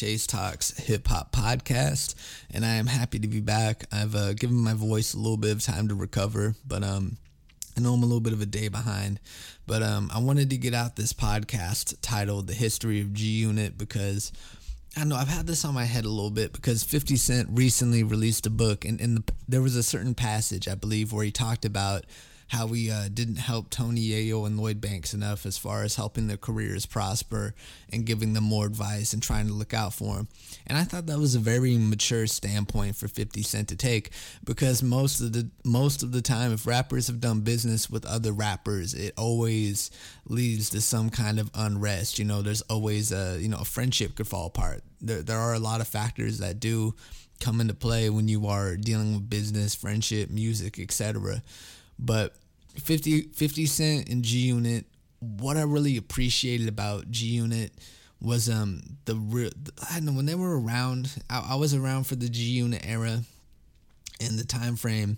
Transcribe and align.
Chase 0.00 0.26
Talks 0.26 0.78
Hip 0.78 1.06
Hop 1.08 1.30
Podcast, 1.30 2.14
and 2.50 2.64
I 2.64 2.76
am 2.76 2.86
happy 2.86 3.18
to 3.18 3.28
be 3.28 3.42
back. 3.42 3.84
I've 3.92 4.14
uh, 4.14 4.32
given 4.32 4.56
my 4.56 4.72
voice 4.72 5.12
a 5.12 5.18
little 5.18 5.36
bit 5.36 5.52
of 5.52 5.62
time 5.62 5.88
to 5.88 5.94
recover, 5.94 6.54
but 6.66 6.82
um, 6.82 7.18
I 7.76 7.82
know 7.82 7.92
I'm 7.92 8.02
a 8.02 8.06
little 8.06 8.22
bit 8.22 8.32
of 8.32 8.40
a 8.40 8.46
day 8.46 8.68
behind. 8.68 9.20
But 9.66 9.82
um, 9.82 10.10
I 10.10 10.18
wanted 10.18 10.48
to 10.48 10.56
get 10.56 10.72
out 10.72 10.96
this 10.96 11.12
podcast 11.12 11.98
titled 12.00 12.46
"The 12.46 12.54
History 12.54 13.02
of 13.02 13.12
G 13.12 13.26
Unit" 13.26 13.76
because 13.76 14.32
I 14.96 15.04
know 15.04 15.16
I've 15.16 15.28
had 15.28 15.46
this 15.46 15.66
on 15.66 15.74
my 15.74 15.84
head 15.84 16.06
a 16.06 16.08
little 16.08 16.30
bit 16.30 16.54
because 16.54 16.82
50 16.82 17.16
Cent 17.16 17.48
recently 17.52 18.02
released 18.02 18.46
a 18.46 18.50
book, 18.50 18.86
and, 18.86 18.98
and 19.02 19.18
the, 19.18 19.32
there 19.48 19.60
was 19.60 19.76
a 19.76 19.82
certain 19.82 20.14
passage 20.14 20.66
I 20.66 20.76
believe 20.76 21.12
where 21.12 21.26
he 21.26 21.30
talked 21.30 21.66
about 21.66 22.06
how 22.50 22.66
we 22.66 22.90
uh, 22.90 23.08
didn't 23.14 23.36
help 23.36 23.70
Tony 23.70 24.08
Yayo 24.08 24.44
and 24.44 24.58
Lloyd 24.58 24.80
Banks 24.80 25.14
enough 25.14 25.46
as 25.46 25.56
far 25.56 25.84
as 25.84 25.94
helping 25.94 26.26
their 26.26 26.36
careers 26.36 26.84
prosper 26.84 27.54
and 27.92 28.04
giving 28.04 28.32
them 28.32 28.42
more 28.42 28.66
advice 28.66 29.12
and 29.12 29.22
trying 29.22 29.46
to 29.46 29.52
look 29.52 29.72
out 29.72 29.94
for 29.94 30.16
them. 30.16 30.28
And 30.66 30.76
I 30.76 30.82
thought 30.82 31.06
that 31.06 31.18
was 31.18 31.36
a 31.36 31.38
very 31.38 31.78
mature 31.78 32.26
standpoint 32.26 32.96
for 32.96 33.06
50 33.06 33.42
Cent 33.42 33.68
to 33.68 33.76
take 33.76 34.10
because 34.42 34.82
most 34.82 35.20
of 35.20 35.32
the 35.32 35.48
most 35.64 36.02
of 36.02 36.10
the 36.10 36.22
time 36.22 36.52
if 36.52 36.66
rappers 36.66 37.06
have 37.06 37.20
done 37.20 37.42
business 37.42 37.88
with 37.88 38.04
other 38.04 38.32
rappers, 38.32 38.94
it 38.94 39.14
always 39.16 39.92
leads 40.26 40.70
to 40.70 40.80
some 40.80 41.08
kind 41.08 41.38
of 41.38 41.52
unrest. 41.54 42.18
You 42.18 42.24
know, 42.24 42.42
there's 42.42 42.62
always 42.62 43.12
a, 43.12 43.38
you 43.40 43.48
know, 43.48 43.58
a 43.60 43.64
friendship 43.64 44.16
could 44.16 44.26
fall 44.26 44.46
apart. 44.46 44.82
There 45.00 45.22
there 45.22 45.38
are 45.38 45.54
a 45.54 45.60
lot 45.60 45.80
of 45.80 45.86
factors 45.86 46.38
that 46.38 46.58
do 46.58 46.96
come 47.38 47.60
into 47.60 47.74
play 47.74 48.10
when 48.10 48.26
you 48.26 48.48
are 48.48 48.76
dealing 48.76 49.14
with 49.14 49.30
business, 49.30 49.72
friendship, 49.72 50.30
music, 50.30 50.80
etc. 50.80 51.42
But 51.96 52.34
50, 52.76 53.22
50 53.22 53.66
Cent 53.66 54.08
and 54.08 54.22
G 54.22 54.38
Unit, 54.38 54.86
what 55.20 55.56
I 55.56 55.62
really 55.62 55.96
appreciated 55.96 56.68
about 56.68 57.10
G 57.10 57.26
Unit 57.26 57.72
was 58.22 58.50
um 58.50 58.82
the 59.06 59.14
real 59.14 59.50
I 59.90 59.94
don't 59.94 60.06
know 60.06 60.12
when 60.12 60.26
they 60.26 60.34
were 60.34 60.60
around 60.60 61.22
I, 61.30 61.52
I 61.52 61.54
was 61.54 61.74
around 61.74 62.04
for 62.04 62.16
the 62.16 62.28
G 62.28 62.42
Unit 62.42 62.84
era 62.86 63.20
and 64.20 64.38
the 64.38 64.44
time 64.44 64.76
frame 64.76 65.16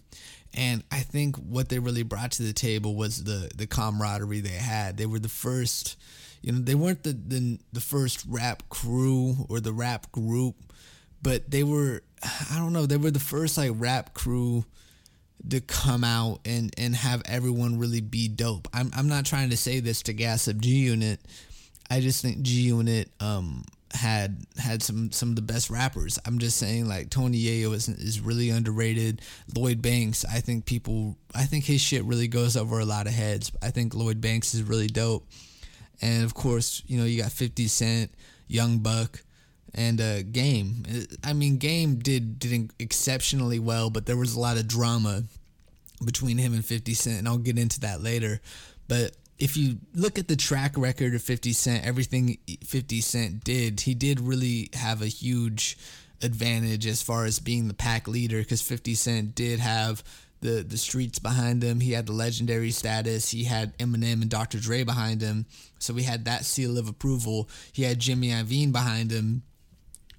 and 0.55 0.85
I 0.93 1.01
think 1.01 1.37
what 1.37 1.69
they 1.69 1.79
really 1.79 2.03
brought 2.03 2.33
to 2.33 2.43
the 2.43 2.53
table 2.53 2.95
was 2.95 3.25
the 3.25 3.51
the 3.57 3.67
camaraderie 3.67 4.41
they 4.41 4.51
had. 4.51 4.97
They 4.97 5.07
were 5.07 5.19
the 5.19 5.29
first 5.29 5.97
you 6.43 6.53
know, 6.53 6.59
they 6.59 6.75
weren't 6.75 7.03
the 7.03 7.13
the, 7.13 7.59
the 7.73 7.81
first 7.81 8.25
rap 8.29 8.65
crew 8.69 9.47
or 9.49 9.61
the 9.61 9.73
rap 9.73 10.11
group, 10.13 10.57
but 11.23 11.51
they 11.51 11.63
were 11.63 12.03
I 12.51 12.59
don't 12.59 12.73
know, 12.73 12.87
they 12.87 12.97
were 12.97 13.11
the 13.11 13.19
first 13.21 13.57
like 13.57 13.73
rap 13.75 14.15
crew 14.15 14.65
to 15.51 15.61
come 15.61 16.05
out 16.05 16.41
and 16.45 16.73
and 16.79 16.95
have 16.95 17.23
everyone 17.27 17.79
really 17.79 18.01
be 18.01 18.29
dope. 18.29 18.69
I'm 18.73 18.91
I'm 18.97 19.09
not 19.09 19.27
trying 19.27 19.51
to 19.51 19.57
say 19.57 19.81
this 19.81 20.03
to 20.05 20.13
gas 20.13 20.49
up 20.49 20.59
G 20.59 20.71
Unit. 20.71 21.21
I 21.91 22.01
just 22.01 22.23
think 22.23 22.43
G 22.43 22.63
Unit 22.63 23.11
um 23.21 23.65
had 23.95 24.39
had 24.57 24.83
some 24.83 25.13
some 25.13 25.31
of 25.31 25.37
the 25.37 25.43
best 25.43 25.71
rappers. 25.71 26.19
I'm 26.25 26.39
just 26.39 26.57
saying 26.57 26.89
like 26.89 27.11
Tony 27.11 27.39
Yayo 27.39 27.75
is 27.75 27.89
is 27.89 28.21
really 28.21 28.51
underrated. 28.51 29.21
Lloyd 29.57 29.83
Banks, 29.83 30.25
I 30.25 30.41
think 30.41 30.65
people 30.65 31.17
I 31.35 31.45
think 31.45 31.65
his 31.65 31.81
shit 31.81 32.05
really 32.05 32.29
goes 32.29 32.57
over 32.57 32.81
a 32.81 32.85
lot 32.85 33.07
of 33.07 33.13
heads. 33.13 33.53
I 33.63 33.71
think 33.71 33.95
Lloyd 33.95 34.21
Banks 34.21 34.55
is 34.55 34.63
really 34.63 34.87
dope. 34.87 35.27
And 36.01 36.25
of 36.25 36.35
course, 36.35 36.83
you 36.87 36.99
know, 36.99 37.05
you 37.05 37.23
got 37.23 37.31
50 37.31 37.69
Cent, 37.69 38.11
Young 38.49 38.79
Buck, 38.79 39.23
and 39.75 40.01
uh, 40.01 40.23
Game. 40.23 40.85
I 41.25 41.33
mean, 41.33 41.57
Game 41.59 41.97
did 41.97 42.39
did 42.39 42.73
exceptionally 42.79 43.59
well, 43.59 43.91
but 43.91 44.07
there 44.07 44.17
was 44.17 44.35
a 44.35 44.41
lot 44.41 44.57
of 44.57 44.69
drama 44.69 45.25
between 46.05 46.39
him 46.39 46.53
and 46.53 46.65
50 46.65 46.95
Cent, 46.95 47.19
and 47.19 47.29
I'll 47.29 47.39
get 47.39 47.59
into 47.59 47.81
that 47.81 48.03
later. 48.03 48.41
But 48.89 49.13
if 49.39 49.57
you 49.57 49.79
look 49.95 50.19
at 50.19 50.29
the 50.29 50.37
track 50.37 50.77
record 50.77 51.15
of 51.15 51.23
50 51.23 51.53
Cent, 51.53 51.87
everything 51.87 52.39
50 52.65 53.01
Cent 53.01 53.45
did, 53.45 53.81
he 53.81 53.95
did 53.95 54.21
really 54.21 54.71
have 54.75 55.03
a 55.03 55.07
huge 55.07 55.79
advantage 56.23 56.87
as 56.87 57.03
far 57.03 57.25
as 57.25 57.41
being 57.41 57.69
the 57.69 57.75
pack 57.75 58.07
leader 58.07 58.39
because 58.39 58.63
50 58.63 58.95
Cent 58.95 59.35
did 59.35 59.59
have 59.59 60.05
the 60.41 60.65
the 60.69 60.77
streets 60.77 61.19
behind 61.19 61.63
him. 61.63 61.81
He 61.81 61.93
had 61.93 62.07
the 62.07 62.13
legendary 62.13 62.73
status. 62.73 63.31
He 63.31 63.45
had 63.45 63.77
Eminem 63.79 64.23
and 64.23 64.29
Dr. 64.29 64.59
Dre 64.59 64.83
behind 64.83 65.23
him. 65.23 65.47
So 65.79 65.95
we 65.95 66.03
had 66.03 66.25
that 66.25 66.45
seal 66.45 66.79
of 66.79 66.89
approval. 66.89 67.49
He 67.73 67.85
had 67.85 68.01
Jimmy 68.01 68.29
Iovine 68.29 68.73
behind 68.73 69.11
him 69.11 69.43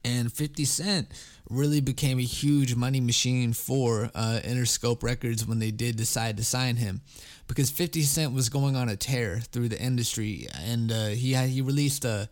and 0.03 0.31
50 0.31 0.65
Cent 0.65 1.07
really 1.49 1.81
became 1.81 2.19
a 2.19 2.23
huge 2.23 2.75
money 2.75 2.99
machine 2.99 3.53
for 3.53 4.09
uh, 4.15 4.39
Interscope 4.43 5.03
Records 5.03 5.45
when 5.45 5.59
they 5.59 5.71
did 5.71 5.95
decide 5.95 6.37
to 6.37 6.43
sign 6.43 6.77
him, 6.77 7.01
because 7.47 7.69
50 7.69 8.01
Cent 8.01 8.33
was 8.33 8.49
going 8.49 8.75
on 8.75 8.89
a 8.89 8.95
tear 8.95 9.39
through 9.39 9.69
the 9.69 9.81
industry, 9.81 10.47
and 10.61 10.91
uh, 10.91 11.07
he 11.07 11.33
had, 11.33 11.49
he 11.49 11.61
released 11.61 12.05
a 12.05 12.29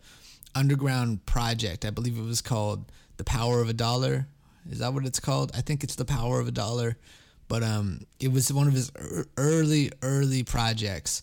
underground 0.54 1.24
project. 1.26 1.84
I 1.84 1.90
believe 1.90 2.18
it 2.18 2.22
was 2.22 2.42
called 2.42 2.90
"The 3.16 3.24
Power 3.24 3.60
of 3.60 3.68
a 3.68 3.74
Dollar." 3.74 4.26
Is 4.70 4.78
that 4.78 4.94
what 4.94 5.04
it's 5.04 5.20
called? 5.20 5.52
I 5.54 5.60
think 5.60 5.82
it's 5.84 5.94
"The 5.94 6.04
Power 6.04 6.40
of 6.40 6.48
a 6.48 6.52
Dollar," 6.52 6.96
but 7.48 7.62
um, 7.62 8.06
it 8.20 8.32
was 8.32 8.52
one 8.52 8.66
of 8.66 8.74
his 8.74 8.92
early 9.36 9.92
early 10.02 10.42
projects, 10.42 11.22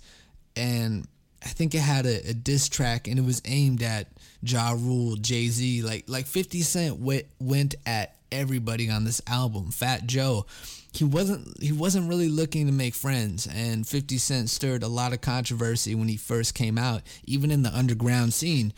and 0.56 1.08
I 1.44 1.50
think 1.50 1.74
it 1.74 1.80
had 1.80 2.06
a, 2.06 2.30
a 2.30 2.34
diss 2.34 2.68
track, 2.68 3.08
and 3.08 3.18
it 3.18 3.26
was 3.26 3.42
aimed 3.46 3.82
at 3.82 4.08
Ja 4.42 4.72
Rule, 4.72 5.16
Jay 5.16 5.48
Z, 5.48 5.82
like 5.82 6.06
like 6.08 6.26
50 6.26 6.62
Cent 6.62 7.00
went 7.00 7.26
went 7.40 7.76
at 7.86 8.16
everybody 8.32 8.90
on 8.90 9.04
this 9.04 9.22
album. 9.28 9.72
Fat 9.72 10.06
Joe, 10.06 10.46
he 10.92 11.04
wasn't 11.04 11.62
he 11.62 11.72
wasn't 11.72 12.10
really 12.10 12.30
looking 12.30 12.66
to 12.66 12.74
make 12.74 12.94
friends, 12.94 13.48
and 13.48 13.88
50 13.88 14.18
Cent 14.18 14.50
stirred 14.50 14.84
a 14.84 14.88
lot 14.88 15.14
of 15.14 15.22
controversy 15.22 15.96
when 15.96 16.08
he 16.08 16.18
first 16.18 16.56
came 16.56 16.78
out, 16.78 17.02
even 17.26 17.52
in 17.52 17.64
the 17.64 17.76
underground 17.76 18.34
scene. 18.34 18.74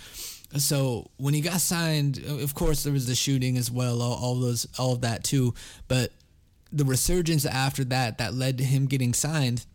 So 0.58 1.10
when 1.18 1.34
he 1.34 1.42
got 1.42 1.62
signed, 1.62 2.24
of 2.28 2.54
course 2.54 2.84
there 2.84 2.94
was 2.94 3.08
the 3.08 3.16
shooting 3.16 3.58
as 3.58 3.72
well, 3.72 4.02
all, 4.02 4.16
all 4.16 4.40
those 4.40 4.68
all 4.78 4.94
of 4.94 5.02
that 5.02 5.24
too, 5.24 5.54
but 5.88 6.12
the 6.74 6.86
resurgence 6.86 7.46
after 7.46 7.84
that 7.86 8.18
that 8.18 8.34
led 8.34 8.58
to 8.58 8.64
him 8.64 8.86
getting 8.86 9.14
signed 9.14 9.66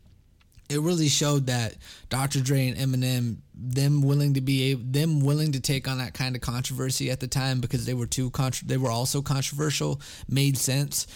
it 0.69 0.81
really 0.81 1.09
showed 1.09 1.47
that 1.47 1.77
Dr. 2.09 2.41
Dre 2.41 2.69
and 2.69 2.77
Eminem, 2.77 3.37
them 3.55 4.03
willing 4.03 4.35
to 4.35 4.41
be 4.41 4.75
them 4.75 5.21
willing 5.21 5.53
to 5.53 5.61
take 5.61 5.89
on 5.89 5.99
that 5.99 6.15
kind 6.15 6.35
of 6.35 6.43
controversy 6.43 7.11
at 7.11 7.21
the 7.21 7.29
time 7.29 7.61
because 7.61 7.87
they 7.87 7.95
were 7.95 8.07
too 8.07 8.31
contra- 8.31 8.67
they 8.67 8.77
were 8.77 8.91
also 8.91 9.23
controversial, 9.23 10.01
made 10.29 10.59
sense. 10.59 11.07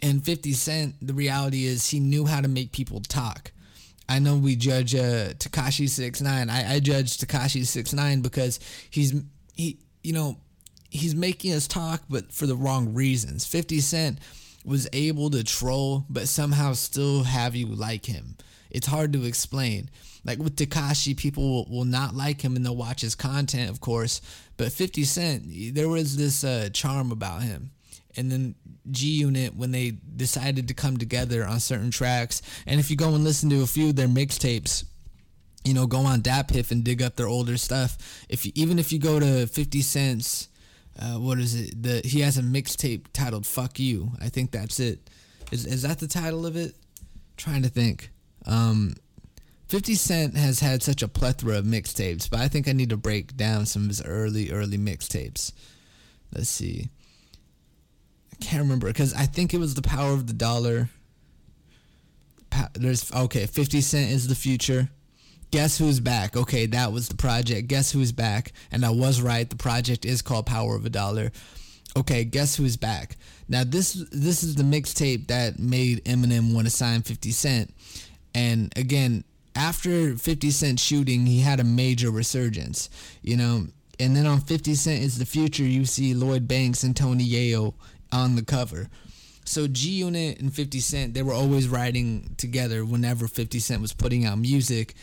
And 0.00 0.24
50 0.24 0.52
Cent, 0.52 0.94
the 1.02 1.14
reality 1.14 1.64
is 1.64 1.88
he 1.88 1.98
knew 1.98 2.26
how 2.26 2.40
to 2.40 2.48
make 2.48 2.70
people 2.72 3.00
talk. 3.00 3.50
I 4.08 4.20
know 4.20 4.36
we 4.36 4.56
judge 4.56 4.94
uh, 4.94 5.34
Tekashi 5.34 5.88
Six 5.88 6.20
Nine. 6.20 6.48
I, 6.48 6.74
I 6.74 6.80
judge 6.80 7.18
Tekashi 7.18 7.66
Six 7.66 7.92
Nine 7.92 8.20
because 8.20 8.60
he's 8.90 9.14
he 9.54 9.78
you 10.02 10.12
know 10.12 10.38
he's 10.88 11.14
making 11.14 11.52
us 11.52 11.68
talk, 11.68 12.02
but 12.08 12.32
for 12.32 12.46
the 12.46 12.56
wrong 12.56 12.94
reasons. 12.94 13.44
50 13.44 13.80
Cent 13.80 14.18
was 14.64 14.88
able 14.92 15.30
to 15.30 15.44
troll, 15.44 16.04
but 16.08 16.28
somehow 16.28 16.72
still 16.72 17.24
have 17.24 17.54
you 17.54 17.66
like 17.66 18.06
him. 18.06 18.36
It's 18.70 18.86
hard 18.86 19.12
to 19.14 19.24
explain. 19.24 19.90
Like 20.24 20.38
with 20.38 20.56
Tekashi, 20.56 21.16
people 21.16 21.48
will, 21.48 21.66
will 21.70 21.84
not 21.84 22.14
like 22.14 22.42
him 22.42 22.56
and 22.56 22.64
they'll 22.64 22.76
watch 22.76 23.00
his 23.00 23.14
content, 23.14 23.70
of 23.70 23.80
course. 23.80 24.20
But 24.56 24.72
50 24.72 25.04
Cent, 25.04 25.74
there 25.74 25.88
was 25.88 26.16
this 26.16 26.44
uh, 26.44 26.68
charm 26.72 27.12
about 27.12 27.42
him. 27.42 27.70
And 28.16 28.32
then 28.32 28.54
G 28.90 29.06
Unit, 29.08 29.54
when 29.54 29.70
they 29.70 29.92
decided 30.16 30.68
to 30.68 30.74
come 30.74 30.96
together 30.96 31.46
on 31.46 31.60
certain 31.60 31.90
tracks, 31.90 32.42
and 32.66 32.80
if 32.80 32.90
you 32.90 32.96
go 32.96 33.14
and 33.14 33.22
listen 33.22 33.48
to 33.50 33.62
a 33.62 33.66
few 33.66 33.90
of 33.90 33.96
their 33.96 34.08
mixtapes, 34.08 34.84
you 35.64 35.74
know, 35.74 35.86
go 35.86 35.98
on 35.98 36.22
DatPiff 36.22 36.70
and 36.70 36.82
dig 36.82 37.02
up 37.02 37.16
their 37.16 37.28
older 37.28 37.56
stuff. 37.56 37.96
If 38.28 38.46
you, 38.46 38.52
even 38.54 38.78
if 38.78 38.92
you 38.92 38.98
go 38.98 39.20
to 39.20 39.46
50 39.46 39.82
Cent's, 39.82 40.48
uh, 40.98 41.14
what 41.18 41.38
is 41.38 41.54
it? 41.54 41.80
The 41.80 42.00
he 42.04 42.20
has 42.20 42.38
a 42.38 42.42
mixtape 42.42 43.06
titled 43.12 43.46
"Fuck 43.46 43.78
You." 43.78 44.12
I 44.20 44.28
think 44.30 44.50
that's 44.50 44.80
it. 44.80 45.08
Is 45.52 45.64
is 45.64 45.82
that 45.82 46.00
the 46.00 46.08
title 46.08 46.44
of 46.44 46.56
it? 46.56 46.74
I'm 47.00 47.36
trying 47.36 47.62
to 47.62 47.68
think. 47.68 48.10
Um, 48.48 48.94
50 49.68 49.94
Cent 49.94 50.36
has 50.36 50.60
had 50.60 50.82
such 50.82 51.02
a 51.02 51.08
plethora 51.08 51.58
of 51.58 51.66
mixtapes, 51.66 52.28
but 52.28 52.40
I 52.40 52.48
think 52.48 52.66
I 52.66 52.72
need 52.72 52.90
to 52.90 52.96
break 52.96 53.36
down 53.36 53.66
some 53.66 53.82
of 53.82 53.88
his 53.88 54.02
early, 54.02 54.50
early 54.50 54.78
mixtapes. 54.78 55.52
Let's 56.34 56.48
see. 56.48 56.88
I 58.32 58.36
can't 58.44 58.62
remember 58.62 58.86
because 58.86 59.12
I 59.12 59.26
think 59.26 59.52
it 59.52 59.58
was 59.58 59.74
The 59.74 59.82
Power 59.82 60.12
of 60.12 60.26
the 60.26 60.32
Dollar. 60.32 60.88
There's 62.74 63.12
okay, 63.12 63.46
50 63.46 63.80
Cent 63.82 64.10
is 64.10 64.26
the 64.26 64.34
future. 64.34 64.88
Guess 65.50 65.78
who's 65.78 66.00
back? 66.00 66.36
Okay, 66.36 66.66
that 66.66 66.92
was 66.92 67.08
the 67.08 67.16
project. 67.16 67.68
Guess 67.68 67.92
who's 67.92 68.12
back? 68.12 68.52
And 68.70 68.84
I 68.84 68.90
was 68.90 69.20
right. 69.20 69.48
The 69.48 69.56
project 69.56 70.04
is 70.04 70.22
called 70.22 70.46
Power 70.46 70.76
of 70.76 70.84
a 70.84 70.90
Dollar. 70.90 71.30
Okay, 71.96 72.24
guess 72.24 72.56
who's 72.56 72.76
back? 72.76 73.16
Now 73.48 73.64
this 73.64 73.94
this 74.12 74.42
is 74.42 74.54
the 74.54 74.62
mixtape 74.62 75.26
that 75.28 75.58
made 75.58 76.04
Eminem 76.04 76.54
want 76.54 76.66
to 76.66 76.70
sign 76.70 77.02
50 77.02 77.30
Cent 77.30 77.74
and 78.34 78.72
again, 78.76 79.24
after 79.54 80.16
50 80.16 80.50
Cent 80.50 80.80
shooting, 80.80 81.26
he 81.26 81.40
had 81.40 81.60
a 81.60 81.64
major 81.64 82.10
resurgence, 82.10 82.88
you 83.22 83.36
know. 83.36 83.66
And 84.00 84.14
then 84.14 84.26
on 84.26 84.40
50 84.40 84.74
Cent 84.74 85.02
is 85.02 85.18
the 85.18 85.26
future, 85.26 85.64
you 85.64 85.84
see 85.84 86.14
Lloyd 86.14 86.46
Banks 86.46 86.84
and 86.84 86.96
Tony 86.96 87.26
Yayo 87.28 87.74
on 88.12 88.36
the 88.36 88.44
cover. 88.44 88.88
So 89.44 89.66
G 89.66 89.90
Unit 89.90 90.40
and 90.40 90.54
50 90.54 90.78
Cent, 90.80 91.14
they 91.14 91.22
were 91.22 91.32
always 91.32 91.68
riding 91.68 92.34
together 92.36 92.84
whenever 92.84 93.26
50 93.26 93.58
Cent 93.58 93.82
was 93.82 93.92
putting 93.92 94.24
out 94.24 94.38
music. 94.38 94.94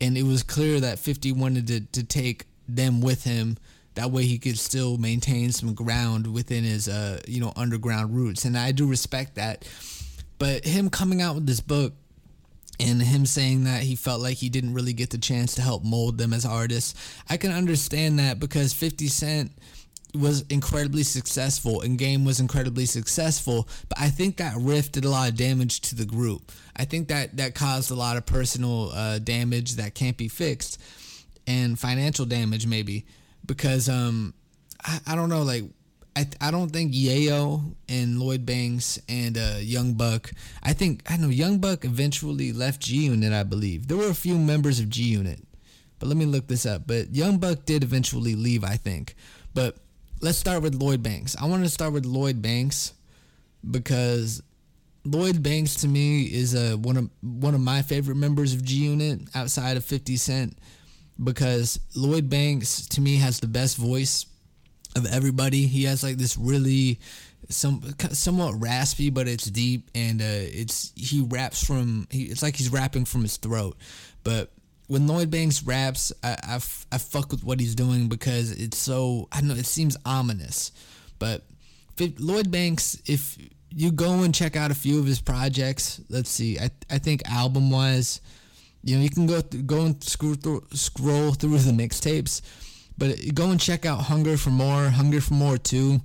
And 0.00 0.16
it 0.16 0.24
was 0.24 0.42
clear 0.42 0.78
that 0.80 0.98
50 0.98 1.32
wanted 1.32 1.66
to, 1.68 1.80
to 1.80 2.04
take 2.04 2.46
them 2.68 3.00
with 3.00 3.24
him 3.24 3.56
That 3.94 4.10
way 4.10 4.24
he 4.24 4.38
could 4.38 4.58
still 4.58 4.98
maintain 4.98 5.52
some 5.52 5.74
ground 5.74 6.32
within 6.32 6.64
his 6.64 6.88
uh, 6.88 7.20
you 7.26 7.40
know, 7.40 7.52
underground 7.56 8.14
roots. 8.14 8.44
And 8.44 8.56
I 8.58 8.72
do 8.72 8.86
respect 8.86 9.36
that. 9.36 9.68
But 10.38 10.64
him 10.64 10.90
coming 10.90 11.22
out 11.22 11.36
with 11.36 11.46
this 11.46 11.60
book 11.60 11.94
and 12.80 13.00
him 13.02 13.26
saying 13.26 13.64
that 13.64 13.82
he 13.82 13.94
felt 13.94 14.20
like 14.20 14.38
he 14.38 14.48
didn't 14.48 14.74
really 14.74 14.92
get 14.92 15.10
the 15.10 15.18
chance 15.18 15.54
to 15.54 15.62
help 15.62 15.84
mold 15.84 16.18
them 16.18 16.32
as 16.32 16.44
artists. 16.44 16.94
I 17.28 17.36
can 17.36 17.52
understand 17.52 18.18
that 18.18 18.40
because 18.40 18.72
50 18.72 19.06
Cent 19.08 19.52
was 20.14 20.42
incredibly 20.48 21.02
successful 21.02 21.80
and 21.80 21.98
game 21.98 22.24
was 22.24 22.38
incredibly 22.38 22.86
successful 22.86 23.68
but 23.88 23.98
i 23.98 24.08
think 24.08 24.36
that 24.36 24.54
rift 24.58 24.92
did 24.92 25.04
a 25.04 25.10
lot 25.10 25.28
of 25.28 25.36
damage 25.36 25.80
to 25.80 25.96
the 25.96 26.04
group 26.04 26.52
i 26.76 26.84
think 26.84 27.08
that 27.08 27.36
that 27.36 27.54
caused 27.54 27.90
a 27.90 27.94
lot 27.94 28.16
of 28.16 28.24
personal 28.24 28.90
uh, 28.94 29.18
damage 29.18 29.72
that 29.72 29.94
can't 29.94 30.16
be 30.16 30.28
fixed 30.28 30.80
and 31.48 31.78
financial 31.78 32.24
damage 32.24 32.64
maybe 32.64 33.04
because 33.44 33.88
um 33.88 34.32
i, 34.84 35.00
I 35.08 35.16
don't 35.16 35.28
know 35.28 35.42
like 35.42 35.64
I, 36.16 36.26
I 36.40 36.50
don't 36.50 36.70
think 36.70 36.92
Yayo 36.92 37.74
and 37.88 38.20
Lloyd 38.20 38.46
Banks 38.46 39.00
and 39.08 39.36
uh, 39.36 39.56
Young 39.60 39.94
Buck. 39.94 40.30
I 40.62 40.72
think 40.72 41.02
I 41.10 41.16
know 41.16 41.28
Young 41.28 41.58
Buck 41.58 41.84
eventually 41.84 42.52
left 42.52 42.80
G 42.80 43.06
Unit. 43.06 43.32
I 43.32 43.42
believe 43.42 43.88
there 43.88 43.96
were 43.96 44.08
a 44.08 44.14
few 44.14 44.38
members 44.38 44.78
of 44.78 44.88
G 44.88 45.02
Unit, 45.04 45.40
but 45.98 46.08
let 46.08 46.16
me 46.16 46.24
look 46.24 46.46
this 46.46 46.66
up. 46.66 46.86
But 46.86 47.14
Young 47.14 47.38
Buck 47.38 47.64
did 47.64 47.82
eventually 47.82 48.36
leave. 48.36 48.62
I 48.62 48.76
think, 48.76 49.16
but 49.54 49.76
let's 50.20 50.38
start 50.38 50.62
with 50.62 50.74
Lloyd 50.74 51.02
Banks. 51.02 51.36
I 51.40 51.46
want 51.46 51.64
to 51.64 51.68
start 51.68 51.92
with 51.92 52.06
Lloyd 52.06 52.40
Banks 52.40 52.92
because 53.68 54.40
Lloyd 55.04 55.42
Banks 55.42 55.74
to 55.76 55.88
me 55.88 56.22
is 56.22 56.54
a 56.54 56.76
one 56.76 56.96
of 56.96 57.10
one 57.22 57.54
of 57.54 57.60
my 57.60 57.82
favorite 57.82 58.16
members 58.16 58.54
of 58.54 58.64
G 58.64 58.84
Unit 58.84 59.20
outside 59.34 59.76
of 59.76 59.84
50 59.84 60.16
Cent 60.16 60.58
because 61.22 61.80
Lloyd 61.96 62.30
Banks 62.30 62.86
to 62.88 63.00
me 63.00 63.16
has 63.16 63.40
the 63.40 63.48
best 63.48 63.76
voice 63.76 64.26
of 64.96 65.06
everybody. 65.06 65.66
He 65.66 65.84
has 65.84 66.02
like 66.02 66.16
this 66.16 66.36
really 66.36 66.98
some 67.48 67.82
somewhat 68.10 68.60
raspy, 68.60 69.10
but 69.10 69.28
it's 69.28 69.46
deep 69.46 69.90
and 69.94 70.20
uh, 70.20 70.24
it's 70.24 70.92
he 70.96 71.20
raps 71.20 71.64
from 71.64 72.06
he, 72.10 72.24
it's 72.24 72.42
like 72.42 72.56
he's 72.56 72.70
rapping 72.70 73.04
from 73.04 73.22
his 73.22 73.36
throat. 73.36 73.76
But 74.22 74.50
when 74.86 75.06
Lloyd 75.06 75.30
Banks 75.30 75.62
raps, 75.62 76.12
I, 76.22 76.36
I, 76.42 76.54
I 76.92 76.98
fuck 76.98 77.30
with 77.30 77.44
what 77.44 77.60
he's 77.60 77.74
doing 77.74 78.08
because 78.08 78.52
it's 78.52 78.78
so 78.78 79.28
I 79.32 79.40
don't 79.40 79.48
know 79.48 79.54
it 79.54 79.66
seems 79.66 79.96
ominous, 80.04 80.72
but 81.18 81.44
if, 81.98 82.12
Lloyd 82.18 82.50
Banks 82.50 83.00
if 83.06 83.38
you 83.70 83.90
go 83.90 84.22
and 84.22 84.34
check 84.34 84.56
out 84.56 84.70
a 84.70 84.74
few 84.74 84.98
of 84.98 85.06
his 85.06 85.20
projects, 85.20 86.00
let's 86.08 86.30
see, 86.30 86.58
I 86.58 86.70
I 86.90 86.98
think 86.98 87.28
album 87.28 87.70
wise, 87.70 88.20
you 88.82 88.96
know 88.96 89.02
you 89.02 89.10
can 89.10 89.26
go 89.26 89.40
th- 89.40 89.66
go 89.66 89.82
and 89.82 90.02
scroll 90.02 90.34
through, 90.34 90.66
scroll 90.72 91.32
through 91.32 91.58
the 91.58 91.72
mixtapes, 91.72 92.40
but 92.96 93.16
go 93.34 93.50
and 93.50 93.60
check 93.60 93.84
out 93.84 94.02
Hunger 94.02 94.36
for 94.36 94.50
More, 94.50 94.90
Hunger 94.90 95.20
for 95.20 95.34
More 95.34 95.58
Two. 95.58 96.00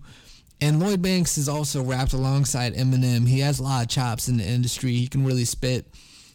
And 0.62 0.80
Lloyd 0.80 1.01
Banks 1.01 1.38
is 1.38 1.47
also 1.47 1.81
rapped 1.81 2.13
alongside 2.13 2.75
Eminem. 2.75 3.27
He 3.27 3.39
has 3.39 3.59
a 3.59 3.63
lot 3.63 3.83
of 3.83 3.89
chops 3.89 4.27
in 4.27 4.38
the 4.38 4.44
industry. 4.44 4.91
He 4.91 5.07
can 5.07 5.25
really 5.25 5.45
spit. 5.45 5.88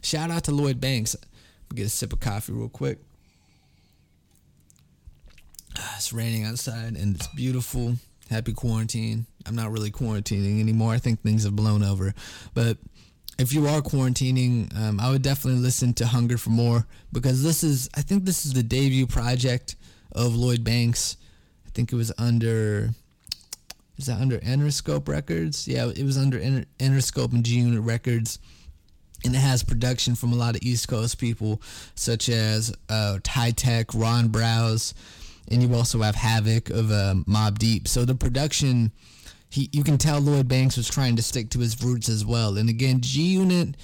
Shout 0.02 0.30
out 0.30 0.44
to 0.44 0.50
Lloyd 0.50 0.80
Banks. 0.80 1.14
Get 1.74 1.86
a 1.86 1.90
sip 1.90 2.12
of 2.12 2.20
coffee 2.20 2.52
real 2.52 2.68
quick. 2.68 2.98
It's 5.96 6.12
raining 6.12 6.44
outside 6.44 6.96
and 6.96 7.16
it's 7.16 7.26
beautiful. 7.28 7.96
Happy 8.30 8.52
quarantine. 8.52 9.26
I'm 9.44 9.56
not 9.56 9.72
really 9.72 9.90
quarantining 9.90 10.60
anymore. 10.60 10.92
I 10.92 10.98
think 10.98 11.20
things 11.20 11.44
have 11.44 11.56
blown 11.56 11.82
over. 11.82 12.14
But 12.54 12.78
if 13.38 13.52
you 13.52 13.66
are 13.66 13.82
quarantining, 13.82 14.74
um, 14.78 15.00
I 15.00 15.10
would 15.10 15.22
definitely 15.22 15.60
listen 15.60 15.92
to 15.94 16.06
Hunger 16.06 16.38
for 16.38 16.50
More 16.50 16.86
because 17.12 17.42
this 17.42 17.64
is, 17.64 17.90
I 17.94 18.02
think 18.02 18.24
this 18.24 18.46
is 18.46 18.52
the 18.52 18.62
debut 18.62 19.06
project 19.06 19.76
of 20.14 20.34
Lloyd 20.34 20.64
Banks. 20.64 21.16
I 21.66 21.70
think 21.70 21.92
it 21.92 21.96
was 21.96 22.12
under, 22.18 22.90
is 23.96 24.06
that 24.06 24.20
under 24.20 24.38
Interscope 24.38 25.08
Records? 25.08 25.66
Yeah, 25.66 25.88
it 25.88 26.04
was 26.04 26.18
under 26.18 26.38
Interscope 26.38 27.32
and 27.32 27.44
G 27.44 27.56
Unit 27.56 27.82
Records 27.82 28.38
and 29.24 29.34
it 29.34 29.38
has 29.38 29.62
production 29.62 30.14
from 30.14 30.32
a 30.32 30.36
lot 30.36 30.54
of 30.54 30.62
East 30.62 30.86
Coast 30.86 31.18
people, 31.18 31.60
such 31.94 32.28
as 32.28 32.74
uh, 32.88 33.18
Ty 33.22 33.52
Tech, 33.52 33.94
Ron 33.94 34.28
Browz, 34.28 34.92
and 35.50 35.62
you 35.62 35.74
also 35.74 36.02
have 36.02 36.14
Havoc 36.14 36.70
of 36.70 36.90
uh, 36.90 37.14
Mobb 37.26 37.58
Deep. 37.58 37.88
So 37.88 38.04
the 38.04 38.14
production, 38.14 38.92
he 39.50 39.70
you 39.72 39.82
can 39.82 39.98
tell 39.98 40.20
Lloyd 40.20 40.48
Banks 40.48 40.76
was 40.76 40.88
trying 40.88 41.16
to 41.16 41.22
stick 41.22 41.50
to 41.50 41.58
his 41.58 41.82
roots 41.82 42.08
as 42.08 42.24
well. 42.24 42.58
And 42.58 42.68
again, 42.68 43.00
G 43.00 43.22
Unit, 43.22 43.76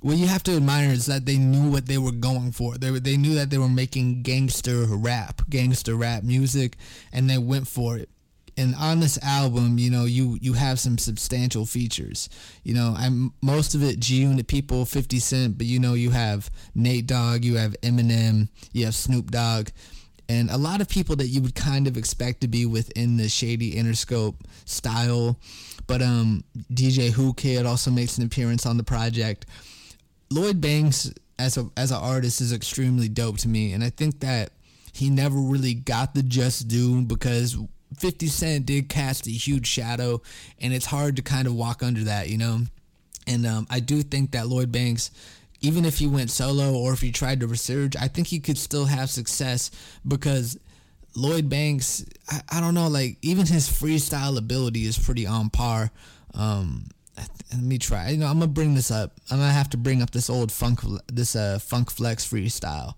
what 0.00 0.16
you 0.16 0.26
have 0.26 0.42
to 0.44 0.56
admire 0.56 0.90
is 0.90 1.06
that 1.06 1.26
they 1.26 1.36
knew 1.36 1.70
what 1.70 1.86
they 1.86 1.98
were 1.98 2.12
going 2.12 2.52
for. 2.52 2.76
They 2.76 2.90
they 2.98 3.16
knew 3.16 3.34
that 3.34 3.50
they 3.50 3.58
were 3.58 3.68
making 3.68 4.22
gangster 4.22 4.84
rap, 4.86 5.42
gangster 5.48 5.94
rap 5.94 6.22
music, 6.22 6.76
and 7.12 7.28
they 7.28 7.38
went 7.38 7.68
for 7.68 7.96
it 7.96 8.08
and 8.58 8.74
on 8.74 8.98
this 8.98 9.22
album, 9.22 9.78
you 9.78 9.88
know, 9.88 10.04
you 10.04 10.36
you 10.42 10.54
have 10.54 10.80
some 10.80 10.98
substantial 10.98 11.64
features. 11.64 12.28
You 12.64 12.74
know, 12.74 12.94
I'm 12.98 13.32
most 13.40 13.76
of 13.76 13.84
it 13.84 14.00
G 14.00 14.16
Unit 14.16 14.48
people, 14.48 14.84
50 14.84 15.20
Cent, 15.20 15.56
but 15.56 15.68
you 15.68 15.78
know, 15.78 15.94
you 15.94 16.10
have 16.10 16.50
Nate 16.74 17.06
Dogg, 17.06 17.44
you 17.44 17.54
have 17.54 17.76
Eminem, 17.82 18.48
you 18.72 18.84
have 18.86 18.96
Snoop 18.96 19.30
Dogg, 19.30 19.68
and 20.28 20.50
a 20.50 20.58
lot 20.58 20.80
of 20.80 20.88
people 20.88 21.14
that 21.16 21.28
you 21.28 21.40
would 21.40 21.54
kind 21.54 21.86
of 21.86 21.96
expect 21.96 22.40
to 22.40 22.48
be 22.48 22.66
within 22.66 23.16
the 23.16 23.28
shady 23.28 23.74
Interscope 23.74 24.34
style. 24.64 25.38
But 25.86 26.02
um, 26.02 26.42
DJ 26.74 27.16
Whoo 27.16 27.34
Kid 27.34 27.64
also 27.64 27.92
makes 27.92 28.18
an 28.18 28.24
appearance 28.24 28.66
on 28.66 28.76
the 28.76 28.82
project. 28.82 29.46
Lloyd 30.30 30.60
Banks 30.60 31.12
as 31.38 31.56
a 31.56 31.68
as 31.76 31.90
an 31.90 31.98
artist 31.98 32.40
is 32.40 32.52
extremely 32.52 33.08
dope 33.08 33.38
to 33.38 33.48
me, 33.48 33.72
and 33.72 33.82
I 33.82 33.90
think 33.90 34.20
that 34.20 34.50
he 34.92 35.10
never 35.10 35.38
really 35.38 35.74
got 35.74 36.14
the 36.14 36.22
just 36.22 36.68
due 36.68 37.02
because 37.02 37.56
50 37.96 38.26
Cent 38.26 38.66
did 38.66 38.88
cast 38.88 39.26
a 39.26 39.30
huge 39.30 39.66
shadow, 39.66 40.20
and 40.60 40.72
it's 40.72 40.86
hard 40.86 41.16
to 41.16 41.22
kind 41.22 41.46
of 41.46 41.54
walk 41.54 41.82
under 41.82 42.04
that, 42.04 42.28
you 42.28 42.38
know? 42.38 42.60
And 43.26 43.46
um, 43.46 43.66
I 43.70 43.80
do 43.80 44.02
think 44.02 44.32
that 44.32 44.48
Lloyd 44.48 44.72
Banks, 44.72 45.10
even 45.60 45.84
if 45.84 45.98
he 45.98 46.06
went 46.06 46.30
solo 46.30 46.74
or 46.74 46.92
if 46.92 47.00
he 47.00 47.12
tried 47.12 47.40
to 47.40 47.48
resurge, 47.48 47.96
I 48.00 48.08
think 48.08 48.26
he 48.26 48.40
could 48.40 48.58
still 48.58 48.86
have 48.86 49.10
success 49.10 49.70
because 50.06 50.58
Lloyd 51.14 51.48
Banks, 51.48 52.04
I, 52.28 52.40
I 52.52 52.60
don't 52.60 52.74
know, 52.74 52.88
like 52.88 53.18
even 53.22 53.46
his 53.46 53.68
freestyle 53.68 54.38
ability 54.38 54.84
is 54.84 54.98
pretty 54.98 55.26
on 55.26 55.50
par. 55.50 55.90
Um, 56.34 56.88
let 57.52 57.62
me 57.62 57.78
try. 57.78 58.10
You 58.10 58.18
know, 58.18 58.26
I'm 58.26 58.38
gonna 58.38 58.48
bring 58.48 58.74
this 58.74 58.90
up. 58.90 59.12
I'm 59.30 59.38
gonna 59.38 59.52
have 59.52 59.70
to 59.70 59.76
bring 59.76 60.02
up 60.02 60.10
this 60.10 60.30
old 60.30 60.52
funk, 60.52 60.80
this 61.12 61.36
uh 61.36 61.58
funk 61.58 61.90
flex 61.90 62.26
freestyle. 62.26 62.94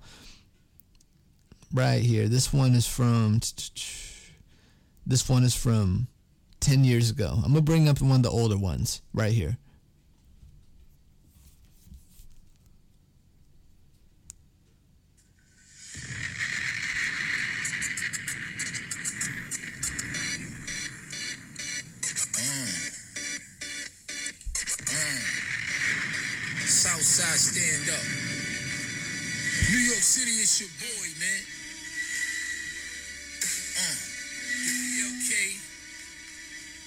Right 1.72 2.02
here. 2.02 2.28
This 2.28 2.52
one 2.52 2.74
is 2.74 2.86
from. 2.86 3.40
This 5.06 5.28
one 5.28 5.44
is 5.44 5.54
from 5.54 6.08
10 6.60 6.84
years 6.84 7.10
ago. 7.10 7.40
I'm 7.44 7.54
to 7.54 7.60
bring 7.60 7.88
up 7.88 8.00
one 8.00 8.12
of 8.12 8.22
the 8.22 8.30
older 8.30 8.58
ones 8.58 9.02
right 9.12 9.32
here. 9.32 9.56
Stand 27.70 27.86
up. 27.94 28.04
New 29.70 29.82
York 29.86 30.02
City 30.02 30.42
is 30.42 30.58
your 30.58 30.70
boy, 30.82 31.06
man. 31.22 31.42
Uh, 33.78 33.96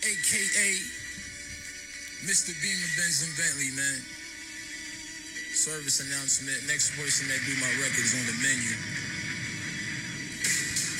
aka 0.03 0.69
Mr. 2.27 2.51
Beamer 2.59 2.91
Benz 2.99 3.23
and 3.23 3.31
Bentley, 3.39 3.71
man. 3.75 3.99
Service 5.55 6.03
announcement. 6.03 6.59
Next 6.67 6.91
person 6.99 7.27
that 7.31 7.39
do 7.47 7.55
my 7.63 7.71
records 7.79 8.11
on 8.15 8.25
the 8.27 8.35
menu. 8.43 9.12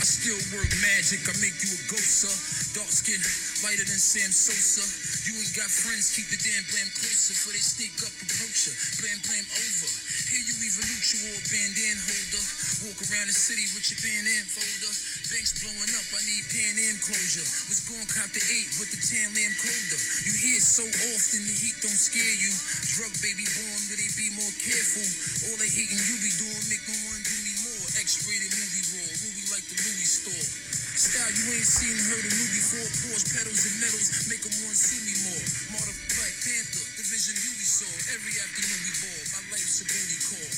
I 0.04 0.06
still 0.06 0.36
work 0.52 0.68
magic. 0.84 1.24
I 1.32 1.34
make 1.40 1.56
you 1.64 1.72
a 1.72 1.80
ghost, 1.88 2.28
sir. 2.28 2.36
Dark 2.76 2.92
skin, 2.92 3.24
lighter 3.64 3.88
than 3.88 3.96
Sam 3.96 4.28
Sosa. 4.36 4.84
You 5.32 5.40
ain't 5.40 5.56
got 5.56 5.72
friends, 5.72 6.12
keep 6.12 6.28
the 6.28 6.36
damn 6.44 6.60
blam 6.76 6.92
closer. 6.92 7.32
For 7.32 7.56
they 7.56 7.64
sneak 7.64 7.96
up, 8.04 8.12
approach 8.12 8.68
ya. 8.68 8.76
Blam, 9.00 9.16
blam, 9.24 9.48
over. 9.48 9.92
Here 10.28 10.44
you 10.44 10.54
you 10.60 11.30
or 11.30 11.40
bandana 11.46 12.02
holder. 12.04 12.44
Walk 12.84 13.00
around 13.06 13.30
the 13.30 13.38
city 13.38 13.64
with 13.72 13.86
your 13.94 14.02
bandana 14.04 14.44
folder. 14.50 14.94
Banks 15.30 15.54
blowing 15.62 15.94
up, 15.94 16.08
I 16.12 16.22
need 16.26 16.44
Pan 16.50 16.74
Am 16.84 16.98
closure. 17.00 17.48
Was 17.70 17.86
going 17.86 18.08
cop 18.10 18.28
the 18.34 18.44
eight 18.44 18.70
with 18.82 18.90
the 18.92 19.00
tan 19.00 19.30
lamb 19.38 19.56
colder. 19.62 20.00
You 20.26 20.34
hear 20.36 20.60
so 20.60 20.84
often 20.84 21.42
the 21.48 21.54
heat 21.54 21.78
don't 21.80 21.96
scare 21.96 22.36
you. 22.44 22.52
Drug 22.98 23.14
baby 23.24 23.46
born, 23.46 23.80
but 23.88 23.98
they 24.02 24.10
be 24.20 24.34
more 24.36 24.54
careful. 24.58 25.06
All 25.48 25.58
they 25.62 25.70
hating 25.70 26.02
you 26.02 26.16
be 26.20 26.34
doing 26.44 26.66
make 26.68 26.84
no 26.92 26.98
Style 31.14 31.30
you 31.30 31.46
ain't 31.54 31.70
seen 31.70 31.94
or 31.94 32.06
heard 32.10 32.26
of 32.26 32.34
new 32.34 32.50
before. 32.58 32.90
Porsche 33.06 33.38
pedals 33.38 33.62
and 33.70 33.78
medals 33.86 34.10
make 34.34 34.42
them 34.42 34.56
want 34.66 34.74
to 34.74 34.98
me 35.06 35.14
more. 35.30 35.46
Marta 35.70 35.94
Black 36.10 36.34
Panther, 36.42 36.86
the 36.90 37.06
vision 37.06 37.38
you 37.38 37.54
saw. 37.62 37.86
Every 38.18 38.34
afternoon 38.42 38.82
we 38.82 38.94
ball. 38.98 39.22
My 39.38 39.42
life's 39.54 39.78
a 39.78 39.86
booty 39.94 40.20
call. 40.26 40.50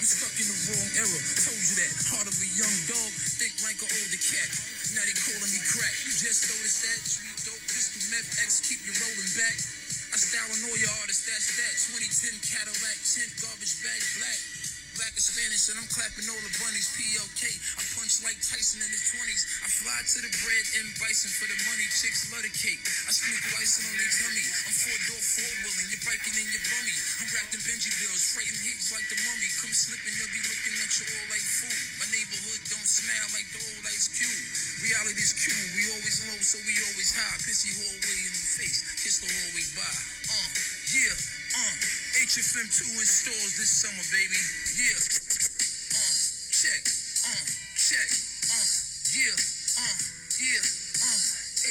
I'm 0.00 0.08
stuck 0.08 0.32
in 0.40 0.48
the 0.48 0.56
wrong 0.64 0.88
era. 0.96 1.20
Told 1.44 1.60
you 1.60 1.76
that. 1.76 1.92
Heart 2.08 2.24
of 2.24 2.36
a 2.40 2.48
young 2.56 2.76
dog, 2.88 3.10
think 3.36 3.52
like 3.60 3.76
an 3.84 3.90
older 4.00 4.22
cat. 4.24 4.48
Now 4.96 5.04
they 5.04 5.12
calling 5.12 5.52
me 5.52 5.60
crack. 5.76 5.92
You 6.08 6.12
just 6.16 6.40
noticed 6.56 6.80
that. 6.88 7.00
Sweet 7.04 7.38
dope, 7.44 7.64
pistol, 7.68 8.00
meth, 8.08 8.32
X, 8.48 8.64
keep 8.64 8.80
you 8.88 8.96
rolling 8.96 9.32
back. 9.36 9.60
I 10.08 10.16
style 10.16 10.48
on 10.56 10.72
all 10.72 10.78
your 10.80 10.94
artists, 11.04 11.28
that's 11.28 11.52
that. 11.60 12.00
2010 12.00 12.32
Cadillac, 12.48 12.96
tint, 13.04 13.28
garbage 13.44 13.76
bag, 13.84 14.00
black. 14.16 14.57
Black 14.98 15.14
and 15.14 15.22
Spanish, 15.22 15.70
and 15.70 15.78
I'm 15.78 15.86
clapping 15.94 16.26
all 16.26 16.42
the 16.42 16.50
bunnies. 16.58 16.90
PLK, 16.98 17.46
I 17.78 17.82
punch 17.94 18.18
like 18.26 18.34
Tyson 18.42 18.82
in 18.82 18.90
his 18.90 19.14
20s. 19.14 19.62
I 19.62 19.70
fly 19.70 19.94
to 19.94 20.18
the 20.26 20.32
bread 20.42 20.66
and 20.82 20.90
bison 20.98 21.30
for 21.38 21.46
the 21.46 21.54
money. 21.70 21.86
Chicks 21.86 22.26
love 22.34 22.42
the 22.42 22.50
cake. 22.50 22.82
I 23.06 23.14
sprinkle 23.14 23.62
icing 23.62 23.86
on 23.86 23.94
their 23.94 24.10
tummy. 24.10 24.42
I'm 24.42 24.74
four 24.74 24.98
door, 25.06 25.22
four 25.22 25.50
wheeling. 25.62 25.86
You're 25.94 26.02
biking 26.02 26.34
in 26.34 26.50
your 26.50 26.66
bummy. 26.66 26.98
I'm 27.22 27.30
wrapped 27.30 27.54
in 27.54 27.62
Benji 27.62 27.94
bills, 27.94 28.26
freighting 28.34 28.58
hits 28.58 28.90
like 28.90 29.06
the 29.06 29.22
mummy. 29.22 29.46
Come 29.62 29.70
slipping, 29.70 30.18
you'll 30.18 30.34
be 30.34 30.42
looking 30.50 30.74
at 30.82 30.90
you 30.90 31.04
all 31.14 31.26
like 31.30 31.46
food. 31.46 31.78
My 32.02 32.08
neighborhood 32.10 32.58
don't 32.66 32.90
smell 32.90 33.26
like 33.38 33.46
the 33.54 33.62
old 33.70 33.86
Ice 33.94 34.10
Cube. 34.10 34.42
Reality's 34.82 35.30
cute. 35.38 35.78
We 35.78 35.94
always 35.94 36.26
low, 36.26 36.42
so 36.42 36.58
we 36.66 36.74
always 36.90 37.14
high. 37.14 37.38
Pissy 37.46 37.70
hallway 37.70 38.18
in 38.26 38.34
the 38.34 38.46
face. 38.50 38.82
Kiss 38.98 39.22
the 39.22 39.30
hallway 39.30 39.62
by. 39.78 39.94
Uh, 40.26 40.48
yeah, 40.90 41.37
uh. 41.58 41.98
HFM2 42.18 42.82
in 42.98 43.06
stores 43.06 43.54
this 43.58 43.72
summer, 43.82 44.04
baby. 44.10 44.40
Yeah. 44.74 44.98
Uh, 44.98 46.14
check. 46.50 46.82
Uh, 47.24 47.46
check. 47.78 48.08
Uh, 48.50 48.68
yeah. 49.14 49.38
Uh, 49.78 49.98
yeah. 50.38 50.62
Uh, 50.98 51.20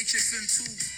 HFM2. 0.08 0.98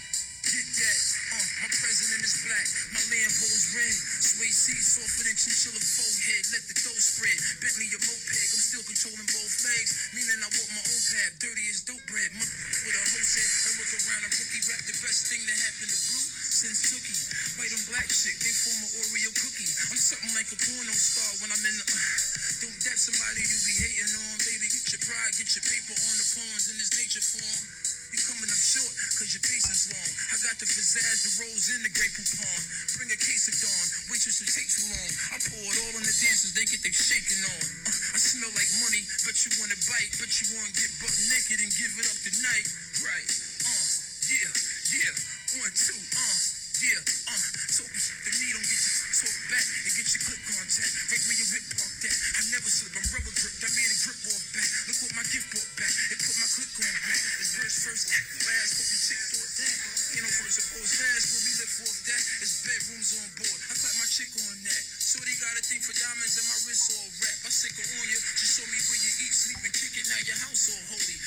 Get 0.50 0.68
that. 0.82 1.02
Uh, 1.30 1.46
my 1.66 1.70
president 1.70 2.22
is 2.26 2.36
black. 2.46 2.68
My 2.94 3.04
Lambo's 3.10 3.66
red. 3.74 3.96
Suede 4.22 4.54
seats 4.54 4.98
softer 4.98 5.26
than 5.28 5.36
chinchilla 5.38 5.82
forehead. 5.82 6.44
Let 6.54 6.64
the 6.70 6.76
dough 6.80 7.02
spread. 7.02 7.38
Bentley 7.62 7.90
a 7.90 8.00
moped. 8.00 8.34
I'm 8.34 8.64
still 8.64 8.86
controlling 8.86 9.30
both 9.30 9.56
legs. 9.66 10.14
Meaning 10.14 10.40
I 10.42 10.50
walk 10.50 10.70
my 10.78 10.86
own 10.86 11.02
path. 11.10 11.34
Dirty 11.42 11.66
as 11.74 11.86
dope 11.86 12.06
bread. 12.06 12.32
Mother 12.38 12.58
with 12.86 12.98
a 12.98 13.04
whole 13.14 13.28
set. 13.28 13.50
I 13.50 13.70
look 13.82 13.92
around 13.98 14.24
a 14.26 14.30
rookie 14.30 14.64
rap. 14.70 14.82
The 14.86 14.96
best 15.04 15.22
thing 15.30 15.42
that 15.46 15.58
happened 15.58 15.92
to 15.92 16.00
Blue 16.10 16.29
since 16.60 16.92
Tookie. 16.92 17.16
White 17.56 17.72
and 17.72 17.86
black 17.88 18.12
shit. 18.12 18.36
They 18.44 18.52
form 18.52 18.84
an 18.84 18.92
Oreo 19.00 19.32
cookie. 19.32 19.72
I'm 19.88 19.96
something 19.96 20.36
like 20.36 20.52
a 20.52 20.60
porno 20.60 20.92
star 20.92 21.32
when 21.40 21.56
I'm 21.56 21.64
in 21.64 21.76
the. 21.80 21.88
Uh, 21.88 21.96
don't 22.68 22.80
that 22.84 23.00
somebody 23.00 23.48
you 23.48 23.60
be 23.64 23.76
hating 23.80 24.12
on, 24.12 24.36
baby? 24.44 24.68
Get 24.68 24.92
your 24.92 25.00
pride, 25.08 25.40
get 25.40 25.48
your 25.56 25.64
paper 25.64 25.96
on 25.96 26.16
the 26.20 26.28
pawns 26.36 26.68
in 26.68 26.76
this 26.76 26.92
nature 27.00 27.24
form. 27.24 27.64
You 28.12 28.20
coming 28.28 28.52
up 28.52 28.60
short, 28.60 28.92
cause 29.16 29.32
your 29.32 29.46
patience 29.46 29.88
long. 29.88 30.12
I 30.34 30.36
got 30.44 30.60
the 30.60 30.68
pizzazz, 30.68 31.20
the 31.30 31.32
rose, 31.48 31.72
and 31.72 31.86
the 31.88 31.94
Grey 31.96 32.12
Poupon. 32.12 32.60
Bring 33.00 33.08
a 33.14 33.20
case 33.22 33.48
of 33.48 33.56
Dawn, 33.56 33.86
waitress 34.12 34.44
who 34.44 34.50
take 34.50 34.68
too 34.68 34.90
long. 34.92 35.12
I 35.32 35.38
pour 35.40 35.64
it 35.64 35.78
all 35.80 35.94
on 35.96 36.04
the 36.04 36.16
dancers, 36.20 36.52
they 36.58 36.68
get 36.68 36.84
their 36.84 36.92
shaking 36.92 37.40
on. 37.46 37.64
Uh, 37.88 37.94
I 37.94 38.20
smell 38.20 38.52
like 38.52 38.68
money, 38.84 39.06
but 39.24 39.38
you 39.48 39.54
wanna 39.64 39.80
bite, 39.88 40.12
but 40.20 40.28
you 40.42 40.60
wanna 40.60 40.74
get 40.76 40.92
butt 41.00 41.16
naked 41.32 41.62
and 41.64 41.72
give 41.72 41.94
it 42.02 42.08
up 42.10 42.20
tonight. 42.20 42.68
Right, 43.06 43.30
uh, 43.64 43.88
yeah, 44.28 44.52
yeah, 44.90 45.14
one, 45.58 45.74
two, 45.74 45.98
uh, 45.98 46.38
yeah, 46.80 47.02
uh. 47.34 47.42
So 47.74 47.82
the 47.84 48.32
knee 48.38 48.54
don't 48.54 48.64
get 48.70 48.80
you 48.80 48.94
talk 49.20 49.38
back 49.50 49.66
and 49.66 49.92
get 49.98 50.08
your 50.14 50.24
clip 50.30 50.42
contact. 50.46 50.92
Right 51.10 51.24
where 51.26 51.38
your 51.42 51.50
whip 51.52 51.66
park 51.76 51.94
that. 52.06 52.16
I 52.38 52.42
never 52.54 52.70
slip, 52.70 52.94
I'm 52.96 53.08
rubber 53.10 53.34
grip. 53.34 53.56
I 53.60 53.70
made 53.74 53.92
a 53.92 53.98
grip 54.00 54.20
off 54.30 54.46
back. 54.56 54.70
Look 54.88 54.98
what 55.04 55.14
my 55.20 55.26
gift 55.28 55.48
brought 55.52 55.72
back. 55.76 55.94
It 56.14 56.18
put 56.22 56.38
my 56.40 56.50
click 56.54 56.72
on 56.80 56.96
back. 57.04 57.22
It's 57.42 57.52
verse 57.58 57.78
first, 57.84 58.06
act 58.14 58.30
last. 58.48 58.72
Hope 58.80 58.90
you 58.94 59.00
chick 59.10 59.22
thought 59.28 59.54
that. 59.60 59.76
Ain't 60.16 60.24
no 60.24 60.32
first 60.40 60.58
opposed 60.64 60.96
last. 61.04 61.26
Where 61.34 61.44
we 61.44 61.52
live 61.60 61.74
off 61.84 62.00
that. 62.00 62.22
It's 62.46 62.56
bedrooms 62.64 63.12
on 63.18 63.28
board. 63.42 63.60
I 63.60 63.74
clap 63.74 63.96
my 64.00 64.08
chick 64.08 64.32
on 64.40 64.58
that. 64.64 64.84
Shorty 65.04 65.36
got 65.36 65.60
a 65.60 65.64
thing 65.66 65.82
for 65.84 65.94
diamonds 66.00 66.36
and 66.40 66.48
my 66.48 66.60
wrist 66.64 66.96
all 66.96 67.10
wrap. 67.20 67.38
I 67.44 67.52
sick 67.52 67.76
on 67.76 68.08
you. 68.08 68.20
Just 68.40 68.56
show 68.56 68.68
me 68.70 68.80
where 68.88 69.02
you 69.04 69.12
eat, 69.28 69.36
sleep, 69.36 69.60
and 69.68 69.74
kick 69.76 69.94
it. 70.00 70.06
Now 70.08 70.22
your 70.24 70.40
house 70.48 70.72
all 70.72 70.84
holy. 70.96 71.19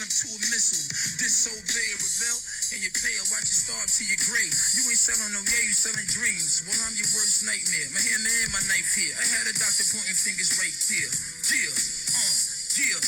Or 0.00 0.08
to 0.08 0.26
a 0.32 0.40
missile. 0.48 0.84
Disobey 1.20 1.88
or 1.92 2.00
rebel, 2.00 2.38
and 2.72 2.78
you 2.80 2.90
pay 2.96 3.12
watch 3.28 3.44
it 3.44 3.58
starve 3.58 3.90
to 3.90 4.02
your 4.08 4.20
grave. 4.24 4.54
You 4.78 4.88
ain't 4.88 4.96
selling 4.96 5.32
no 5.36 5.42
yeah, 5.44 5.64
you 5.68 5.76
selling 5.76 6.08
dreams. 6.08 6.64
Well, 6.64 6.80
I'm 6.88 6.96
your 6.96 7.10
worst 7.12 7.44
nightmare. 7.44 7.88
My 7.92 8.00
hammer 8.00 8.32
and 8.48 8.52
my 8.56 8.62
knife 8.72 8.92
here. 8.96 9.12
I 9.12 9.26
had 9.36 9.44
a 9.50 9.54
doctor 9.56 9.84
pointing 9.92 10.16
fingers 10.16 10.56
right 10.56 10.72
there. 10.88 11.12
Yeah, 11.52 11.72
uh, 12.16 12.34
yeah, 12.80 13.00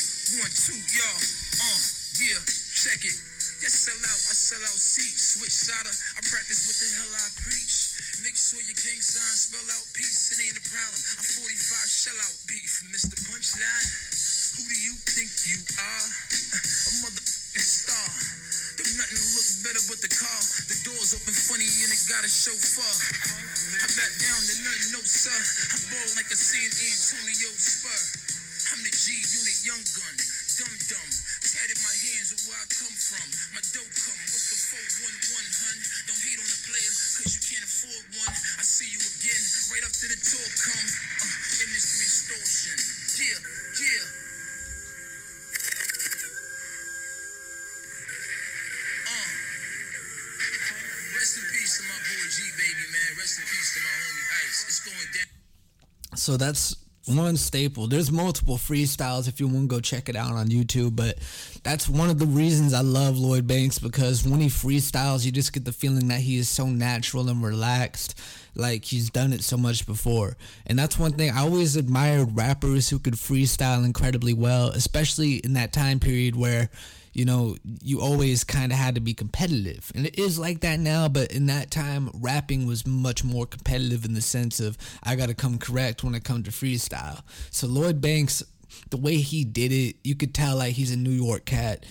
one, 0.45 0.53
two, 0.53 0.77
y'all. 0.93 1.21
Uh, 1.57 1.81
yeah, 2.21 2.39
check 2.45 3.01
it. 3.01 3.17
Yes, 3.63 3.87
sell 3.87 3.97
out, 3.97 4.21
I 4.29 4.33
sell 4.35 4.61
out 4.61 4.77
seats. 4.77 5.39
Switch 5.39 5.53
solder, 5.53 5.89
I 5.89 6.21
practice 6.27 6.69
what 6.69 6.77
the 6.77 6.87
hell 7.01 7.13
I 7.17 7.27
preach. 7.39 7.95
Make 8.21 8.37
sure 8.37 8.59
your 8.61 8.77
gang 8.77 9.01
sign 9.01 9.35
spell 9.37 9.67
out 9.73 9.85
peace. 9.95 10.33
It 10.35 10.43
ain't 10.43 10.59
a 10.59 10.65
problem. 10.69 11.01
I'm 11.17 11.25
45 11.25 11.55
shell 11.87 12.19
out 12.19 12.35
beef, 12.45 12.83
Mr. 12.91 13.15
Punchline. 13.25 14.34
Who 14.55 14.63
do 14.63 14.77
you 14.87 14.95
think 15.03 15.27
you 15.51 15.59
are? 15.75 16.07
A 16.07 16.91
motherfucking 17.03 17.59
star. 17.59 18.07
There's 18.79 18.95
nothing 18.95 19.19
look 19.35 19.47
better 19.67 19.83
but 19.91 19.99
the 19.99 20.07
car. 20.15 20.41
The 20.71 20.79
doors 20.87 21.11
open 21.11 21.35
funny 21.35 21.67
and 21.83 21.91
it 21.91 21.99
got 22.07 22.23
a 22.23 22.31
chauffeur. 22.31 22.87
I 23.83 23.87
back 23.99 24.13
down 24.15 24.39
to 24.39 24.55
nothing, 24.63 24.95
no 24.95 25.01
sir. 25.03 25.35
I 25.35 25.77
ball 25.91 26.07
like 26.15 26.31
a 26.31 26.39
San 26.39 26.71
Antonio 26.71 27.51
spur. 27.51 27.99
I'm 28.71 28.79
the 28.79 28.95
G 28.95 29.11
unit, 29.11 29.59
young 29.67 29.83
gun, 29.91 30.15
dum 30.55 30.73
dum. 30.87 31.07
Tatted 31.43 31.79
my 31.83 31.95
hands 32.07 32.31
with 32.31 32.47
where 32.47 32.55
I 32.55 32.67
come 32.71 32.95
from. 32.95 33.27
My 33.59 33.63
dough 33.75 33.91
come. 33.91 34.19
What's 34.31 34.47
the 34.55 34.59
411, 34.71 35.35
hun? 35.35 35.77
Don't 36.07 36.23
hate 36.23 36.39
on 36.39 36.47
the 36.47 36.59
player, 36.63 36.93
cause 37.19 37.27
you 37.27 37.43
can't 37.43 37.65
afford 37.67 38.03
one. 38.23 38.31
I 38.31 38.63
see 38.63 38.87
you 38.87 39.03
again, 39.03 39.43
right 39.75 39.83
after 39.83 40.07
the 40.07 40.15
tour 40.15 40.47
come. 40.63 40.87
Uh, 41.27 41.63
industry 41.63 42.07
extortion. 42.07 42.77
Yeah, 43.19 43.39
yeah. 43.83 44.24
So 56.15 56.37
that's 56.37 56.75
one 57.07 57.37
staple. 57.37 57.87
There's 57.87 58.11
multiple 58.11 58.57
freestyles 58.57 59.27
if 59.27 59.39
you 59.39 59.47
want 59.47 59.69
to 59.69 59.75
go 59.75 59.79
check 59.79 60.09
it 60.09 60.15
out 60.15 60.31
on 60.31 60.47
YouTube, 60.47 60.95
but 60.95 61.17
that's 61.63 61.87
one 61.87 62.09
of 62.09 62.17
the 62.17 62.25
reasons 62.25 62.73
I 62.73 62.81
love 62.81 63.17
Lloyd 63.17 63.45
Banks 63.45 63.77
because 63.77 64.27
when 64.27 64.39
he 64.39 64.47
freestyles, 64.47 65.25
you 65.25 65.31
just 65.31 65.53
get 65.53 65.65
the 65.65 65.71
feeling 65.71 66.07
that 66.07 66.21
he 66.21 66.37
is 66.37 66.49
so 66.49 66.65
natural 66.65 67.29
and 67.29 67.43
relaxed, 67.43 68.19
like 68.55 68.85
he's 68.85 69.09
done 69.09 69.33
it 69.33 69.43
so 69.43 69.57
much 69.57 69.85
before. 69.85 70.35
And 70.65 70.79
that's 70.79 70.97
one 70.97 71.13
thing 71.13 71.29
I 71.29 71.41
always 71.41 71.75
admired 71.75 72.35
rappers 72.35 72.89
who 72.89 72.97
could 72.97 73.15
freestyle 73.15 73.85
incredibly 73.85 74.33
well, 74.33 74.69
especially 74.69 75.35
in 75.35 75.53
that 75.53 75.73
time 75.73 75.99
period 75.99 76.35
where 76.35 76.69
you 77.15 77.23
know, 77.23 77.55
you 77.81 78.01
always 78.01 78.43
kind 78.43 78.73
of 78.73 78.77
had 78.77 78.95
to 78.95 79.01
be 79.01 79.13
competitive. 79.13 79.89
And 79.95 80.05
it 80.05 80.19
is 80.19 80.37
like 80.37 80.59
that 80.59 80.81
now, 80.81 81.07
but 81.07 81.31
in 81.31 81.45
that 81.45 81.71
time, 81.71 82.11
rapping 82.13 82.67
was 82.67 82.85
much 82.85 83.23
more 83.23 83.45
competitive 83.45 84.03
in 84.03 84.13
the 84.13 84.21
sense 84.21 84.59
of 84.59 84.77
I 85.01 85.15
got 85.15 85.29
to 85.29 85.33
come 85.33 85.57
correct 85.57 86.03
when 86.03 86.13
it 86.13 86.25
comes 86.25 86.43
to 86.43 86.51
freestyle. 86.51 87.21
So 87.51 87.67
Lloyd 87.67 88.01
Banks, 88.01 88.43
the 88.89 88.97
way 88.97 89.15
he 89.15 89.45
did 89.45 89.71
it, 89.71 89.95
you 90.03 90.15
could 90.15 90.33
tell 90.33 90.57
like 90.57 90.73
he's 90.73 90.91
a 90.91 90.97
New 90.97 91.09
York 91.09 91.45
cat. 91.45 91.85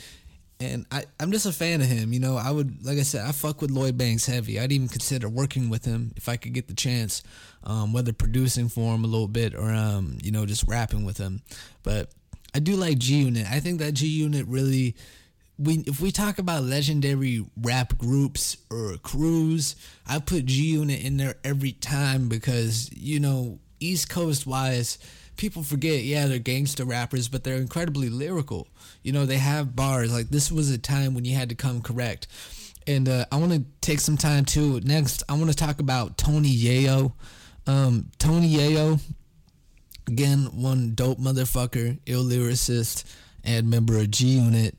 And 0.61 0.85
I, 0.93 1.05
I'm 1.19 1.33
just 1.33 1.47
a 1.47 1.53
fan 1.53 1.81
of 1.81 1.87
him. 1.87 2.13
You 2.13 2.21
know, 2.21 2.37
I 2.37 2.51
would, 2.51 2.85
like 2.85 2.99
I 2.99 3.03
said, 3.03 3.27
I 3.27 3.33
fuck 3.33 3.63
with 3.63 3.71
Lloyd 3.71 3.97
Banks 3.97 4.27
heavy. 4.27 4.61
I'd 4.61 4.73
even 4.73 4.89
consider 4.89 5.29
working 5.31 5.71
with 5.71 5.87
him 5.87 6.13
if 6.17 6.29
I 6.29 6.37
could 6.37 6.53
get 6.53 6.69
the 6.69 6.75
chance, 6.75 7.23
um, 7.65 7.95
whether 7.95 8.13
producing 8.13 8.69
for 8.69 8.95
him 8.95 9.05
a 9.05 9.09
little 9.09 9.27
bit 9.27 9.55
or, 9.55 9.71
um, 9.73 10.19
you 10.23 10.31
know, 10.31 10.45
just 10.45 10.69
rapping 10.69 11.07
with 11.07 11.17
him. 11.17 11.41
But 11.83 12.11
I 12.55 12.61
do 12.61 12.77
like 12.77 12.99
G 12.99 13.17
Unit. 13.17 13.47
I 13.51 13.61
think 13.61 13.81
that 13.81 13.93
G 13.93 14.07
Unit 14.07 14.47
really 14.47 14.95
we 15.59 15.85
if 15.87 16.01
we 16.01 16.11
talk 16.11 16.39
about 16.39 16.65
legendary 16.65 17.45
rap 17.61 17.97
groups 17.99 18.57
or 18.71 18.97
crews, 19.03 19.77
I 20.07 20.19
put 20.19 20.47
G 20.47 20.73
Unit 20.73 21.05
in 21.05 21.17
there 21.17 21.37
every 21.45 21.73
time 21.73 22.29
because 22.29 22.91
you 22.93 23.21
know 23.21 23.59
East 23.81 24.09
Coast 24.09 24.47
wise, 24.47 24.99
people 25.37 25.63
forget 25.63 26.03
yeah 26.03 26.27
they're 26.27 26.39
gangster 26.39 26.85
rappers, 26.85 27.29
but 27.29 27.45
they're 27.45 27.57
incredibly 27.57 28.09
lyrical. 28.09 28.69
You 29.03 29.13
know 29.13 29.27
they 29.27 29.39
have 29.39 29.77
bars. 29.77 30.13
Like 30.13 30.29
this 30.29 30.51
was 30.51 30.71
a 30.71 30.79
time 30.79 31.15
when 31.15 31.25
you 31.25 31.35
had 31.35 31.49
to 31.51 31.55
come 31.55 31.83
correct. 31.83 32.27
And 32.87 33.09
uh, 33.09 33.25
I 33.33 33.37
want 33.37 33.53
to 33.53 33.65
take 33.81 34.01
some 34.01 34.17
time 34.19 34.45
too. 34.45 34.81
Next, 34.81 35.23
I 35.29 35.35
want 35.35 35.49
to 35.51 35.57
talk 35.57 35.81
about 35.81 36.19
Tony 36.19 36.55
Yayo. 36.55 37.15
Um, 37.67 38.11
Tony 38.19 38.55
Yayo, 38.55 39.01
again, 40.07 40.49
one 40.53 40.95
dope 40.95 41.19
motherfucker, 41.19 41.99
ill 42.07 42.25
lyricist, 42.25 43.05
and 43.45 43.69
member 43.69 43.99
of 43.99 44.11
G 44.11 44.27
Unit. 44.39 44.77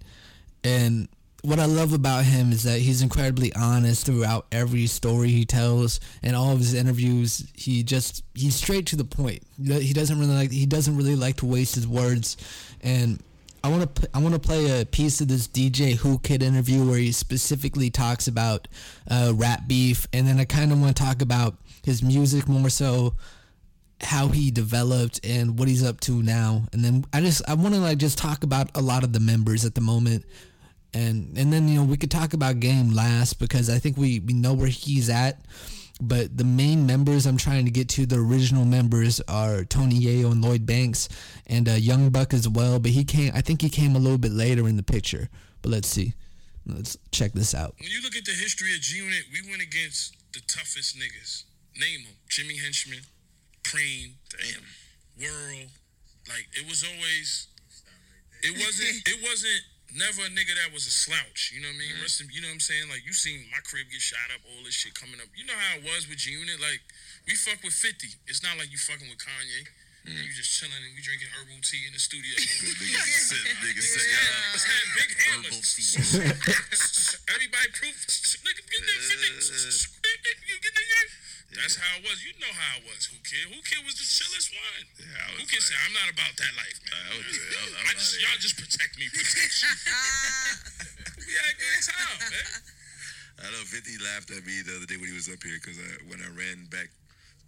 And 0.63 1.08
what 1.41 1.60
I 1.60 1.65
love 1.65 1.94
about 1.94 2.25
him 2.25 2.51
is 2.51 2.63
that 2.63 2.79
he's 2.79 3.03
incredibly 3.03 3.53
honest 3.53 4.05
throughout 4.05 4.48
every 4.51 4.88
story 4.88 5.29
he 5.29 5.46
tells 5.46 6.00
and 6.24 6.36
all 6.36 6.53
of 6.53 6.60
his 6.60 6.74
interviews. 6.74 7.48
He 7.53 7.84
just 7.84 8.24
he's 8.34 8.55
straight 8.55 8.88
to 8.88 8.96
the 8.96 9.05
point. 9.05 9.44
He 9.63 9.94
doesn't 9.94 10.20
really 10.20 10.34
like 10.34 10.51
he 10.51 10.65
doesn't 10.65 10.98
really 10.98 11.15
like 11.15 11.38
to 11.38 11.46
waste 11.46 11.75
his 11.75 11.88
words. 11.88 12.38
And 12.82 13.22
I 13.63 13.70
want 13.70 13.96
to 13.96 14.10
I 14.13 14.20
want 14.20 14.34
to 14.34 14.39
play 14.39 14.82
a 14.82 14.86
piece 14.86 15.22
of 15.22 15.27
this 15.27 15.48
DJ 15.48 16.03
Whoo 16.03 16.20
Kid 16.20 16.41
interview 16.41 16.88
where 16.88 17.00
he 17.00 17.12
specifically 17.12 17.89
talks 17.89 18.27
about 18.27 18.67
uh, 19.10 19.34
rap 19.36 19.67
beef, 19.67 20.08
and 20.13 20.27
then 20.27 20.39
I 20.39 20.46
kind 20.46 20.72
of 20.72 20.79
want 20.79 20.96
to 20.96 21.03
talk 21.03 21.22
about 21.22 21.55
his 21.84 22.01
music 22.01 22.48
more 22.48 22.70
so 22.70 23.13
how 24.02 24.28
he 24.28 24.52
developed 24.52 25.25
and 25.25 25.58
what 25.58 25.68
he's 25.68 25.84
up 25.84 26.00
to 26.02 26.22
now. 26.22 26.64
And 26.74 26.84
then 26.84 27.06
i 27.14 27.22
just 27.22 27.48
i 27.50 27.54
want 27.54 27.74
to 27.74 27.80
like 27.80 27.98
just 27.98 28.18
talk 28.18 28.44
about 28.44 28.70
a 28.75 28.82
lot 28.82 29.04
of 29.04 29.14
the 29.14 29.20
members 29.20 29.66
at 29.66 29.75
the 29.75 29.82
moment. 29.82 30.25
And 30.94 31.38
and 31.38 31.52
then 31.52 31.68
you 31.68 31.80
know 31.80 31.86
we 31.86 31.98
could 31.98 32.12
talk 32.12 32.34
about 32.34 32.60
game 32.60 32.94
last 32.94 33.40
because 33.40 33.70
i 33.70 33.80
think 33.80 33.98
we 33.98 34.20
we 34.20 34.34
know 34.34 34.54
where 34.54 34.68
he's 34.68 35.10
at. 35.10 35.40
But 36.02 36.38
the 36.38 36.44
main 36.44 36.86
members 36.86 37.25
i'm 37.25 37.38
trying 37.38 37.66
to 37.66 37.72
get 37.72 37.88
to 37.90 38.06
the 38.06 38.18
original 38.18 38.66
members 38.66 39.22
are 39.28 39.64
tony 39.64 40.00
yayo 40.00 40.32
and 40.32 40.42
lloyd 40.42 40.66
banks 40.66 41.08
and 41.48 41.70
uh, 41.70 41.74
young 41.74 42.10
buck 42.10 42.34
as 42.34 42.50
well. 42.50 42.80
But 42.80 42.92
he 42.92 43.06
came 43.06 43.32
i 43.34 43.42
think 43.42 43.62
he 43.62 43.70
came 43.70 43.96
a 43.96 44.00
little 44.00 44.18
bit 44.18 44.32
later 44.32 44.68
in 44.68 44.75
the 44.75 44.84
picture. 44.84 45.30
But 45.62 45.72
let's 45.72 45.88
see. 45.88 46.14
Let's 46.68 46.98
check 47.12 47.34
this 47.34 47.54
out. 47.54 47.75
When 47.80 47.90
you 47.90 48.02
look 48.02 48.16
at 48.16 48.25
the 48.25 48.32
history 48.32 48.74
of 48.74 48.82
G 48.82 48.98
Unit, 48.98 49.25
we 49.32 49.48
went 49.50 49.62
against 49.62 50.16
the 50.34 50.42
toughest 50.42 50.98
niggas. 50.98 51.44
Name 51.80 52.04
them: 52.04 52.14
Jimmy 52.28 52.58
Henchman, 52.58 53.02
Preme, 53.65 54.13
damn, 54.29 54.62
World. 55.17 55.69
Like 56.29 56.45
it 56.53 56.65
was 56.69 56.86
always. 56.86 57.48
It 58.45 58.53
wasn't. 58.62 59.01
It 59.12 59.19
wasn't. 59.25 59.63
Never 59.95 60.27
a 60.27 60.31
nigga 60.34 60.51
that 60.60 60.74
was 60.75 60.84
a 60.89 60.91
slouch. 60.91 61.53
You 61.55 61.62
know 61.63 61.72
what 61.72 61.79
I 61.79 61.88
mean? 61.88 61.95
In- 61.95 62.27
you 62.34 62.41
know 62.43 62.51
what 62.51 62.60
I'm 62.60 62.65
saying? 62.67 62.89
Like 62.91 63.05
you 63.07 63.13
seen 63.15 63.48
my 63.53 63.62
crib 63.63 63.88
get 63.88 64.01
shot 64.03 64.27
up, 64.36 64.41
all 64.43 64.60
this 64.65 64.75
shit 64.75 64.91
coming 64.98 65.22
up. 65.24 65.29
You 65.38 65.45
know 65.48 65.55
how 65.55 65.79
it 65.79 65.88
was 65.88 66.10
with 66.10 66.19
G 66.19 66.36
Unit. 66.36 66.60
Like 66.60 66.84
we 67.29 67.34
fuck 67.38 67.63
with 67.63 67.72
50. 67.74 68.12
It's 68.27 68.43
not 68.43 68.57
like 68.60 68.74
you 68.74 68.77
fucking 68.81 69.07
with 69.07 69.22
Kanye. 69.24 69.65
You 70.05 70.29
just 70.38 70.53
chilling 70.53 70.77
and 70.86 70.93
we 70.93 71.01
drinking 71.01 71.34
herbal 71.34 71.57
tea 71.65 71.81
in 71.89 71.93
the 71.95 71.98
studio. 71.98 72.29
Niggas 72.38 73.25
said, 73.25 73.41
niggas 73.65 73.89
said, 73.89 74.05
Yeah, 74.05 74.22
yeah. 74.22 74.53
let's 74.53 74.65
have 74.69 74.86
big 75.01 75.12
hammers. 75.17 75.65
Everybody 77.34 77.69
proof. 77.74 77.98
Nigga, 78.45 78.62
get 78.69 78.81
that 78.86 79.01
50. 79.01 79.25
You 80.45 80.62
get 80.62 80.74
that- 80.77 80.85
That's 81.55 81.75
how 81.79 81.91
it 82.00 82.03
was. 82.03 82.19
You 82.24 82.35
know 82.43 82.51
how 82.51 82.77
it 82.79 82.83
was. 82.88 83.07
Whoo 83.12 83.21
Kid? 83.24 83.47
Whoo 83.51 83.63
Kid 83.63 83.81
was 83.88 83.95
the 83.95 84.03
chillest 84.07 84.51
one? 84.51 84.83
Yeah, 85.00 85.07
I 85.25 85.39
Whoo 85.39 85.47
Kid 85.47 85.59
like- 85.59 85.67
said, 85.71 85.79
I'm 85.88 85.95
not 85.95 86.09
about 86.12 86.33
that 86.35 86.53
life, 86.59 86.77
man. 86.83 87.00
I 87.00 87.12
was- 87.15 87.25
I 87.31 87.62
was- 87.65 87.75
I 87.75 87.91
just, 87.95 88.13
y'all 88.19 88.39
just 88.43 88.57
protect 88.59 88.93
me, 89.00 89.07
protection. 89.09 89.71
we 91.25 91.31
had 91.33 91.50
a 91.51 91.57
good 91.57 91.79
time, 91.88 92.17
man. 92.31 92.50
I 93.39 93.51
don't 93.51 93.55
know 93.59 93.67
50 93.67 94.00
laughed 94.00 94.31
at 94.31 94.43
me 94.47 94.63
the 94.63 94.75
other 94.79 94.88
day 94.88 94.95
when 94.95 95.12
he 95.12 95.15
was 95.15 95.27
up 95.27 95.43
here 95.43 95.59
because 95.59 95.75
I, 95.75 95.89
when 96.07 96.24
I 96.24 96.29
ran 96.31 96.71
back 96.71 96.88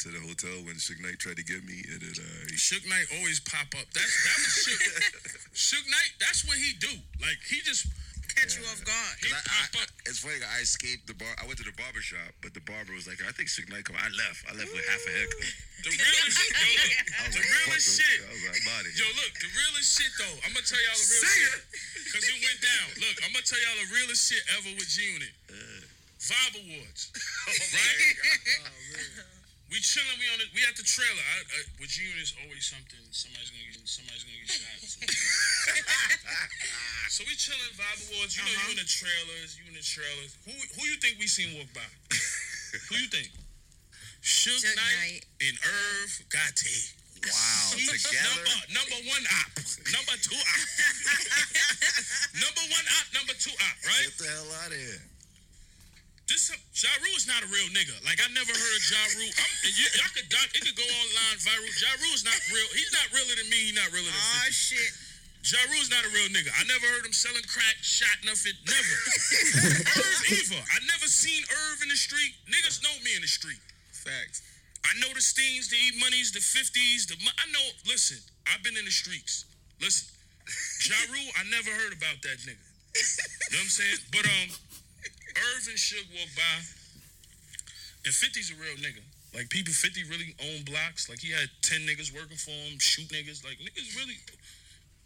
to 0.03 0.11
the 0.11 0.19
hotel 0.19 0.51
when 0.67 0.75
Suge 0.77 0.99
Knight 1.01 1.17
tried 1.17 1.39
to 1.39 1.47
get 1.47 1.63
me, 1.63 1.79
and 1.89 2.03
it, 2.03 2.19
uh, 2.19 2.43
he 2.51 2.59
Suge 2.59 2.83
Knight 2.91 3.07
always 3.17 3.39
pop 3.39 3.71
up. 3.73 3.87
That's 3.95 4.13
that 4.27 4.37
was 4.37 4.53
Suge. 4.67 4.83
Suge 5.55 5.87
Knight. 5.89 6.11
That's 6.19 6.43
what 6.45 6.59
he 6.59 6.75
do. 6.77 6.91
Like 7.23 7.39
he 7.47 7.63
just 7.63 7.87
Catch 8.38 8.62
you 8.62 8.65
off 8.70 8.82
guard. 8.86 9.15
he 9.20 9.34
I, 9.34 9.41
I, 9.41 9.82
I, 9.82 9.84
it's 10.06 10.22
funny. 10.22 10.38
I 10.46 10.62
escaped 10.62 11.10
the 11.10 11.17
bar. 11.17 11.34
I 11.41 11.50
went 11.50 11.58
to 11.58 11.67
the 11.67 11.74
barber 11.74 12.06
shop, 12.06 12.38
but 12.46 12.53
the 12.53 12.62
barber 12.62 12.94
was 12.94 13.10
like, 13.10 13.17
"I 13.25 13.34
think 13.34 13.50
Suge 13.50 13.65
Knight 13.74 13.89
come." 13.89 13.98
I 13.98 14.13
left. 14.13 14.46
I 14.46 14.53
left 14.53 14.70
with 14.70 14.86
half 14.86 15.01
a 15.06 15.12
haircut. 15.12 15.53
The 15.77 15.94
realest, 15.94 16.41
yo, 16.41 16.74
look, 16.74 16.89
the 17.29 17.38
like, 17.38 17.53
"Fuck 17.53 17.70
realest 17.70 18.01
shit. 18.01 18.17
I 18.25 18.34
was 18.34 18.44
like, 18.50 18.58
"I'm 18.65 18.98
Yo, 18.98 19.06
look, 19.13 19.34
the 19.38 19.51
realest 19.53 19.89
shit 19.94 20.10
though. 20.17 20.38
I'm 20.41 20.50
gonna 20.50 20.65
tell 20.65 20.82
y'all 20.82 20.98
the 20.98 21.06
real 21.06 21.22
Say 21.22 21.38
shit. 21.38 21.62
Cause 22.17 22.25
it 22.25 22.38
went 22.41 22.60
down. 22.65 22.88
Look, 22.98 23.17
I'm 23.22 23.29
gonna 23.29 23.46
tell 23.46 23.62
y'all 23.62 23.77
the 23.86 23.89
realest 23.94 24.25
shit 24.25 24.41
ever 24.58 24.74
with 24.74 24.89
G 24.89 25.06
Unit. 25.06 25.34
Uh. 25.53 25.86
Vibe 26.17 26.65
Awards. 26.65 27.13
right? 27.46 28.17
Oh, 28.58 28.74
oh, 28.74 29.36
We 29.68 29.84
chilling. 29.84 30.16
We 30.16 30.27
on 30.32 30.40
it. 30.40 30.48
We 30.56 30.64
at 30.64 30.80
the 30.80 30.88
trailer. 30.88 31.20
I, 31.20 31.44
I, 31.44 31.60
with 31.75 31.92
G 31.92 32.08
Unit, 32.08 32.24
it's 32.24 32.32
always 32.40 32.64
something. 32.64 33.03
Somebody's 33.12 33.51
gonna 33.51 33.68
get. 33.68 33.84
Somebody's 33.84 34.24
gonna 34.24 34.40
get 34.40 34.51
shot. 34.56 34.80
so 37.12 37.27
we 37.27 37.36
chilling. 37.36 37.75
Vibe 37.75 38.00
Awards. 38.08 38.40
You 38.40 38.48
know, 38.48 38.56
you 38.56 38.64
uh-huh. 38.64 38.75
in 38.75 38.80
the 38.80 38.88
trailers. 38.88 39.60
You 39.60 39.68
in 39.68 39.75
the 39.75 39.84
trailers. 39.84 40.40
Who 40.48 40.56
who 40.56 40.82
you 40.88 40.96
think 41.03 41.20
we 41.20 41.27
seen 41.27 41.51
walk 41.60 41.68
by? 41.75 41.84
who 42.88 42.96
you 42.96 43.12
think? 43.12 43.27
Suge 44.24 44.64
Suge 44.64 44.72
Knight 44.75 45.24
Knight. 45.24 45.24
and 45.44 45.56
Irv 45.60 46.12
Gotti. 46.32 46.96
Wow, 47.27 47.75
Number, 47.75 47.98
together. 48.00 48.44
number 48.77 49.00
one 49.03 49.25
op. 49.44 49.51
Number 49.92 50.16
two 50.24 50.38
op. 50.38 50.64
number 52.40 52.66
one 52.72 52.88
op, 52.88 53.08
number 53.12 53.36
two 53.36 53.51
op, 53.51 53.77
right? 53.84 54.16
Get 54.16 54.18
the 54.18 54.32
hell 54.32 54.51
out 54.64 54.72
of 54.72 54.80
here. 54.80 55.17
This 56.27 56.51
Ja 56.75 56.92
Rule 57.00 57.16
is 57.16 57.24
not 57.24 57.40
a 57.40 57.48
real 57.48 57.72
nigga. 57.72 57.96
Like 58.03 58.20
I 58.20 58.27
never 58.35 58.51
heard 58.51 58.81
Ja 58.92 59.00
Rule. 59.16 59.31
I'm, 59.31 59.51
and 59.63 59.74
y- 59.79 59.94
y'all 59.96 60.11
could 60.11 60.27
doc, 60.27 60.44
it 60.51 60.59
could 60.59 60.75
go 60.75 60.83
online 60.83 61.40
viral. 61.40 61.72
Ja 61.79 61.87
Rule 62.03 62.16
is 62.16 62.27
not 62.27 62.35
real. 62.51 62.68
He's 62.75 62.92
not 62.92 63.07
realer 63.16 63.35
than 63.40 63.48
me. 63.48 63.72
He's 63.72 63.77
not 63.79 63.87
realer 63.96 64.11
than 64.11 64.24
Oh 64.44 64.51
shit. 64.51 64.92
Ja 65.48 65.63
Rule 65.72 65.79
is 65.79 65.87
not 65.87 66.03
a 66.03 66.11
real 66.11 66.27
nigga. 66.35 66.51
I 66.59 66.68
never 66.68 66.83
heard 66.83 67.07
him 67.07 67.16
selling 67.16 67.48
crack, 67.48 67.79
shot 67.79 68.20
nothing. 68.27 68.51
Never. 68.68 68.96
Irv 70.03 70.20
either. 70.35 70.59
I 70.59 70.77
never 70.92 71.07
seen 71.07 71.40
Irv 71.48 71.79
in 71.79 71.87
the 71.87 71.96
street. 72.00 72.35
Niggas 72.51 72.83
know 72.83 72.92
me 73.07 73.16
in 73.16 73.24
the 73.24 73.31
street. 73.31 73.63
Facts. 73.96 74.44
I 74.83 74.92
know 75.00 75.07
the 75.16 75.24
Steens, 75.24 75.72
the 75.72 75.79
E 75.79 75.96
Monies, 76.00 76.31
the 76.35 76.44
50s, 76.44 77.07
the 77.07 77.16
I 77.20 77.46
know, 77.51 77.63
listen, 77.87 78.20
I've 78.48 78.63
been 78.63 78.75
in 78.75 78.83
the 78.83 78.92
streets. 78.92 79.44
Listen, 79.79 80.11
Ja 80.83 80.96
Rule, 81.11 81.31
I 81.40 81.44
never 81.48 81.72
heard 81.72 81.92
about 81.96 82.20
that 82.24 82.40
nigga. 82.44 82.59
You 82.59 83.03
know 83.55 83.63
what 83.63 83.68
I'm 83.68 83.72
saying? 83.72 84.00
But 84.11 84.25
um 84.25 84.48
Irv 85.37 85.63
and 85.69 85.77
Suge 85.77 86.09
walk 86.17 86.31
by 86.35 86.57
and 88.05 88.13
50's 88.13 88.51
a 88.51 88.55
real 88.55 88.79
nigga. 88.79 89.03
Like 89.35 89.50
people 89.50 89.73
50 89.73 90.07
really 90.07 90.33
own 90.39 90.63
blocks. 90.63 91.09
Like 91.09 91.19
he 91.19 91.35
had 91.35 91.51
10 91.61 91.83
niggas 91.83 92.15
working 92.15 92.39
for 92.39 92.55
him, 92.55 92.79
shoot 92.79 93.11
niggas. 93.11 93.43
Like 93.43 93.59
niggas 93.59 93.93
really 94.00 94.17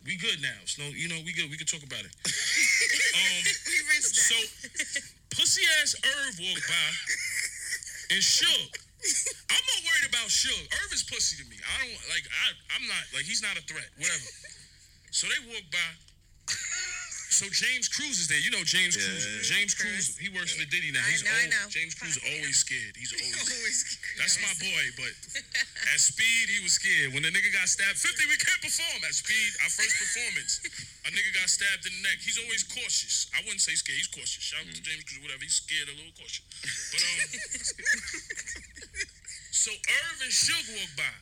we 0.06 0.18
good 0.18 0.42
now. 0.42 0.62
So 0.66 0.86
you 0.94 1.10
know, 1.10 1.18
we 1.26 1.34
good. 1.34 1.50
We 1.50 1.58
can 1.58 1.68
talk 1.68 1.84
about 1.84 2.06
it. 2.06 2.14
um 3.18 3.42
We 3.66 3.78
rinsed 3.90 4.18
that. 4.18 4.30
so, 4.30 4.38
pussy 5.34 5.66
ass 5.82 5.98
Irv 5.98 6.34
walked 6.42 6.68
by 6.70 6.88
and 8.14 8.22
Suge. 8.22 8.70
I'm 9.50 9.66
not 9.66 9.80
worried 9.82 10.08
about 10.10 10.30
Suge. 10.30 10.70
Irv 10.70 10.94
is 10.94 11.04
pussy 11.04 11.42
to 11.42 11.46
me. 11.50 11.58
I 11.58 11.86
don't 11.86 12.02
like. 12.14 12.26
I 12.30 12.46
I'm 12.78 12.86
not 12.88 13.04
like 13.14 13.26
he's 13.26 13.42
not 13.42 13.58
a 13.58 13.64
threat. 13.66 13.90
Whatever. 13.98 14.30
So 15.12 15.28
they 15.28 15.42
walk 15.50 15.66
by. 15.74 15.90
So 17.32 17.48
James 17.48 17.88
Cruz 17.88 18.20
is 18.20 18.28
there. 18.28 18.38
You 18.44 18.52
know 18.52 18.60
James 18.68 19.00
Yeah. 19.00 19.08
Cruz. 19.08 19.48
James 19.48 19.72
Cruz. 19.74 20.20
He 20.20 20.28
works 20.36 20.52
for 20.52 20.68
Diddy 20.68 20.92
now. 20.92 21.00
I 21.00 21.12
He's 21.16 21.24
know, 21.24 21.32
I 21.32 21.48
know. 21.48 21.64
James 21.72 21.96
Cruz 21.96 22.20
is 22.20 22.24
always 22.28 22.60
scared. 22.60 22.92
He's 23.00 23.14
always. 23.16 23.40
Always 23.40 23.80
That's 24.20 24.36
my 24.44 24.52
boy, 24.60 24.84
but 25.00 25.16
at 25.96 26.00
speed 26.04 26.52
he 26.52 26.60
was 26.60 26.76
scared. 26.76 27.16
When 27.16 27.24
the 27.24 27.32
nigga 27.32 27.48
got 27.56 27.72
stabbed, 27.72 27.96
50 27.96 28.28
we 28.28 28.36
can't 28.36 28.60
perform 28.60 29.00
at 29.08 29.16
speed. 29.16 29.52
Our 29.64 29.72
first 29.72 29.96
performance, 29.96 30.60
a 31.08 31.10
nigga 31.16 31.32
got 31.32 31.48
stabbed 31.48 31.88
in 31.88 31.96
the 31.96 32.04
neck. 32.04 32.20
He's 32.20 32.36
always 32.38 32.68
cautious. 32.68 33.32
I 33.32 33.40
wouldn't 33.48 33.64
say 33.64 33.80
scared. 33.80 33.96
He's 33.96 34.12
cautious. 34.12 34.44
Shout 34.44 34.68
out 34.68 34.76
to 34.76 34.84
James 34.84 35.08
Cruz, 35.08 35.24
whatever. 35.24 35.40
He's 35.42 35.56
scared, 35.56 35.88
a 35.88 35.96
little 35.96 36.12
cautious. 36.20 36.44
But 36.92 37.00
um, 37.00 37.32
so 39.56 39.72
Irv 39.72 40.18
and 40.20 40.36
Suge 40.36 40.68
walk 40.76 40.92
by. 41.00 41.16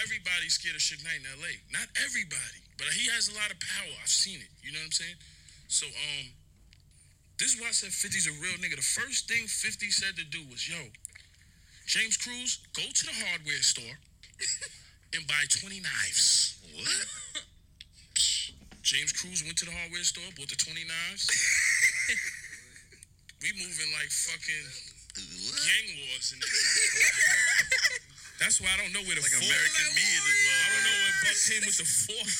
Everybody's 0.00 0.56
scared 0.56 0.74
of 0.74 0.80
Suge 0.82 1.04
Knight 1.04 1.20
in 1.20 1.28
L.A. 1.36 1.60
Not 1.68 1.84
everybody, 2.00 2.64
but 2.80 2.88
he 2.96 3.12
has 3.12 3.28
a 3.28 3.36
lot 3.36 3.52
of 3.52 3.60
power. 3.60 3.92
I've 4.00 4.08
seen 4.08 4.40
it. 4.40 4.48
You 4.64 4.72
know 4.72 4.80
what 4.80 4.96
I'm 4.96 4.96
saying? 4.96 5.20
So 5.68 5.84
um, 5.86 6.32
this 7.36 7.52
is 7.54 7.60
why 7.60 7.68
I 7.68 7.76
said 7.76 7.90
50's 7.92 8.24
a 8.28 8.32
real 8.40 8.56
nigga. 8.56 8.76
The 8.80 8.84
first 8.84 9.28
thing 9.28 9.44
50 9.44 9.90
said 9.92 10.16
to 10.16 10.24
do 10.24 10.40
was, 10.48 10.64
yo, 10.68 10.80
James 11.84 12.16
Cruz, 12.16 12.60
go 12.72 12.80
to 12.82 13.02
the 13.04 13.12
hardware 13.12 13.60
store 13.60 13.98
and 15.14 15.26
buy 15.28 15.44
20 15.50 15.80
knives. 15.84 16.56
What? 16.72 17.44
James 18.82 19.12
Cruz 19.12 19.42
went 19.44 19.56
to 19.58 19.64
the 19.64 19.72
hardware 19.72 20.02
store, 20.04 20.24
bought 20.36 20.48
the 20.48 20.56
20 20.56 20.84
knives. 20.84 21.28
we 23.42 23.52
moving 23.60 23.92
like 23.96 24.10
fucking 24.10 24.66
What? 25.16 25.60
gang 25.68 25.88
wars 26.00 26.32
in 26.32 26.38
this 26.40 26.52
motherfucker. 26.52 28.01
That's 28.42 28.58
why 28.58 28.74
I 28.74 28.76
don't 28.82 28.90
know 28.92 29.06
where 29.06 29.14
the 29.14 29.22
Like 29.22 29.30
fork. 29.38 29.46
American 29.46 29.86
me 29.94 30.02
in 30.02 30.22
this 30.26 30.40
I 30.42 30.66
don't 30.66 30.82
know 30.82 30.98
motherfucker. 30.98 31.06
where 31.06 31.14
Buck 31.22 31.38
came 31.46 31.62
with 31.62 31.78
the 31.78 31.86
fork. 31.86 32.30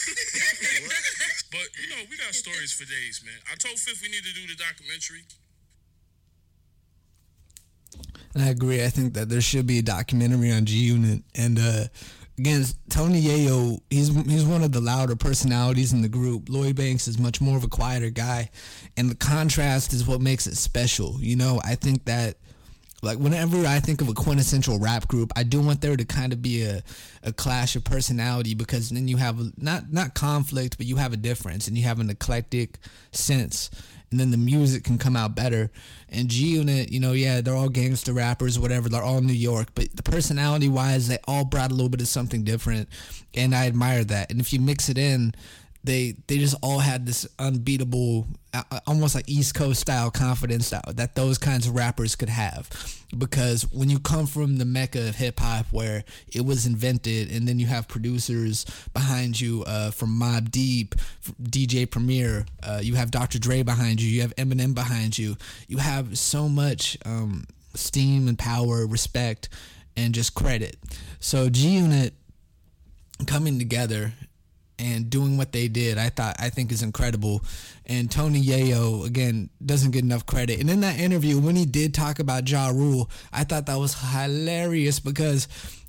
but 1.55 1.67
you 1.79 1.87
know, 1.95 2.03
we 2.11 2.19
got 2.19 2.35
stories 2.35 2.73
for 2.75 2.83
days, 2.91 3.23
man. 3.25 3.39
I 3.47 3.55
told 3.55 3.79
Fifth 3.79 4.03
we 4.03 4.11
need 4.11 4.27
to 4.27 4.35
do 4.35 4.51
the 4.51 4.59
documentary. 4.59 5.23
I 8.35 8.49
agree. 8.49 8.83
I 8.85 8.89
think 8.89 9.15
that 9.15 9.29
there 9.29 9.41
should 9.41 9.67
be 9.67 9.79
a 9.79 9.83
documentary 9.83 10.51
on 10.51 10.65
G 10.65 10.77
Unit. 10.77 11.23
And 11.35 11.59
uh, 11.59 11.85
again, 12.39 12.65
Tony 12.89 13.21
Yayo, 13.23 13.79
he's 13.91 14.09
he's 14.27 14.45
one 14.45 14.63
of 14.65 14.73
the 14.73 14.81
louder 14.81 15.15
personalities 15.17 15.93
in 15.93 16.03
the 16.03 16.09
group. 16.09 16.49
Lloyd 16.49 16.77
Banks 16.77 17.07
is 17.07 17.19
much 17.19 17.41
more 17.41 17.57
of 17.57 17.65
a 17.65 17.69
quieter 17.69 18.11
guy, 18.11 18.51
and 18.97 19.11
the 19.11 19.15
contrast 19.15 19.93
is 19.93 20.07
what 20.07 20.21
makes 20.21 20.47
it 20.47 20.57
special. 20.57 21.19
You 21.21 21.37
know, 21.37 21.61
I 21.63 21.75
think 21.75 22.07
that 22.07 22.39
like 23.03 23.19
whenever 23.19 23.67
I 23.67 23.81
think 23.81 24.01
of 24.01 24.09
a 24.09 24.15
quintessential 24.15 24.79
rap 24.79 25.09
group, 25.09 25.33
I 25.35 25.43
do 25.43 25.61
want 25.61 25.81
there 25.81 25.97
to 25.97 26.05
kind 26.05 26.33
of 26.33 26.41
be 26.41 26.63
a, 26.63 26.83
a 27.25 27.33
clash 27.33 27.75
of 27.75 27.83
personality 27.83 28.55
because 28.55 28.91
then 28.91 29.09
you 29.09 29.17
have 29.17 29.39
not 29.61 29.93
not 29.93 30.15
conflict, 30.15 30.79
but 30.79 30.87
you 30.87 30.97
have 30.97 31.13
a 31.13 31.17
difference 31.17 31.67
and 31.67 31.77
you 31.77 31.83
have 31.83 31.99
an 31.99 32.11
eclectic 32.11 32.79
sense, 33.11 33.71
and 34.13 34.21
then 34.21 34.31
the 34.31 34.37
music 34.37 34.85
can 34.85 34.99
come 34.99 35.17
out 35.17 35.35
better. 35.35 35.71
And 36.11 36.29
G 36.29 36.55
Unit, 36.55 36.93
you 36.93 37.01
know, 37.01 37.13
yeah, 37.13 37.41
they're 37.41 37.57
all 37.57 37.69
gangster 37.69 38.13
rappers, 38.13 38.59
whatever. 38.59 38.89
They're 38.89 39.03
all 39.03 39.21
New 39.21 39.33
York, 39.33 39.69
but 39.75 39.97
the 39.97 40.03
personality 40.05 40.69
wise, 40.69 41.09
they 41.09 41.19
all 41.27 41.45
brought 41.45 41.73
a 41.73 41.75
little 41.75 41.91
bit 41.91 42.03
of 42.03 42.09
something 42.09 42.45
different, 42.45 42.89
and 43.35 43.53
I 43.53 43.67
admire 43.67 44.05
that. 44.05 44.31
And 44.31 44.41
if 44.41 44.53
you 44.53 44.61
mix 44.61 44.89
it 44.89 44.97
in, 44.97 45.35
they 45.85 46.15
they 46.27 46.39
just 46.39 46.55
all 46.63 46.79
had 46.79 47.07
this 47.07 47.27
unbeatable, 47.39 48.27
uh, 48.55 48.63
uh, 48.71 48.81
almost 48.87 49.15
like 49.15 49.29
East 49.29 49.55
Coast 49.55 49.81
style 49.81 50.11
confidence 50.11 50.71
that, 50.71 50.97
that 50.97 51.15
those 51.15 51.39
kinds 51.39 51.67
of 51.67 51.75
rappers 51.75 52.15
could 52.15 52.29
have, 52.29 52.71
because 53.17 53.63
when 53.73 53.91
you 53.91 53.99
come 53.99 54.27
from 54.27 54.59
the 54.59 54.65
mecca 54.65 55.09
of 55.09 55.17
hip 55.17 55.41
hop 55.41 55.67
where 55.73 56.05
it 56.33 56.45
was 56.45 56.67
invented, 56.67 57.31
and 57.33 57.49
then 57.49 57.59
you 57.59 57.67
have 57.67 57.89
producers 57.89 58.65
behind 58.95 59.41
you 59.41 59.65
uh, 59.67 59.91
from 59.91 60.11
Mobb 60.11 60.51
Deep, 60.51 60.95
DJ 61.43 61.91
Premier, 61.91 62.47
uh, 62.63 62.81
you 62.83 62.95
have 62.95 63.11
Dr. 63.11 63.39
Dre 63.39 63.63
behind 63.63 64.01
you, 64.01 64.09
you 64.09 64.21
have 64.23 64.35
Eminem 64.37 64.75
behind 64.75 65.19
you, 65.19 65.37
you 65.67 65.79
have 65.79 66.17
so 66.17 66.49
much 66.49 66.97
um, 67.05 67.45
steam 67.75 68.29
and 68.29 68.39
power, 68.39 68.87
respect, 68.87 69.49
and 69.97 70.15
just 70.15 70.35
credit. 70.35 70.77
So 71.21 71.49
G 71.49 71.71
Unit 71.71 72.15
coming 73.27 73.59
together 73.59 74.13
and 74.83 75.09
doing 75.09 75.37
what 75.37 75.53
they 75.53 75.69
did, 75.69 75.97
I 75.97 76.09
thought 76.09 76.37
I 76.39 76.51
think 76.51 76.73
is 76.73 76.83
incredible. 76.83 77.43
And 77.87 78.11
Tony 78.11 78.43
Yayo 78.43 79.07
again 79.07 79.49
doesn't 79.65 79.93
get 79.93 80.03
enough 80.03 80.27
credit. 80.27 80.61
And 80.61 80.69
in 80.69 80.81
that 80.81 80.99
interview, 80.99 81.39
when 81.39 81.57
he 81.57 81.65
did 81.65 81.95
talk 81.95 82.19
about 82.19 82.49
Ja 82.49 82.69
Rule, 82.69 83.09
I 83.33 83.45
thought 83.45 83.67
that 83.67 83.79
was 83.79 83.95
hilarious 83.95 84.99
because 84.99 85.49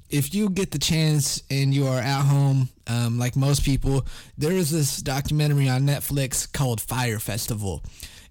if 0.10 0.36
you 0.36 0.50
get 0.50 0.70
the 0.70 0.80
chance 0.80 1.42
and 1.50 1.74
you 1.74 1.88
are 1.88 2.00
at 2.00 2.22
home, 2.22 2.70
um, 2.86 3.18
like 3.18 3.36
most 3.36 3.66
people, 3.66 4.06
there 4.38 4.52
is 4.52 4.70
this 4.70 4.98
documentary 4.98 5.68
on 5.68 5.84
Netflix 5.84 6.52
called 6.52 6.80
Fyre 6.80 7.20
Festival, 7.20 7.82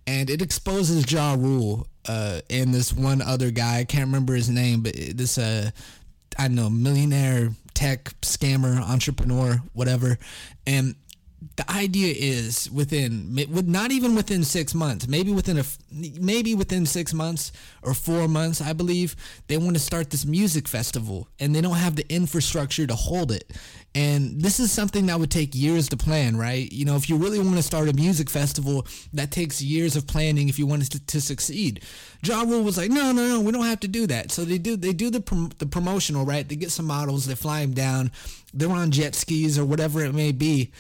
and 0.07 0.31
it 0.31 0.41
exposes 0.41 1.11
Ja 1.11 1.35
Rule 1.35 1.89
uh, 2.09 2.41
and 2.49 2.73
this 2.73 2.93
one 2.93 3.21
other 3.21 3.51
guy. 3.51 3.79
I 3.79 3.85
can't 3.85 4.07
remember 4.07 4.35
his 4.35 4.49
name, 4.49 4.83
but 4.83 4.95
this 4.95 5.39
uh, 5.39 5.71
I 6.39 6.49
don't 6.49 6.55
know 6.55 6.71
millionaire 6.71 7.51
tech 7.83 8.05
scammer 8.21 8.81
entrepreneur 8.81 9.61
whatever. 9.73 10.17
And 10.69 10.95
the 11.57 11.71
idea 11.71 12.15
is 12.17 12.71
within 12.71 13.35
with 13.51 13.67
not 13.67 13.91
even 13.91 14.15
within 14.15 14.45
six 14.45 14.75
months 14.75 15.09
maybe 15.09 15.33
within 15.33 15.59
a 15.59 15.65
maybe 16.21 16.55
within 16.55 16.87
six 16.87 17.13
months 17.13 17.51
or 17.83 17.95
four 17.95 18.29
months 18.29 18.61
i 18.61 18.73
believe 18.73 19.17
they 19.49 19.57
want 19.57 19.75
to 19.75 19.81
start 19.81 20.11
this 20.11 20.25
music 20.25 20.69
festival 20.69 21.29
and 21.39 21.55
they 21.55 21.61
don't 21.61 21.77
have 21.77 21.97
the 21.97 22.11
infrastructure 22.13 22.87
to 22.87 22.95
hold 22.95 23.33
it. 23.33 23.51
And 23.95 24.41
this 24.41 24.59
is 24.59 24.73
something 24.73 25.07
that 25.07 25.21
would 25.21 25.31
take 25.31 25.55
years 25.55 25.89
to 25.91 25.97
plan 25.97 26.37
right? 26.37 26.71
You 26.73 26.85
know 26.85 26.97
if 26.97 27.09
you 27.09 27.17
really 27.17 27.39
want 27.39 27.57
to 27.57 27.63
start 27.63 27.89
a 27.89 27.93
music 27.93 28.31
festival 28.31 28.87
that 29.13 29.31
takes 29.31 29.61
years 29.61 29.97
of 29.97 30.07
planning 30.07 30.49
if 30.49 30.59
you 30.59 30.67
want 30.67 30.91
to, 30.91 31.07
to 31.07 31.21
succeed. 31.21 31.85
Ja 32.23 32.43
Rule 32.43 32.63
was 32.63 32.79
like 32.79 32.91
no 32.91 33.13
no 33.13 33.29
no 33.29 33.41
we 33.41 33.53
don't 33.53 33.65
have 33.65 33.81
to 33.81 33.89
do 33.89 34.07
that. 34.07 34.33
So 34.33 34.45
they 34.45 34.59
do 34.59 34.77
they 34.77 34.93
do 34.93 35.11
the 35.11 35.21
prom- 35.21 35.53
the 35.59 35.67
promotional 35.67 36.25
right? 36.25 36.49
They 36.49 36.57
get 36.57 36.71
some 36.71 36.87
models 36.87 37.27
they 37.27 37.35
fly 37.35 37.61
them 37.61 37.75
down 37.75 38.11
they're 38.55 38.71
on 38.71 38.91
jet 38.91 39.15
skis 39.15 39.59
or 39.59 39.65
whatever 39.65 40.05
it 40.05 40.15
may 40.15 40.31
be 40.31 40.71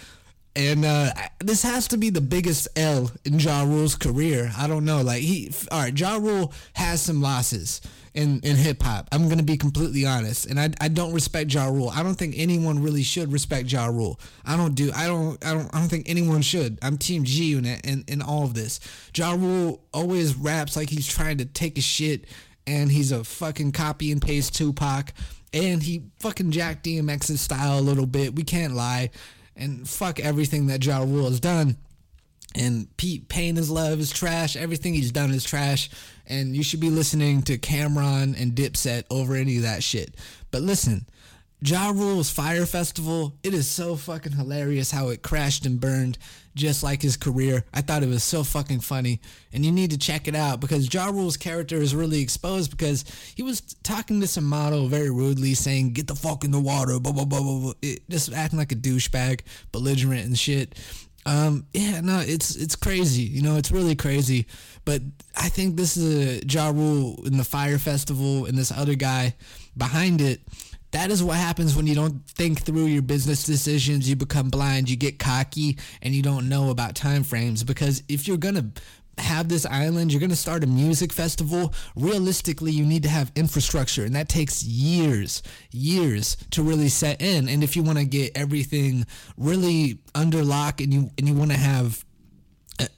and 0.55 0.85
uh, 0.85 1.11
this 1.41 1.63
has 1.63 1.89
to 1.89 1.97
be 1.97 2.11
the 2.11 2.21
biggest 2.21 2.69
L 2.77 3.11
in 3.25 3.39
Ja 3.39 3.63
Rule's 3.63 3.95
career. 3.95 4.53
I 4.57 4.67
don't 4.67 4.85
know. 4.85 5.03
Like 5.03 5.23
he, 5.23 5.51
all 5.71 5.81
right, 5.81 5.99
Ja 5.99 6.17
Rule 6.17 6.53
has 6.75 7.01
some 7.01 7.23
losses 7.23 7.81
in 8.15 8.41
in 8.41 8.57
hip 8.57 8.83
hop. 8.83 9.09
I'm 9.13 9.29
gonna 9.29 9.43
be 9.43 9.57
completely 9.57 10.05
honest, 10.05 10.47
and 10.47 10.61
I, 10.61 10.71
I 10.81 10.89
don't 10.89 11.13
respect 11.13 11.53
Ja 11.53 11.67
Rule. 11.67 11.89
I 11.89 12.03
don't 12.03 12.15
think 12.15 12.35
anyone 12.37 12.83
really 12.83 13.03
should 13.03 13.33
respect 13.33 13.73
Ja 13.73 13.87
Rule. 13.87 14.21
I 14.45 14.57
don't 14.57 14.75
do. 14.75 14.93
I 14.95 15.07
don't. 15.07 15.43
I 15.45 15.55
don't. 15.55 15.75
I 15.75 15.79
don't 15.79 15.89
think 15.89 16.09
anyone 16.09 16.43
should. 16.43 16.79
I'm 16.83 16.99
Team 16.99 17.25
G 17.25 17.45
Unit 17.45 17.87
in 17.87 18.05
in 18.07 18.21
all 18.21 18.45
of 18.45 18.55
this. 18.55 18.81
Ja 19.17 19.33
Rule 19.33 19.83
always 19.95 20.37
raps 20.37 20.77
like 20.77 20.91
he's 20.91 21.07
trying 21.07 21.39
to 21.39 21.47
take 21.47 21.79
a 21.79 21.83
shit, 21.83 22.27
and 22.67 22.91
he's 22.91 23.13
a 23.13 23.25
fucking 23.25 23.73
copy 23.73 24.13
and 24.13 24.21
paste 24.21 24.55
Tupac, 24.55 25.15
and 25.55 25.83
he 25.83 26.03
fucking 26.21 26.51
Jack 26.51 26.83
DMX's 26.83 27.41
style 27.41 27.79
a 27.79 27.81
little 27.81 28.07
bit. 28.07 28.35
We 28.35 28.45
can't 28.45 28.75
lie 28.75 29.11
and 29.57 29.89
fuck 29.89 30.21
everything 30.21 30.67
that 30.67 30.85
Ja 30.85 31.01
Rule 31.01 31.29
has 31.29 31.41
done. 31.41 31.77
And 32.55 32.95
Pete 32.97 33.29
Pain 33.29 33.57
is 33.57 33.71
love 33.71 33.99
is 33.99 34.11
trash. 34.11 34.57
Everything 34.57 34.95
he's 34.95 35.13
done 35.13 35.31
is 35.31 35.45
trash. 35.45 35.89
And 36.27 36.55
you 36.55 36.63
should 36.63 36.81
be 36.81 36.91
listening 36.91 37.43
to 37.43 37.57
Cam'ron 37.57 38.41
and 38.41 38.53
Dipset 38.53 39.05
over 39.11 39.35
any 39.35 39.57
of 39.57 39.63
that 39.63 39.83
shit. 39.83 40.15
But 40.51 40.63
listen, 40.63 41.07
Ja 41.65 41.91
Rule's 41.91 42.29
Fyre 42.29 42.67
Festival, 42.67 43.35
it 43.45 43.55
is 43.55 43.71
so 43.71 43.95
fucking 43.95 44.33
hilarious 44.33 44.91
how 44.91 45.11
it 45.11 45.23
crashed 45.23 45.65
and 45.65 45.79
burned 45.81 46.19
just 46.57 46.83
like 46.83 47.01
his 47.01 47.17
career. 47.17 47.65
I 47.73 47.83
thought 47.83 48.03
it 48.03 48.09
was 48.09 48.25
so 48.25 48.43
fucking 48.43 48.81
funny. 48.81 49.21
And 49.53 49.65
you 49.65 49.71
need 49.71 49.93
to 49.93 49.99
check 49.99 50.27
it 50.27 50.35
out 50.35 50.59
because 50.59 50.93
Ja 50.93 51.07
Rule's 51.07 51.37
character 51.37 51.77
is 51.77 51.95
really 51.95 52.21
exposed 52.21 52.73
because 52.73 53.05
he 53.37 53.45
was 53.45 53.61
talking 53.85 54.21
to 54.21 54.27
some 54.27 54.45
model 54.45 54.89
very 54.89 55.11
rudely 55.11 55.55
saying, 55.55 55.93
get 55.93 56.09
the 56.09 56.17
fuck 56.17 56.43
in 56.43 56.51
the 56.51 56.61
water, 56.61 56.99
blah, 56.99 57.13
blah, 57.13 57.25
blah, 57.25 57.41
blah, 57.41 57.61
blah. 57.61 57.73
It, 57.81 58.11
just 58.11 58.33
acting 58.33 58.59
like 58.59 58.73
a 58.73 58.77
douchebag, 58.77 59.43
belligerent 59.71 60.27
and 60.27 60.37
shit. 60.37 60.77
Um, 61.25 61.67
yeah, 61.73 62.01
no, 62.01 62.19
it's 62.19 62.57
it's 62.57 62.75
crazy. 62.75 63.23
You 63.23 63.43
know, 63.43 63.55
it's 63.55 63.71
really 63.71 63.95
crazy. 63.95 64.49
But 64.85 65.03
I 65.37 65.49
think 65.49 65.77
this 65.77 65.97
is 65.97 66.43
a 66.43 66.45
Ja 66.45 66.71
Rule 66.71 67.25
in 67.25 67.37
the 67.37 67.45
Fyre 67.45 67.79
Festival 67.79 68.47
and 68.47 68.59
this 68.59 68.73
other 68.73 68.97
guy 68.97 69.37
behind 69.77 70.21
it 70.21 70.41
that 70.93 71.11
is 71.11 71.23
what 71.23 71.37
happens 71.37 71.75
when 71.75 71.87
you 71.87 71.95
don't 71.95 72.25
think 72.27 72.61
through 72.61 72.87
your 72.87 73.03
business 73.03 73.45
decisions. 73.45 74.09
You 74.09 74.17
become 74.17 74.51
blind, 74.51 74.89
you 74.89 74.97
get 74.97 75.19
cocky, 75.19 75.79
and 76.03 76.15
you 76.15 76.23
don't 76.23 76.49
know 76.49 76.71
about 76.71 76.95
time 76.95 77.25
frames. 77.25 77.65
Because 77.65 78.03
if 78.09 78.29
you're 78.29 78.37
gonna 78.37 78.71
have 79.19 79.49
this 79.49 79.67
island, 79.67 80.13
you're 80.13 80.21
gonna 80.21 80.37
start 80.37 80.65
a 80.65 80.67
music 80.67 81.13
festival. 81.13 81.73
Realistically, 81.97 82.73
you 82.73 82.85
need 82.85 83.03
to 83.03 83.09
have 83.09 83.33
infrastructure, 83.35 84.05
and 84.05 84.15
that 84.15 84.29
takes 84.29 84.63
years, 84.65 85.43
years 85.71 86.37
to 86.51 86.63
really 86.63 86.89
set 86.89 87.21
in. 87.23 87.49
And 87.49 87.65
if 87.65 87.75
you 87.75 87.83
want 87.83 87.99
to 87.99 88.05
get 88.05 88.37
everything 88.37 89.07
really 89.37 89.99
under 90.15 90.45
lock, 90.45 90.81
and 90.81 90.93
you 90.93 91.11
and 91.19 91.27
you 91.27 91.35
want 91.35 91.51
to 91.51 91.59
have 91.59 92.05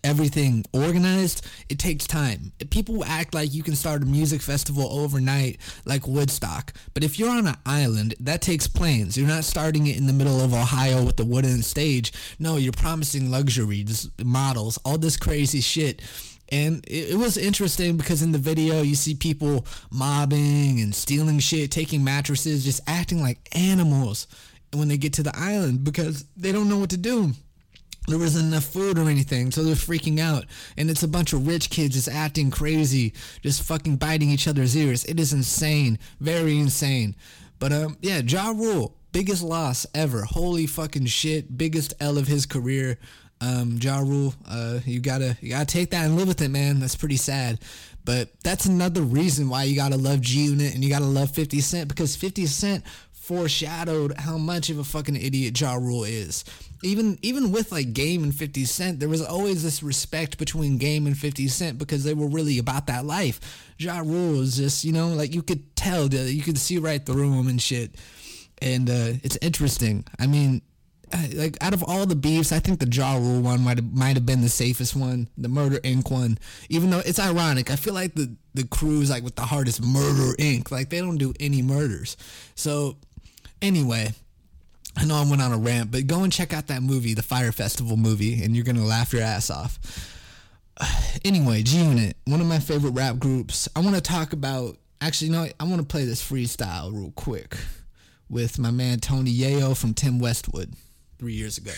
everything 0.02 0.64
organized, 0.72 1.46
it 1.68 1.78
takes 1.78 2.06
time. 2.06 2.52
People 2.70 3.04
act 3.04 3.34
like 3.34 3.52
you 3.52 3.62
can 3.62 3.74
start 3.74 4.02
a 4.02 4.06
music 4.06 4.40
festival 4.42 4.88
overnight 4.90 5.58
like 5.84 6.06
Woodstock. 6.06 6.72
But 6.94 7.04
if 7.04 7.18
you're 7.18 7.30
on 7.30 7.46
an 7.46 7.56
island, 7.66 8.14
that 8.20 8.42
takes 8.42 8.66
planes. 8.66 9.16
You're 9.16 9.28
not 9.28 9.44
starting 9.44 9.86
it 9.86 9.96
in 9.96 10.06
the 10.06 10.12
middle 10.12 10.40
of 10.40 10.54
Ohio 10.54 11.04
with 11.04 11.16
the 11.16 11.24
wooden 11.24 11.62
stage. 11.62 12.12
No, 12.38 12.56
you're 12.56 12.72
promising 12.72 13.30
luxury, 13.30 13.84
just 13.84 14.10
models, 14.24 14.78
all 14.84 14.98
this 14.98 15.16
crazy 15.16 15.60
shit. 15.60 16.02
And 16.50 16.84
it, 16.86 17.16
was 17.16 17.36
interesting 17.36 17.96
because 17.96 18.22
in 18.22 18.32
the 18.32 18.38
video 18.38 18.82
you 18.82 18.94
see 18.94 19.14
people 19.14 19.66
mobbing 19.90 20.80
and 20.80 20.94
stealing 20.94 21.38
shit, 21.38 21.70
taking 21.70 22.04
mattresses, 22.04 22.64
just 22.64 22.82
acting 22.86 23.22
like 23.22 23.38
animals 23.52 24.26
when 24.72 24.88
they 24.88 24.98
get 24.98 25.14
to 25.14 25.22
the 25.22 25.32
island 25.36 25.84
because 25.84 26.24
they 26.36 26.52
don't 26.52 26.68
know 26.68 26.78
what 26.78 26.90
to 26.90 26.96
do 26.96 27.32
there 28.06 28.18
wasn't 28.18 28.46
enough 28.46 28.64
food 28.64 28.98
or 28.98 29.08
anything, 29.08 29.50
so 29.50 29.62
they're 29.62 29.74
freaking 29.74 30.20
out. 30.20 30.44
And 30.76 30.90
it's 30.90 31.02
a 31.02 31.08
bunch 31.08 31.32
of 31.32 31.46
rich 31.46 31.70
kids 31.70 31.94
just 31.94 32.08
acting 32.08 32.50
crazy, 32.50 33.14
just 33.42 33.62
fucking 33.62 33.96
biting 33.96 34.30
each 34.30 34.46
other's 34.46 34.76
ears. 34.76 35.04
It 35.04 35.18
is 35.18 35.32
insane, 35.32 35.98
very 36.20 36.58
insane. 36.58 37.16
But 37.58 37.72
um, 37.72 37.96
yeah, 38.02 38.18
Ja 38.18 38.50
Rule, 38.50 38.94
biggest 39.12 39.42
loss 39.42 39.86
ever. 39.94 40.22
Holy 40.22 40.66
fucking 40.66 41.06
shit, 41.06 41.56
biggest 41.56 41.94
L 42.00 42.18
of 42.18 42.26
his 42.26 42.44
career. 42.46 42.98
Um, 43.40 43.78
Ja 43.80 43.98
Rule, 43.98 44.34
uh, 44.48 44.80
you 44.84 45.00
gotta 45.00 45.36
you 45.40 45.50
gotta 45.50 45.66
take 45.66 45.90
that 45.90 46.04
and 46.04 46.16
live 46.16 46.28
with 46.28 46.42
it, 46.42 46.50
man. 46.50 46.80
That's 46.80 46.96
pretty 46.96 47.16
sad. 47.16 47.58
But 48.04 48.28
that's 48.42 48.66
another 48.66 49.00
reason 49.00 49.48
why 49.48 49.64
you 49.64 49.76
gotta 49.76 49.96
love 49.96 50.20
G 50.20 50.44
Unit 50.44 50.74
and 50.74 50.84
you 50.84 50.90
gotta 50.90 51.06
love 51.06 51.30
50 51.30 51.60
Cent 51.60 51.88
because 51.88 52.16
50 52.16 52.46
Cent 52.46 52.84
foreshadowed 53.24 54.12
how 54.18 54.36
much 54.36 54.68
of 54.68 54.78
a 54.78 54.84
fucking 54.84 55.16
idiot 55.16 55.58
Ja 55.58 55.74
Rule 55.74 56.04
is. 56.04 56.44
Even 56.82 57.18
even 57.22 57.52
with 57.52 57.72
like 57.72 57.94
Game 57.94 58.22
and 58.22 58.34
50 58.34 58.66
Cent, 58.66 59.00
there 59.00 59.08
was 59.08 59.22
always 59.22 59.62
this 59.62 59.82
respect 59.82 60.36
between 60.36 60.76
Game 60.76 61.06
and 61.06 61.16
50 61.16 61.48
Cent 61.48 61.78
because 61.78 62.04
they 62.04 62.12
were 62.12 62.26
really 62.26 62.58
about 62.58 62.86
that 62.88 63.06
life. 63.06 63.72
Ja 63.78 64.00
Rule 64.00 64.42
is 64.42 64.58
just, 64.58 64.84
you 64.84 64.92
know, 64.92 65.08
like 65.08 65.34
you 65.34 65.42
could 65.42 65.74
tell, 65.74 66.12
you 66.12 66.42
could 66.42 66.58
see 66.58 66.78
right 66.78 67.04
through 67.04 67.32
him 67.32 67.48
and 67.48 67.62
shit. 67.62 67.94
And 68.60 68.90
uh, 68.90 69.12
it's 69.22 69.38
interesting. 69.40 70.04
I 70.18 70.26
mean, 70.26 70.60
like 71.34 71.56
out 71.62 71.72
of 71.72 71.82
all 71.82 72.04
the 72.04 72.16
beefs, 72.16 72.52
I 72.52 72.58
think 72.58 72.80
the 72.80 72.88
Ja 72.88 73.16
Rule 73.16 73.40
one 73.40 73.62
might 73.62 73.78
have 73.78 73.92
might 73.92 74.16
have 74.16 74.26
been 74.26 74.42
the 74.42 74.48
safest 74.50 74.94
one, 74.94 75.28
the 75.38 75.48
Murder 75.48 75.78
Inc. 75.78 76.10
one. 76.10 76.38
Even 76.68 76.90
though 76.90 77.00
it's 77.00 77.18
ironic, 77.18 77.70
I 77.70 77.76
feel 77.76 77.94
like 77.94 78.14
the 78.14 78.36
the 78.52 78.66
crew 78.66 79.00
is 79.00 79.10
like 79.10 79.24
with 79.24 79.36
the 79.36 79.42
hardest 79.42 79.82
Murder 79.82 80.36
Inc. 80.36 80.70
Like 80.70 80.90
they 80.90 81.00
don't 81.00 81.18
do 81.18 81.32
any 81.40 81.62
murders. 81.62 82.16
So 82.54 82.96
Anyway, 83.64 84.12
I 84.94 85.06
know 85.06 85.14
I 85.14 85.24
went 85.24 85.40
on 85.40 85.50
a 85.50 85.56
rant, 85.56 85.90
but 85.90 86.06
go 86.06 86.22
and 86.22 86.30
check 86.30 86.52
out 86.52 86.66
that 86.66 86.82
movie, 86.82 87.14
the 87.14 87.22
Fyre 87.22 87.50
Festival 87.50 87.96
movie, 87.96 88.44
and 88.44 88.54
you're 88.54 88.64
gonna 88.64 88.84
laugh 88.84 89.14
your 89.14 89.22
ass 89.22 89.48
off. 89.50 89.78
Anyway, 91.24 91.62
G 91.62 91.78
Unit, 91.78 92.16
one 92.26 92.42
of 92.42 92.46
my 92.46 92.58
favorite 92.58 92.90
rap 92.90 93.18
groups. 93.18 93.66
I 93.74 93.80
want 93.80 93.94
to 93.94 94.02
talk 94.02 94.34
about. 94.34 94.76
Actually, 95.00 95.30
no, 95.30 95.46
I 95.58 95.64
want 95.64 95.78
to 95.78 95.86
play 95.86 96.04
this 96.04 96.20
freestyle 96.22 96.92
real 96.92 97.12
quick 97.12 97.56
with 98.28 98.58
my 98.58 98.70
man 98.70 99.00
Tony 99.00 99.32
Yayo 99.32 99.74
from 99.74 99.94
Tim 99.94 100.18
Westwood 100.18 100.74
three 101.18 101.32
years 101.32 101.56
ago. 101.56 101.70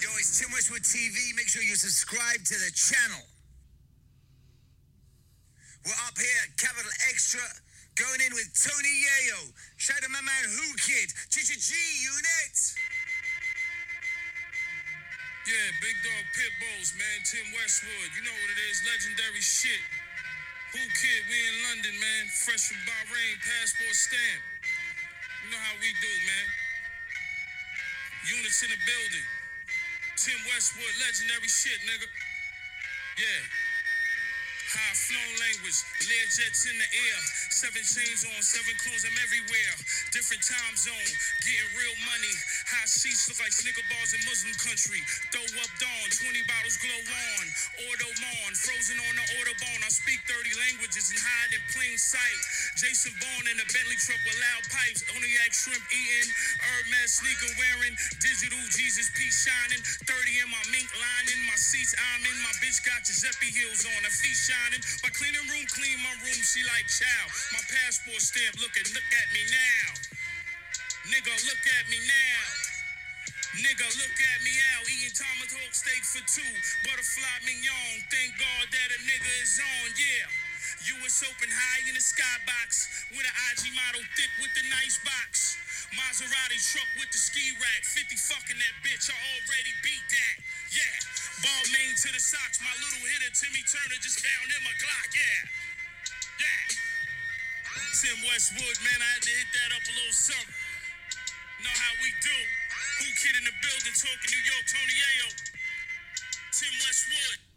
Yo, 0.00 0.08
it's 0.18 0.38
Tim 0.38 0.52
Westwood 0.52 0.82
TV. 0.82 1.34
Make 1.34 1.48
sure 1.48 1.62
you 1.64 1.74
subscribe 1.74 2.44
to 2.44 2.54
the 2.54 2.70
channel. 2.72 3.24
We're 5.86 6.02
up 6.06 6.18
here 6.18 6.38
at 6.42 6.50
Capital 6.58 6.90
XTRA, 7.14 7.46
Going 7.98 8.22
in 8.22 8.30
with 8.34 8.50
Tony 8.54 8.94
Yayo. 8.94 9.50
Shout 9.74 9.98
out 10.02 10.10
my 10.14 10.22
man 10.22 10.44
Whoo 10.54 10.74
Kid. 10.78 11.10
G 11.34 11.42
Unit. 11.42 12.56
Yeah, 15.50 15.68
Big 15.82 15.96
Dog 16.06 16.24
Pit 16.30 16.52
Bulls, 16.62 16.94
man. 16.94 17.18
Tim 17.26 17.46
Westwood. 17.58 18.10
You 18.14 18.22
know 18.22 18.36
what 18.38 18.50
it 18.54 18.60
is. 18.70 18.86
Legendary 18.86 19.42
shit. 19.42 19.82
Whoo 20.74 20.90
Kid? 20.94 21.20
We 21.26 21.38
in 21.50 21.56
London, 21.66 21.94
man. 21.98 22.24
Fresh 22.46 22.70
from 22.70 22.78
Bahrain, 22.86 23.34
passport 23.42 23.98
stamp. 23.98 24.42
You 25.42 25.48
know 25.50 25.62
how 25.62 25.74
we 25.82 25.90
do, 25.98 26.12
man. 26.22 26.46
Units 28.30 28.62
in 28.62 28.70
the 28.70 28.80
building. 28.86 29.26
Tim 30.14 30.38
Westwood, 30.46 30.94
legendary 31.02 31.50
shit, 31.50 31.82
nigga. 31.82 32.06
Yeah. 33.18 33.67
High 34.68 34.96
flown 35.00 35.32
language, 35.40 35.80
Lear 36.04 36.26
jets 36.28 36.68
in 36.68 36.76
the 36.76 36.84
air. 36.84 37.20
Seven 37.48 37.80
chains 37.80 38.20
on, 38.28 38.40
seven 38.44 38.76
clones, 38.84 39.00
I'm 39.08 39.16
everywhere. 39.16 39.74
Different 40.12 40.44
time 40.44 40.76
zone, 40.76 41.12
getting 41.40 41.72
real 41.72 41.96
money. 42.04 42.34
High 42.68 42.84
seats 42.84 43.32
look 43.32 43.40
like 43.40 43.52
snicker 43.56 43.80
bars 43.88 44.12
in 44.12 44.20
Muslim 44.28 44.52
country. 44.60 45.00
Throw 45.32 45.44
up 45.64 45.72
dawn, 45.80 46.06
20 46.12 46.44
bottles 46.44 46.76
glow 46.84 47.00
on. 47.00 47.44
Automon, 47.88 48.52
frozen 48.60 49.00
on 49.00 49.14
the 49.16 49.24
autobahn. 49.40 49.80
I 49.80 49.88
speak 49.88 50.20
30 50.28 50.36
languages 50.68 51.16
and 51.16 51.20
hide 51.20 51.52
in 51.56 51.64
plain 51.72 51.96
sight. 51.96 52.40
Jason 52.76 53.16
Bourne 53.16 53.48
in 53.48 53.56
a 53.56 53.66
Bentley 53.72 53.96
truck 53.96 54.20
with 54.28 54.36
loud 54.36 54.64
pipes. 54.68 55.00
Oniac 55.16 55.52
shrimp 55.56 55.84
eating, 55.88 56.28
Hermes 56.60 57.24
sneaker 57.24 57.52
wearing. 57.56 57.96
Digital 58.20 58.60
Jesus 58.68 59.08
peace 59.16 59.48
shining. 59.48 59.80
30 60.04 60.44
in 60.44 60.48
my 60.52 60.62
mink 60.68 60.92
lining. 60.92 61.40
My 61.48 61.56
seats 61.56 61.96
I'm 61.96 62.22
in. 62.28 62.36
My 62.44 62.52
bitch 62.60 62.84
got 62.84 63.08
Giuseppe 63.08 63.48
heels 63.48 63.88
on. 63.88 64.04
Her 64.04 64.12
feet 64.12 64.36
shining. 64.58 64.82
My 65.06 65.10
cleaning 65.14 65.46
room 65.46 65.66
clean 65.70 65.98
my 66.02 66.14
room. 66.22 66.40
She 66.42 66.66
like 66.66 66.86
chow. 66.90 67.24
My 67.54 67.62
passport 67.70 68.22
stamp 68.22 68.58
looking. 68.58 68.86
Look 68.94 69.06
at 69.06 69.28
me 69.30 69.42
now. 69.46 69.88
Nigga, 71.14 71.34
look 71.46 71.64
at 71.78 71.84
me 71.88 71.98
now. 72.02 72.42
Nigga, 73.64 73.88
look 73.96 74.18
at 74.36 74.38
me 74.44 74.52
out, 74.76 74.84
eating 74.92 75.14
tomahawk 75.16 75.72
steak 75.72 76.04
for 76.04 76.20
two. 76.28 76.52
Butterfly 76.84 77.48
mignon, 77.48 77.96
thank 78.12 78.36
God 78.36 78.64
that 78.68 78.88
a 78.92 78.98
nigga 79.08 79.32
is 79.40 79.56
on, 79.56 79.88
yeah. 79.96 80.28
US 81.00 81.24
Open 81.24 81.48
high 81.48 81.82
in 81.88 81.96
the 81.96 82.04
skybox 82.04 83.08
with 83.16 83.24
an 83.24 83.36
IG 83.50 83.72
model 83.72 84.04
thick 84.14 84.30
with 84.44 84.52
the 84.52 84.68
nice 84.68 85.00
box. 85.00 85.56
Maserati 85.96 86.60
truck 86.60 86.86
with 87.00 87.08
the 87.08 87.16
ski 87.16 87.56
rack, 87.56 87.82
50 87.88 88.14
fucking 88.28 88.60
that 88.60 88.74
bitch, 88.84 89.08
I 89.08 89.16
already 89.16 89.72
beat 89.80 90.06
that. 90.12 90.36
Balmain 91.38 91.94
to 92.02 92.08
the 92.10 92.18
socks, 92.18 92.58
my 92.58 92.74
little 92.82 93.04
hitter 93.06 93.30
Timmy 93.30 93.62
Turner 93.62 93.98
just 94.02 94.18
found 94.18 94.48
him 94.50 94.64
a 94.66 94.74
Glock, 94.82 95.10
yeah. 95.14 95.40
Yeah. 96.42 96.64
Tim 97.94 98.18
Westwood, 98.26 98.78
man, 98.82 98.98
I 98.98 99.08
had 99.14 99.22
to 99.22 99.30
hit 99.30 99.50
that 99.54 99.70
up 99.78 99.84
a 99.86 99.92
little 99.94 100.18
something. 100.18 100.54
Know 101.62 101.74
how 101.74 101.94
we 102.02 102.10
do. 102.22 102.38
Whoo 103.02 103.14
Kid 103.22 103.34
in 103.38 103.44
the 103.46 103.54
building 103.62 103.94
talking 103.94 104.30
New 104.34 104.44
York, 104.50 104.64
Tony 104.66 104.96
Ayo. 104.98 105.28
Tim 106.54 106.74
Westwood. 106.82 107.47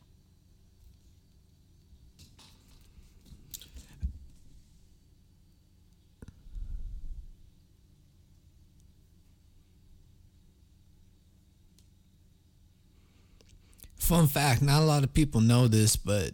Fun 14.12 14.28
fact: 14.28 14.62
Not 14.62 14.82
a 14.82 14.84
lot 14.84 15.06
of 15.06 15.14
people 15.14 15.40
know 15.40 15.70
this, 15.70 15.96
but 15.96 16.34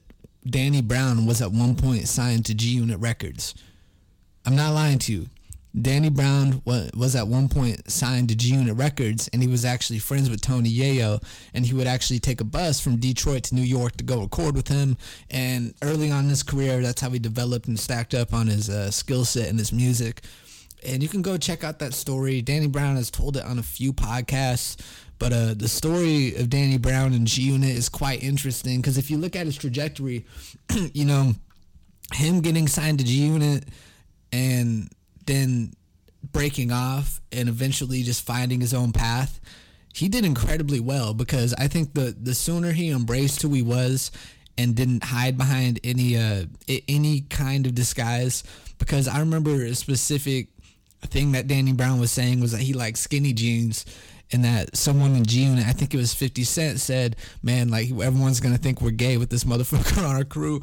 Danny 0.49 0.81
Brown 0.81 1.27
was 1.27 1.43
at 1.43 1.51
one 1.51 1.75
point 1.75 2.07
signed 2.07 2.43
to 2.47 2.55
G 2.55 2.69
Unit 2.69 2.99
Records. 2.99 3.53
I'm 4.47 4.55
not 4.55 4.73
lying 4.73 4.97
to 4.97 5.11
you. 5.11 5.27
Danny 5.79 6.09
Brown 6.09 6.63
was 6.65 7.15
at 7.15 7.27
one 7.27 7.49
point 7.49 7.91
signed 7.91 8.29
to 8.29 8.35
G 8.35 8.55
Unit 8.55 8.75
Records, 8.75 9.29
and 9.31 9.43
he 9.43 9.47
was 9.47 9.63
actually 9.63 9.99
friends 9.99 10.27
with 10.27 10.41
Tony 10.41 10.71
Yayo, 10.71 11.23
and 11.53 11.67
he 11.67 11.75
would 11.75 11.85
actually 11.85 12.17
take 12.17 12.41
a 12.41 12.43
bus 12.43 12.79
from 12.79 12.97
Detroit 12.97 13.43
to 13.43 13.55
New 13.55 13.61
York 13.61 13.95
to 13.97 14.03
go 14.03 14.21
record 14.21 14.55
with 14.55 14.69
him. 14.69 14.97
And 15.29 15.75
early 15.83 16.09
on 16.09 16.23
in 16.23 16.29
his 16.31 16.41
career, 16.41 16.81
that's 16.81 17.01
how 17.01 17.11
he 17.11 17.19
developed 17.19 17.67
and 17.67 17.79
stacked 17.79 18.15
up 18.15 18.33
on 18.33 18.47
his 18.47 18.71
uh, 18.71 18.89
skill 18.89 19.23
set 19.23 19.49
and 19.49 19.59
his 19.59 19.71
music. 19.71 20.23
And 20.83 21.03
you 21.03 21.09
can 21.09 21.21
go 21.21 21.37
check 21.37 21.63
out 21.63 21.77
that 21.79 21.93
story. 21.93 22.41
Danny 22.41 22.67
Brown 22.67 22.95
has 22.95 23.11
told 23.11 23.37
it 23.37 23.43
on 23.43 23.59
a 23.59 23.63
few 23.63 23.93
podcasts. 23.93 24.77
But 25.19 25.33
uh, 25.33 25.53
the 25.55 25.67
story 25.67 26.35
of 26.35 26.49
Danny 26.49 26.77
Brown 26.77 27.13
and 27.13 27.25
G 27.25 27.43
Unit 27.43 27.71
is 27.71 27.89
quite 27.89 28.23
interesting 28.23 28.81
because 28.81 28.97
if 28.97 29.09
you 29.09 29.17
look 29.17 29.35
at 29.35 29.45
his 29.45 29.57
trajectory, 29.57 30.25
you 30.93 31.05
know, 31.05 31.33
him 32.13 32.41
getting 32.41 32.67
signed 32.67 32.99
to 32.99 33.05
G 33.05 33.25
Unit 33.25 33.65
and 34.31 34.89
then 35.25 35.73
breaking 36.31 36.71
off 36.71 37.19
and 37.31 37.49
eventually 37.49 38.03
just 38.03 38.25
finding 38.25 38.61
his 38.61 38.73
own 38.73 38.91
path, 38.91 39.39
he 39.93 40.07
did 40.07 40.25
incredibly 40.25 40.79
well 40.79 41.13
because 41.13 41.53
I 41.55 41.67
think 41.67 41.93
the 41.93 42.15
the 42.19 42.35
sooner 42.35 42.71
he 42.71 42.91
embraced 42.91 43.41
who 43.41 43.49
he 43.53 43.63
was 43.63 44.11
and 44.57 44.75
didn't 44.75 45.03
hide 45.03 45.37
behind 45.37 45.79
any 45.83 46.17
uh 46.17 46.45
any 46.87 47.21
kind 47.21 47.65
of 47.65 47.73
disguise 47.73 48.43
because 48.77 49.07
I 49.07 49.19
remember 49.19 49.63
a 49.63 49.73
specific 49.73 50.49
thing 51.01 51.31
that 51.31 51.47
Danny 51.47 51.73
Brown 51.73 51.99
was 51.99 52.11
saying 52.11 52.41
was 52.41 52.51
that 52.51 52.61
he 52.61 52.73
liked 52.73 52.97
skinny 52.97 53.33
jeans 53.33 53.85
and 54.31 54.43
that 54.43 54.75
someone 54.75 55.15
in 55.15 55.25
G 55.25 55.43
Unit, 55.43 55.65
I 55.65 55.71
think 55.71 55.93
it 55.93 55.97
was 55.97 56.13
50 56.13 56.43
Cent, 56.43 56.79
said, 56.79 57.15
man, 57.41 57.69
like 57.69 57.89
everyone's 57.89 58.39
gonna 58.39 58.57
think 58.57 58.81
we're 58.81 58.91
gay 58.91 59.17
with 59.17 59.29
this 59.29 59.43
motherfucker 59.43 59.97
on 60.09 60.15
our 60.15 60.23
crew. 60.23 60.61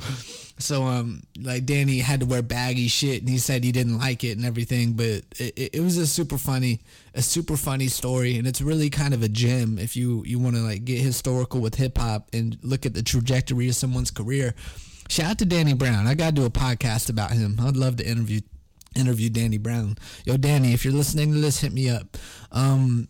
So 0.59 0.85
um, 0.85 1.23
like 1.41 1.65
Danny 1.65 1.99
had 1.99 2.21
to 2.21 2.27
wear 2.27 2.43
baggy 2.43 2.89
shit, 2.89 3.21
and 3.21 3.29
he 3.29 3.39
said 3.39 3.65
he 3.65 3.73
didn't 3.73 3.99
like 3.99 4.23
it 4.23 4.37
and 4.37 4.45
everything. 4.45 4.93
But 4.93 5.25
it, 5.39 5.71
it, 5.75 5.81
was 5.81 5.97
a 5.97 6.07
super 6.07 6.39
funny, 6.39 6.81
a 7.15 7.23
super 7.23 7.57
funny 7.57 7.89
story, 7.89 8.37
and 8.37 8.47
it's 8.47 8.61
really 8.61 8.91
kind 8.91 9.15
of 9.15 9.23
a 9.23 9.29
gem 9.29 9.79
if 9.79 9.97
you 9.97 10.23
you 10.27 10.39
want 10.39 10.57
to 10.57 10.63
like 10.63 10.85
get 10.85 11.01
historical 11.01 11.61
with 11.61 11.75
hip 11.77 11.99
hop 11.99 12.29
and 12.33 12.59
look 12.63 12.87
at 12.87 12.95
the 12.95 13.03
trajectory 13.03 13.69
of 13.69 13.75
someone's 13.75 14.11
career. 14.11 14.55
Shout 15.09 15.31
out 15.33 15.39
to 15.39 15.45
Danny 15.45 15.75
Brown. 15.75 16.07
I 16.07 16.15
gotta 16.15 16.33
do 16.33 16.45
a 16.45 16.51
podcast 16.51 17.11
about 17.11 17.33
him. 17.33 17.59
I'd 17.61 17.77
love 17.77 17.97
to 17.97 18.07
interview 18.07 18.41
interview 18.95 19.29
Danny 19.29 19.59
Brown. 19.59 19.97
Yo, 20.25 20.37
Danny, 20.37 20.73
if 20.73 20.85
you're 20.85 20.95
listening 20.95 21.33
to 21.33 21.41
this, 21.41 21.61
hit 21.61 21.73
me 21.73 21.91
up. 21.91 22.17
Um, 22.53 23.09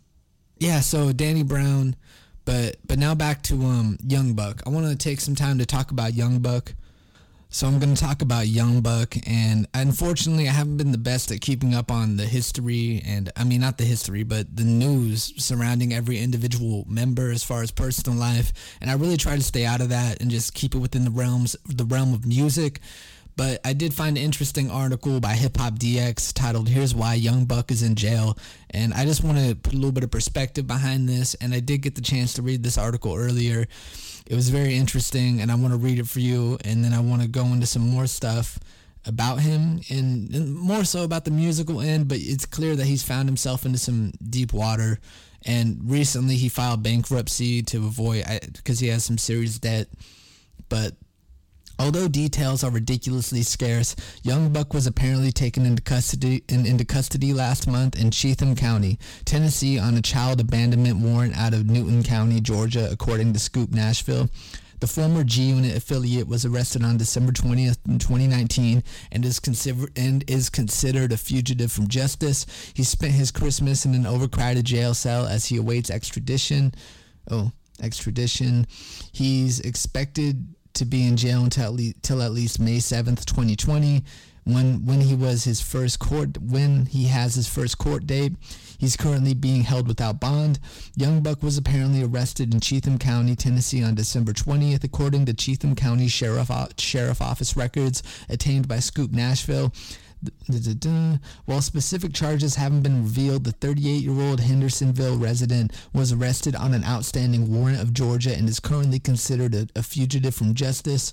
yeah, 0.58 0.80
so 0.80 1.12
Danny 1.12 1.42
Brown, 1.42 1.96
but 2.44 2.76
but 2.86 2.98
now 2.98 3.14
back 3.14 3.42
to 3.44 3.54
um 3.62 3.98
Young 4.06 4.34
Buck. 4.34 4.62
I 4.66 4.70
want 4.70 4.86
to 4.86 4.96
take 4.96 5.20
some 5.20 5.34
time 5.34 5.58
to 5.58 5.66
talk 5.66 5.90
about 5.90 6.14
Young 6.14 6.38
Buck. 6.38 6.74
So 7.50 7.68
I'm 7.68 7.78
going 7.78 7.94
to 7.94 8.00
talk 8.00 8.20
about 8.20 8.48
Young 8.48 8.80
Buck, 8.80 9.14
and 9.28 9.68
unfortunately, 9.74 10.48
I 10.48 10.50
haven't 10.50 10.76
been 10.76 10.90
the 10.90 10.98
best 10.98 11.30
at 11.30 11.40
keeping 11.40 11.72
up 11.72 11.88
on 11.88 12.16
the 12.16 12.24
history, 12.24 13.00
and 13.06 13.30
I 13.36 13.44
mean 13.44 13.60
not 13.60 13.78
the 13.78 13.84
history, 13.84 14.24
but 14.24 14.56
the 14.56 14.64
news 14.64 15.32
surrounding 15.36 15.94
every 15.94 16.18
individual 16.18 16.84
member 16.88 17.30
as 17.30 17.44
far 17.44 17.62
as 17.62 17.70
personal 17.70 18.18
life. 18.18 18.52
And 18.80 18.90
I 18.90 18.94
really 18.94 19.16
try 19.16 19.36
to 19.36 19.42
stay 19.42 19.64
out 19.64 19.80
of 19.80 19.90
that 19.90 20.20
and 20.20 20.32
just 20.32 20.52
keep 20.54 20.74
it 20.74 20.78
within 20.78 21.04
the 21.04 21.12
realms, 21.12 21.54
the 21.64 21.84
realm 21.84 22.12
of 22.12 22.26
music. 22.26 22.80
But 23.36 23.60
I 23.64 23.72
did 23.72 23.92
find 23.92 24.16
an 24.16 24.22
interesting 24.22 24.70
article 24.70 25.18
by 25.18 25.32
Hip 25.32 25.56
Hop 25.56 25.74
DX 25.74 26.32
titled 26.32 26.68
"Here's 26.68 26.94
Why 26.94 27.14
Young 27.14 27.46
Buck 27.46 27.70
is 27.70 27.82
in 27.82 27.96
Jail," 27.96 28.38
and 28.70 28.94
I 28.94 29.04
just 29.04 29.24
want 29.24 29.38
to 29.38 29.54
put 29.56 29.72
a 29.72 29.76
little 29.76 29.92
bit 29.92 30.04
of 30.04 30.10
perspective 30.10 30.66
behind 30.66 31.08
this. 31.08 31.34
And 31.34 31.52
I 31.52 31.60
did 31.60 31.82
get 31.82 31.96
the 31.96 32.00
chance 32.00 32.34
to 32.34 32.42
read 32.42 32.62
this 32.62 32.78
article 32.78 33.14
earlier. 33.14 33.66
It 34.26 34.34
was 34.34 34.50
very 34.50 34.76
interesting, 34.76 35.40
and 35.40 35.50
I 35.50 35.56
want 35.56 35.72
to 35.72 35.78
read 35.78 35.98
it 35.98 36.06
for 36.06 36.20
you. 36.20 36.58
And 36.64 36.84
then 36.84 36.94
I 36.94 37.00
want 37.00 37.22
to 37.22 37.28
go 37.28 37.44
into 37.46 37.66
some 37.66 37.82
more 37.82 38.06
stuff 38.06 38.58
about 39.04 39.40
him, 39.40 39.80
and, 39.90 40.32
and 40.34 40.54
more 40.54 40.84
so 40.84 41.02
about 41.02 41.24
the 41.24 41.30
musical 41.30 41.80
end. 41.80 42.08
But 42.08 42.18
it's 42.20 42.46
clear 42.46 42.76
that 42.76 42.86
he's 42.86 43.02
found 43.02 43.28
himself 43.28 43.66
into 43.66 43.78
some 43.78 44.12
deep 44.30 44.52
water. 44.52 45.00
And 45.44 45.80
recently, 45.84 46.36
he 46.36 46.48
filed 46.48 46.82
bankruptcy 46.82 47.62
to 47.62 47.78
avoid 47.78 48.24
because 48.52 48.78
he 48.78 48.88
has 48.88 49.04
some 49.04 49.18
serious 49.18 49.58
debt. 49.58 49.88
But 50.68 50.94
Although 51.78 52.08
details 52.08 52.62
are 52.62 52.70
ridiculously 52.70 53.42
scarce, 53.42 53.96
Young 54.22 54.52
Buck 54.52 54.72
was 54.72 54.86
apparently 54.86 55.32
taken 55.32 55.66
into 55.66 55.82
custody 55.82 56.44
in, 56.48 56.66
into 56.66 56.84
custody 56.84 57.32
last 57.32 57.66
month 57.66 57.98
in 57.98 58.10
Cheatham 58.10 58.54
County, 58.54 58.98
Tennessee, 59.24 59.78
on 59.78 59.96
a 59.96 60.02
child 60.02 60.40
abandonment 60.40 60.98
warrant 60.98 61.36
out 61.36 61.52
of 61.52 61.68
Newton 61.68 62.02
County, 62.02 62.40
Georgia, 62.40 62.88
according 62.90 63.32
to 63.32 63.38
Scoop 63.38 63.72
Nashville. 63.72 64.30
The 64.80 64.86
former 64.86 65.24
G 65.24 65.44
Unit 65.44 65.76
affiliate 65.76 66.28
was 66.28 66.44
arrested 66.44 66.84
on 66.84 66.98
December 66.98 67.32
20th, 67.32 67.78
2019, 67.86 68.82
and 69.12 69.24
is 69.24 69.40
and 69.96 70.24
is 70.28 70.50
considered 70.50 71.12
a 71.12 71.16
fugitive 71.16 71.72
from 71.72 71.88
justice. 71.88 72.44
He 72.74 72.84
spent 72.84 73.14
his 73.14 73.30
Christmas 73.30 73.86
in 73.86 73.94
an 73.94 74.06
overcrowded 74.06 74.64
jail 74.64 74.92
cell 74.94 75.26
as 75.26 75.46
he 75.46 75.56
awaits 75.56 75.90
extradition. 75.90 76.72
Oh, 77.30 77.50
extradition. 77.82 78.66
He's 79.12 79.60
expected 79.60 80.54
to 80.74 80.84
be 80.84 81.06
in 81.06 81.16
jail 81.16 81.44
until 81.44 81.64
at 81.64 81.72
least, 81.72 82.02
till 82.02 82.22
at 82.22 82.32
least 82.32 82.60
May 82.60 82.78
7th, 82.78 83.24
2020, 83.24 84.04
when 84.44 84.84
when 84.84 85.00
he 85.00 85.14
was 85.14 85.44
his 85.44 85.60
first 85.60 85.98
court 85.98 86.38
when 86.40 86.86
he 86.86 87.04
has 87.06 87.34
his 87.34 87.48
first 87.48 87.78
court 87.78 88.06
date. 88.06 88.32
He's 88.78 88.96
currently 88.96 89.32
being 89.32 89.62
held 89.62 89.88
without 89.88 90.20
bond. 90.20 90.58
Young 90.96 91.22
Buck 91.22 91.42
was 91.42 91.56
apparently 91.56 92.02
arrested 92.02 92.52
in 92.52 92.60
Cheatham 92.60 92.98
County, 92.98 93.34
Tennessee 93.34 93.82
on 93.82 93.94
December 93.94 94.32
20th, 94.32 94.84
according 94.84 95.24
to 95.26 95.32
Cheatham 95.32 95.74
County 95.74 96.08
Sheriff 96.08 96.50
Sheriff 96.76 97.22
Office 97.22 97.56
records 97.56 98.02
attained 98.28 98.68
by 98.68 98.80
Scoop 98.80 99.12
Nashville. 99.12 99.72
While 101.46 101.62
specific 101.62 102.12
charges 102.12 102.56
haven't 102.56 102.82
been 102.82 103.02
revealed, 103.02 103.44
the 103.44 103.52
38-year-old 103.52 104.40
Hendersonville 104.40 105.18
resident 105.18 105.72
was 105.92 106.12
arrested 106.12 106.54
on 106.56 106.74
an 106.74 106.84
outstanding 106.84 107.52
warrant 107.52 107.80
of 107.80 107.92
Georgia 107.92 108.34
and 108.34 108.48
is 108.48 108.60
currently 108.60 108.98
considered 108.98 109.54
a, 109.54 109.66
a 109.76 109.82
fugitive 109.82 110.34
from 110.34 110.54
justice. 110.54 111.12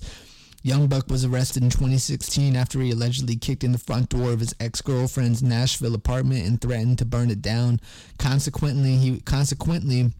Young 0.64 0.86
Buck 0.86 1.08
was 1.08 1.24
arrested 1.24 1.64
in 1.64 1.70
2016 1.70 2.54
after 2.54 2.80
he 2.80 2.92
allegedly 2.92 3.34
kicked 3.34 3.64
in 3.64 3.72
the 3.72 3.78
front 3.78 4.10
door 4.10 4.30
of 4.30 4.38
his 4.38 4.54
ex-girlfriend's 4.60 5.42
Nashville 5.42 5.94
apartment 5.94 6.46
and 6.46 6.60
threatened 6.60 6.98
to 6.98 7.04
burn 7.04 7.30
it 7.30 7.42
down. 7.42 7.80
Consequently, 8.16 8.96
he 8.96 9.20
consequently 9.20 10.12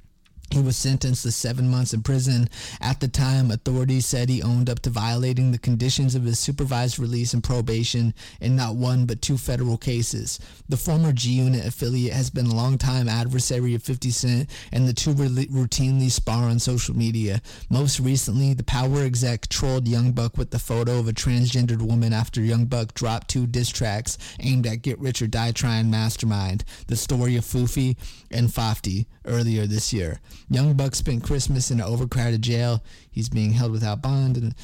he 0.53 0.61
was 0.61 0.77
sentenced 0.77 1.23
to 1.23 1.33
seven 1.33 1.71
months 1.71 1.93
in 1.93 2.03
prison. 2.03 2.49
At 2.81 3.01
the 3.01 3.09
time, 3.09 3.51
authorities 3.51 4.07
said 4.07 4.29
he 4.29 4.43
owned 4.43 4.69
up 4.69 4.81
to 4.81 4.91
violating 4.91 5.51
the 5.51 5.59
conditions 5.59 6.15
of 6.15 6.25
his 6.25 6.38
supervised 6.38 6.99
release 6.99 7.35
and 7.35 7.43
probation 7.43 8.15
in 8.41 8.57
not 8.57 8.77
one 8.77 9.07
but 9.07 9.23
two 9.23 9.38
federal 9.38 9.77
cases. 9.77 10.38
The 10.69 10.77
former 10.77 11.12
G 11.12 11.31
Unit 11.31 11.67
affiliate 11.67 12.12
has 12.12 12.31
been 12.31 12.47
a 12.47 12.55
longtime 12.55 13.09
adversary 13.09 13.75
of 13.75 13.83
50 13.83 14.11
Cent, 14.11 14.51
and 14.73 14.87
the 14.87 14.93
two 14.93 15.12
re- 15.12 15.47
routinely 15.47 16.11
spar 16.11 16.45
on 16.45 16.59
social 16.59 16.97
media. 16.97 17.41
Most 17.71 17.99
recently, 18.01 18.55
the 18.55 18.62
Power 18.62 19.03
exec 19.03 19.49
trolled 19.49 19.88
Young 19.88 20.12
Buck 20.12 20.37
with 20.37 20.51
the 20.51 20.59
photo 20.59 20.99
of 20.99 21.09
a 21.09 21.12
transgendered 21.12 21.83
woman 21.83 22.12
after 22.12 22.41
Young 22.41 22.67
Buck 22.67 22.95
dropped 22.95 23.29
two 23.29 23.47
diss 23.47 23.71
tracks 23.71 24.19
aimed 24.41 24.67
at 24.67 24.83
Get 24.83 24.99
Rich 24.99 25.23
or 25.23 25.27
Die 25.27 25.53
Trying 25.53 25.91
Mastermind, 25.91 26.65
the 26.87 26.97
story 26.97 27.37
of 27.37 27.45
Foofy 27.45 27.97
and 28.31 28.53
Fafty, 28.53 29.07
earlier 29.25 29.67
this 29.67 29.93
year. 29.93 30.21
Young 30.49 30.75
Buck 30.75 30.95
spent 30.95 31.23
Christmas 31.23 31.71
in 31.71 31.81
an 31.81 31.87
overcrowded 31.87 32.43
jail. 32.43 32.83
He's 33.11 33.29
being 33.29 33.53
held 33.53 33.73
without 33.73 34.03
bond. 34.03 34.37
And, 34.37 34.55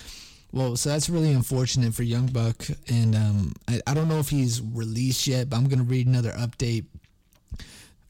well, 0.53 0.77
so 0.77 0.91
that's 0.91 1.11
really 1.11 1.33
unfortunate 1.33 1.95
for 1.95 2.03
Young 2.03 2.27
Buck. 2.27 2.67
And 2.89 3.15
um, 3.15 3.55
I, 3.67 3.81
I 3.87 3.95
don't 3.95 4.09
know 4.09 4.19
if 4.19 4.31
he's 4.31 4.61
released 4.61 5.27
yet, 5.27 5.51
but 5.51 5.57
I'm 5.57 5.69
going 5.69 5.79
to 5.79 5.85
read 5.85 6.07
another 6.07 6.33
update. 6.33 6.87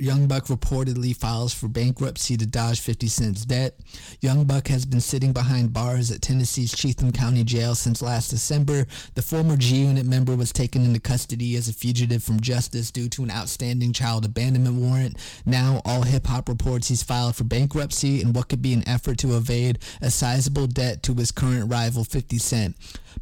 Young 0.01 0.29
Buck 0.29 0.45
reportedly 0.45 1.17
files 1.17 1.53
for 1.53 1.67
bankruptcy 1.67 2.37
to 2.37 2.47
dodge 2.47 2.81
50 2.81 3.09
Cent's 3.09 3.45
debt. 3.45 3.81
Young 4.21 4.45
Buck 4.45 4.69
has 4.69 4.87
been 4.87 5.01
sitting 5.01 5.33
behind 5.33 5.73
bars 5.73 6.13
at 6.13 6.23
Tennessee's 6.23 6.73
Cheatham 6.73 7.11
County 7.11 7.43
Jail 7.43 7.75
since 7.75 8.01
last 8.01 8.29
December. 8.31 8.87
The 9.15 9.23
former 9.23 9.57
G 9.57 9.79
Unit 9.79 10.07
member 10.07 10.37
was 10.37 10.53
taken 10.53 10.85
into 10.85 11.01
custody 11.01 11.57
as 11.57 11.69
a 11.69 11.73
fugitive 11.73 12.23
from 12.23 12.39
justice 12.39 12.93
due 12.93 13.09
to 13.09 13.25
an 13.25 13.33
outstanding 13.33 13.93
child 13.93 14.25
abandonment 14.25 14.77
warrant. 14.77 15.17
Now, 15.45 15.83
AllHipHop 15.85 16.49
reports 16.49 16.87
he's 16.87 17.03
filed 17.03 17.35
for 17.35 17.45
bankruptcy 17.45 18.23
in 18.23 18.33
what 18.33 18.49
could 18.49 18.63
be 18.63 18.75
an 18.75 18.89
effort 18.89 19.19
to 19.19 19.37
evade 19.37 19.81
a 20.01 20.13
sizable 20.13 20.69
debt 20.69 21.03
to 21.05 21.15
his 21.15 21.33
current 21.33 21.69
rival 21.73 22.05
50 22.05 22.39
Cent. 22.39 22.77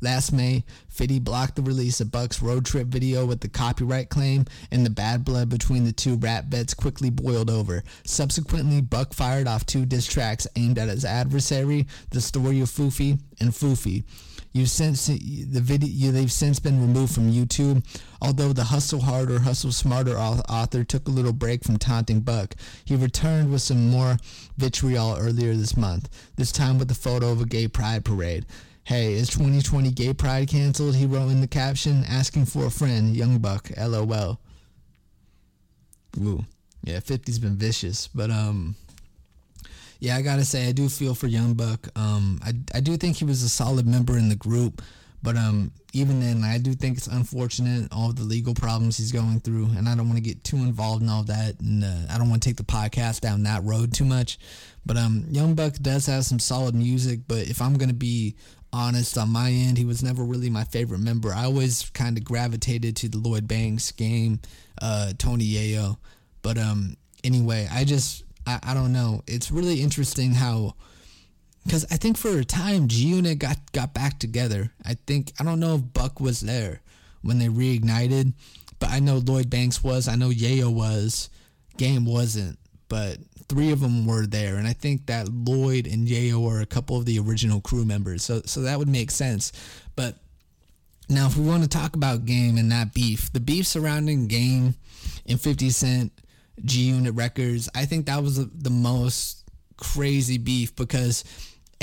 Last 0.00 0.32
May, 0.32 0.64
Fitty 0.88 1.18
blocked 1.18 1.56
the 1.56 1.62
release 1.62 2.00
of 2.00 2.12
Buck's 2.12 2.42
road 2.42 2.64
trip 2.64 2.86
video 2.86 3.26
with 3.26 3.40
the 3.40 3.48
copyright 3.48 4.08
claim, 4.08 4.46
and 4.70 4.84
the 4.84 4.90
bad 4.90 5.24
blood 5.24 5.48
between 5.48 5.84
the 5.84 5.92
two 5.92 6.16
rap 6.16 6.46
vets 6.46 6.74
quickly 6.74 7.10
boiled 7.10 7.50
over. 7.50 7.82
Subsequently, 8.04 8.80
Buck 8.80 9.12
fired 9.12 9.48
off 9.48 9.66
two 9.66 9.84
diss 9.84 10.06
tracks 10.06 10.46
aimed 10.56 10.78
at 10.78 10.88
his 10.88 11.04
adversary, 11.04 11.86
The 12.10 12.20
Story 12.20 12.60
of 12.60 12.68
Foofy 12.68 13.18
and 13.40 13.50
Foofy. 13.50 14.04
You've 14.52 14.70
since 14.70 15.06
the 15.06 15.60
video 15.60 16.10
they've 16.10 16.32
since 16.32 16.58
been 16.58 16.80
removed 16.80 17.14
from 17.14 17.30
YouTube. 17.30 17.84
Although 18.20 18.52
the 18.52 18.64
Hustle 18.64 19.02
Harder, 19.02 19.40
Hustle 19.40 19.72
Smarter 19.72 20.18
author 20.18 20.84
took 20.84 21.06
a 21.06 21.12
little 21.12 21.34
break 21.34 21.62
from 21.64 21.76
taunting 21.76 22.20
Buck, 22.20 22.54
he 22.84 22.96
returned 22.96 23.52
with 23.52 23.62
some 23.62 23.90
more 23.90 24.16
vitriol 24.56 25.16
earlier 25.18 25.54
this 25.54 25.76
month. 25.76 26.08
This 26.36 26.50
time 26.50 26.78
with 26.78 26.90
a 26.90 26.94
photo 26.94 27.30
of 27.30 27.42
a 27.42 27.46
gay 27.46 27.68
pride 27.68 28.04
parade. 28.04 28.46
Hey, 28.88 29.12
is 29.12 29.28
2020 29.28 29.90
gay 29.90 30.14
pride 30.14 30.48
canceled? 30.48 30.96
He 30.96 31.04
wrote 31.04 31.28
in 31.28 31.42
the 31.42 31.46
caption, 31.46 32.04
asking 32.08 32.46
for 32.46 32.64
a 32.64 32.70
friend, 32.70 33.14
Young 33.14 33.36
Buck, 33.38 33.68
LOL. 33.76 34.40
Ooh, 36.18 36.42
yeah, 36.82 36.96
50's 37.00 37.38
been 37.38 37.56
vicious, 37.56 38.08
but 38.08 38.30
um, 38.30 38.76
yeah, 40.00 40.16
I 40.16 40.22
gotta 40.22 40.42
say 40.42 40.68
I 40.68 40.72
do 40.72 40.88
feel 40.88 41.14
for 41.14 41.26
Young 41.26 41.52
Buck. 41.52 41.86
Um, 41.96 42.40
I 42.42 42.54
I 42.74 42.80
do 42.80 42.96
think 42.96 43.18
he 43.18 43.26
was 43.26 43.42
a 43.42 43.50
solid 43.50 43.86
member 43.86 44.16
in 44.16 44.30
the 44.30 44.36
group, 44.36 44.80
but 45.22 45.36
um, 45.36 45.72
even 45.92 46.20
then, 46.20 46.44
I 46.44 46.58
do 46.58 46.74
think 46.74 46.96
it's 46.96 47.06
unfortunate 47.06 47.88
all 47.92 48.12
the 48.12 48.22
legal 48.22 48.54
problems 48.54 48.98
he's 48.98 49.12
going 49.12 49.40
through, 49.40 49.66
and 49.76 49.88
I 49.88 49.96
don't 49.96 50.06
want 50.06 50.16
to 50.18 50.22
get 50.22 50.44
too 50.44 50.58
involved 50.58 51.02
in 51.02 51.08
all 51.08 51.24
that, 51.24 51.60
and 51.60 51.82
uh, 51.82 52.12
I 52.12 52.18
don't 52.18 52.30
want 52.30 52.42
to 52.42 52.48
take 52.48 52.56
the 52.56 52.62
podcast 52.62 53.20
down 53.20 53.42
that 53.42 53.64
road 53.64 53.92
too 53.92 54.04
much. 54.04 54.38
But 54.86 54.96
um, 54.96 55.24
Young 55.30 55.54
Buck 55.54 55.74
does 55.74 56.06
have 56.06 56.24
some 56.24 56.38
solid 56.38 56.74
music, 56.74 57.20
but 57.26 57.48
if 57.48 57.60
I'm 57.60 57.74
gonna 57.74 57.92
be 57.92 58.36
honest 58.72 59.18
on 59.18 59.30
my 59.30 59.50
end, 59.50 59.76
he 59.76 59.84
was 59.84 60.02
never 60.02 60.22
really 60.22 60.50
my 60.50 60.64
favorite 60.64 61.00
member. 61.00 61.32
I 61.32 61.44
always 61.44 61.90
kind 61.90 62.16
of 62.16 62.24
gravitated 62.24 62.96
to 62.96 63.08
the 63.08 63.18
Lloyd 63.18 63.48
Banks 63.48 63.90
game, 63.92 64.40
uh, 64.80 65.12
Tony 65.18 65.46
Yayo, 65.46 65.96
but 66.42 66.58
um, 66.58 66.96
anyway, 67.24 67.66
I 67.70 67.84
just 67.84 68.24
I, 68.46 68.60
I 68.62 68.74
don't 68.74 68.92
know. 68.92 69.22
It's 69.26 69.50
really 69.50 69.82
interesting 69.82 70.32
how 70.32 70.74
because 71.68 71.84
I 71.90 71.96
think 71.96 72.16
for 72.16 72.38
a 72.38 72.44
time 72.44 72.88
G 72.88 73.08
Unit 73.08 73.38
got 73.38 73.58
got 73.72 73.92
back 73.92 74.18
together. 74.18 74.72
I 74.84 74.94
think 74.94 75.32
I 75.38 75.44
don't 75.44 75.60
know 75.60 75.74
if 75.74 75.92
Buck 75.92 76.18
was 76.18 76.40
there 76.40 76.80
when 77.20 77.38
they 77.38 77.48
reignited, 77.48 78.32
but 78.78 78.88
I 78.88 79.00
know 79.00 79.18
Lloyd 79.18 79.50
Banks 79.50 79.84
was. 79.84 80.08
I 80.08 80.16
know 80.16 80.30
Yayo 80.30 80.72
was. 80.72 81.28
Game 81.76 82.06
wasn't, 82.06 82.58
but 82.88 83.18
three 83.48 83.70
of 83.70 83.80
them 83.80 84.06
were 84.06 84.26
there, 84.26 84.56
and 84.56 84.66
I 84.66 84.72
think 84.72 85.06
that 85.06 85.28
Lloyd 85.28 85.86
and 85.86 86.08
Yayo 86.08 86.50
are 86.50 86.60
a 86.60 86.66
couple 86.66 86.96
of 86.96 87.04
the 87.04 87.18
original 87.18 87.60
crew 87.60 87.84
members. 87.84 88.24
So 88.24 88.40
so 88.46 88.62
that 88.62 88.78
would 88.78 88.88
make 88.88 89.10
sense. 89.10 89.52
But 89.94 90.16
now, 91.10 91.26
if 91.26 91.36
we 91.36 91.46
want 91.46 91.64
to 91.64 91.68
talk 91.68 91.94
about 91.94 92.24
Game 92.24 92.56
and 92.56 92.72
that 92.72 92.94
beef, 92.94 93.30
the 93.32 93.40
beef 93.40 93.66
surrounding 93.66 94.26
Game 94.26 94.74
and 95.26 95.38
50 95.38 95.68
Cent 95.70 96.12
G 96.64 96.80
Unit 96.84 97.14
Records. 97.14 97.68
I 97.74 97.84
think 97.84 98.06
that 98.06 98.22
was 98.22 98.36
the 98.48 98.70
most 98.70 99.44
crazy 99.76 100.38
beef 100.38 100.74
because 100.74 101.24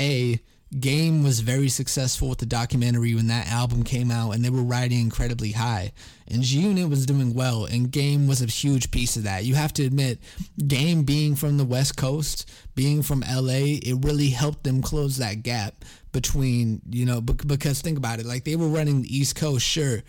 a 0.00 0.40
Game 0.80 1.22
was 1.22 1.40
very 1.40 1.68
successful 1.68 2.28
with 2.28 2.38
the 2.38 2.46
documentary 2.46 3.14
when 3.14 3.28
that 3.28 3.46
album 3.46 3.84
came 3.84 4.10
out 4.10 4.32
and 4.32 4.44
they 4.44 4.50
were 4.50 4.64
riding 4.64 4.98
incredibly 4.98 5.52
high. 5.52 5.92
And 6.26 6.42
G 6.42 6.58
Unit 6.58 6.90
was 6.90 7.06
doing 7.06 7.34
well 7.34 7.66
and 7.66 7.90
Game 7.90 8.26
was 8.26 8.42
a 8.42 8.46
huge 8.46 8.90
piece 8.90 9.16
of 9.16 9.22
that. 9.22 9.44
You 9.44 9.54
have 9.54 9.72
to 9.74 9.86
admit, 9.86 10.18
Game 10.66 11.04
being 11.04 11.36
from 11.36 11.56
the 11.56 11.64
West 11.64 11.96
Coast, 11.96 12.50
being 12.74 13.02
from 13.02 13.20
LA, 13.20 13.78
it 13.80 14.04
really 14.04 14.30
helped 14.30 14.64
them 14.64 14.82
close 14.82 15.18
that 15.18 15.44
gap 15.44 15.84
between, 16.10 16.82
you 16.90 17.06
know, 17.06 17.20
because 17.20 17.80
think 17.80 17.96
about 17.96 18.18
it, 18.18 18.26
like 18.26 18.44
they 18.44 18.56
were 18.56 18.68
running 18.68 19.02
the 19.02 19.16
East 19.16 19.36
Coast, 19.36 19.64
sure 19.64 20.02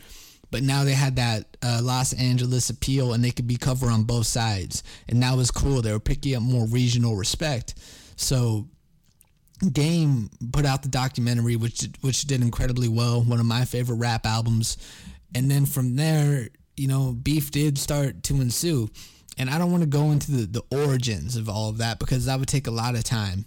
but 0.49 0.63
now 0.63 0.83
they 0.83 0.93
had 0.93 1.17
that 1.17 1.57
uh, 1.61 1.81
Los 1.83 2.13
Angeles 2.13 2.69
appeal 2.69 3.13
and 3.13 3.23
they 3.23 3.31
could 3.31 3.47
be 3.47 3.57
covered 3.57 3.89
on 3.89 4.03
both 4.03 4.27
sides. 4.27 4.81
And 5.09 5.21
that 5.21 5.35
was 5.35 5.51
cool. 5.51 5.81
They 5.81 5.91
were 5.91 5.99
picking 5.99 6.35
up 6.35 6.41
more 6.41 6.65
regional 6.67 7.15
respect. 7.17 7.75
So 8.15 8.69
Game 9.73 10.29
put 10.51 10.65
out 10.65 10.83
the 10.83 10.89
documentary, 10.89 11.55
which 11.55 11.87
which 12.01 12.23
did 12.23 12.41
incredibly 12.41 12.87
well. 12.87 13.21
One 13.21 13.39
of 13.39 13.45
my 13.45 13.65
favorite 13.65 13.95
rap 13.95 14.25
albums. 14.25 14.77
And 15.33 15.49
then 15.49 15.65
from 15.65 15.95
there, 15.95 16.49
you 16.75 16.87
know, 16.87 17.11
beef 17.11 17.51
did 17.51 17.77
start 17.77 18.23
to 18.23 18.35
ensue. 18.35 18.89
And 19.37 19.49
I 19.49 19.57
don't 19.57 19.71
want 19.71 19.83
to 19.83 19.89
go 19.89 20.11
into 20.11 20.31
the, 20.31 20.61
the 20.61 20.77
origins 20.77 21.35
of 21.35 21.49
all 21.49 21.69
of 21.69 21.79
that 21.79 21.99
because 21.99 22.25
that 22.25 22.39
would 22.39 22.47
take 22.47 22.67
a 22.67 22.71
lot 22.71 22.95
of 22.95 23.03
time. 23.03 23.45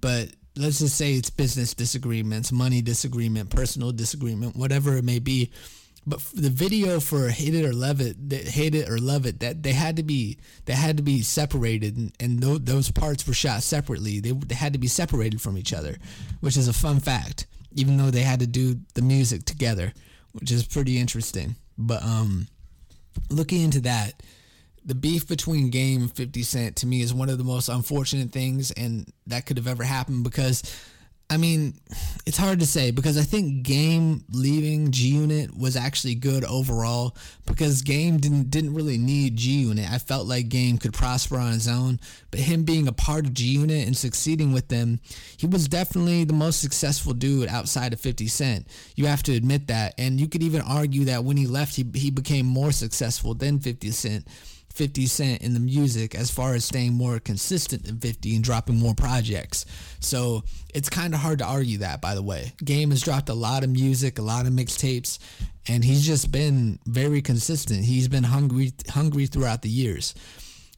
But 0.00 0.28
let's 0.56 0.78
just 0.78 0.96
say 0.96 1.14
it's 1.14 1.30
business 1.30 1.74
disagreements, 1.74 2.52
money 2.52 2.82
disagreement, 2.82 3.50
personal 3.50 3.92
disagreement, 3.92 4.56
whatever 4.56 4.96
it 4.96 5.04
may 5.04 5.18
be 5.18 5.52
but 6.08 6.20
the 6.34 6.50
video 6.50 7.00
for 7.00 7.28
hate 7.28 7.54
it 7.54 7.64
or 7.64 7.72
love 7.72 8.00
it, 8.00 8.30
that 8.30 8.48
hate 8.48 8.74
it 8.74 8.88
or 8.88 8.98
love 8.98 9.26
it, 9.26 9.40
that 9.40 9.62
they 9.62 9.72
had 9.72 9.96
to 9.96 10.02
be 10.02 10.38
they 10.64 10.72
had 10.72 10.96
to 10.96 11.02
be 11.02 11.20
separated, 11.20 11.96
and, 11.96 12.12
and 12.18 12.40
tho- 12.40 12.58
those 12.58 12.90
parts 12.90 13.26
were 13.26 13.34
shot 13.34 13.62
separately. 13.62 14.20
They, 14.20 14.32
they 14.32 14.54
had 14.54 14.72
to 14.72 14.78
be 14.78 14.86
separated 14.86 15.40
from 15.40 15.58
each 15.58 15.72
other, 15.72 15.98
which 16.40 16.56
is 16.56 16.68
a 16.68 16.72
fun 16.72 17.00
fact. 17.00 17.46
Even 17.72 17.98
though 17.98 18.10
they 18.10 18.22
had 18.22 18.40
to 18.40 18.46
do 18.46 18.80
the 18.94 19.02
music 19.02 19.44
together, 19.44 19.92
which 20.32 20.50
is 20.50 20.66
pretty 20.66 20.98
interesting. 20.98 21.54
But 21.76 22.02
um, 22.02 22.48
looking 23.30 23.62
into 23.62 23.80
that, 23.82 24.14
the 24.84 24.94
beef 24.94 25.28
between 25.28 25.68
Game 25.70 26.02
and 26.02 26.12
50 26.12 26.42
Cent 26.42 26.76
to 26.76 26.86
me 26.86 27.02
is 27.02 27.12
one 27.12 27.28
of 27.28 27.36
the 27.36 27.44
most 27.44 27.68
unfortunate 27.68 28.32
things 28.32 28.70
and 28.70 29.12
that 29.26 29.44
could 29.44 29.58
have 29.58 29.66
ever 29.66 29.84
happened 29.84 30.24
because 30.24 30.62
I 31.30 31.36
mean, 31.36 31.74
it's 32.24 32.38
hard 32.38 32.60
to 32.60 32.66
say 32.66 32.90
because 32.90 33.18
I 33.18 33.22
think 33.22 33.62
Game 33.62 34.24
leaving 34.32 34.90
G 34.92 35.08
Unit 35.08 35.54
was 35.54 35.76
actually 35.76 36.14
good 36.14 36.42
overall 36.42 37.14
because 37.44 37.82
Game 37.82 38.16
didn't 38.16 38.50
didn't 38.50 38.72
really 38.72 38.96
need 38.96 39.36
G 39.36 39.60
Unit. 39.60 39.90
I 39.90 39.98
felt 39.98 40.26
like 40.26 40.48
Game 40.48 40.78
could 40.78 40.94
prosper 40.94 41.36
on 41.36 41.52
his 41.52 41.68
own, 41.68 42.00
but 42.30 42.40
him 42.40 42.64
being 42.64 42.88
a 42.88 42.92
part 42.92 43.26
of 43.26 43.34
G 43.34 43.44
Unit 43.44 43.86
and 43.86 43.94
succeeding 43.94 44.54
with 44.54 44.68
them, 44.68 45.00
he 45.36 45.46
was 45.46 45.68
definitely 45.68 46.24
the 46.24 46.32
most 46.32 46.62
successful 46.62 47.12
dude 47.12 47.50
outside 47.50 47.92
of 47.92 48.00
50 48.00 48.26
Cent. 48.26 48.66
You 48.96 49.04
have 49.04 49.22
to 49.24 49.34
admit 49.34 49.66
that, 49.66 49.94
and 49.98 50.18
you 50.18 50.28
could 50.28 50.42
even 50.42 50.62
argue 50.62 51.04
that 51.06 51.24
when 51.24 51.36
he 51.36 51.46
left, 51.46 51.76
he 51.76 51.84
he 51.94 52.10
became 52.10 52.46
more 52.46 52.72
successful 52.72 53.34
than 53.34 53.60
50 53.60 53.90
Cent. 53.90 54.26
50 54.78 55.06
Cent 55.06 55.42
in 55.42 55.54
the 55.54 55.60
music 55.60 56.14
as 56.14 56.30
far 56.30 56.54
as 56.54 56.64
staying 56.64 56.94
more 56.94 57.18
consistent 57.18 57.84
than 57.84 57.98
50 57.98 58.36
and 58.36 58.44
dropping 58.44 58.78
more 58.78 58.94
projects. 58.94 59.66
So 59.98 60.44
it's 60.72 60.88
kind 60.88 61.14
of 61.14 61.20
hard 61.20 61.40
to 61.40 61.44
argue 61.44 61.78
that, 61.78 62.00
by 62.00 62.14
the 62.14 62.22
way. 62.22 62.52
Game 62.64 62.90
has 62.90 63.02
dropped 63.02 63.28
a 63.28 63.34
lot 63.34 63.64
of 63.64 63.70
music, 63.70 64.20
a 64.20 64.22
lot 64.22 64.46
of 64.46 64.52
mixtapes, 64.52 65.18
and 65.66 65.84
he's 65.84 66.06
just 66.06 66.30
been 66.30 66.78
very 66.86 67.20
consistent. 67.20 67.84
He's 67.84 68.06
been 68.06 68.22
hungry, 68.22 68.72
hungry 68.88 69.26
throughout 69.26 69.62
the 69.62 69.68
years. 69.68 70.14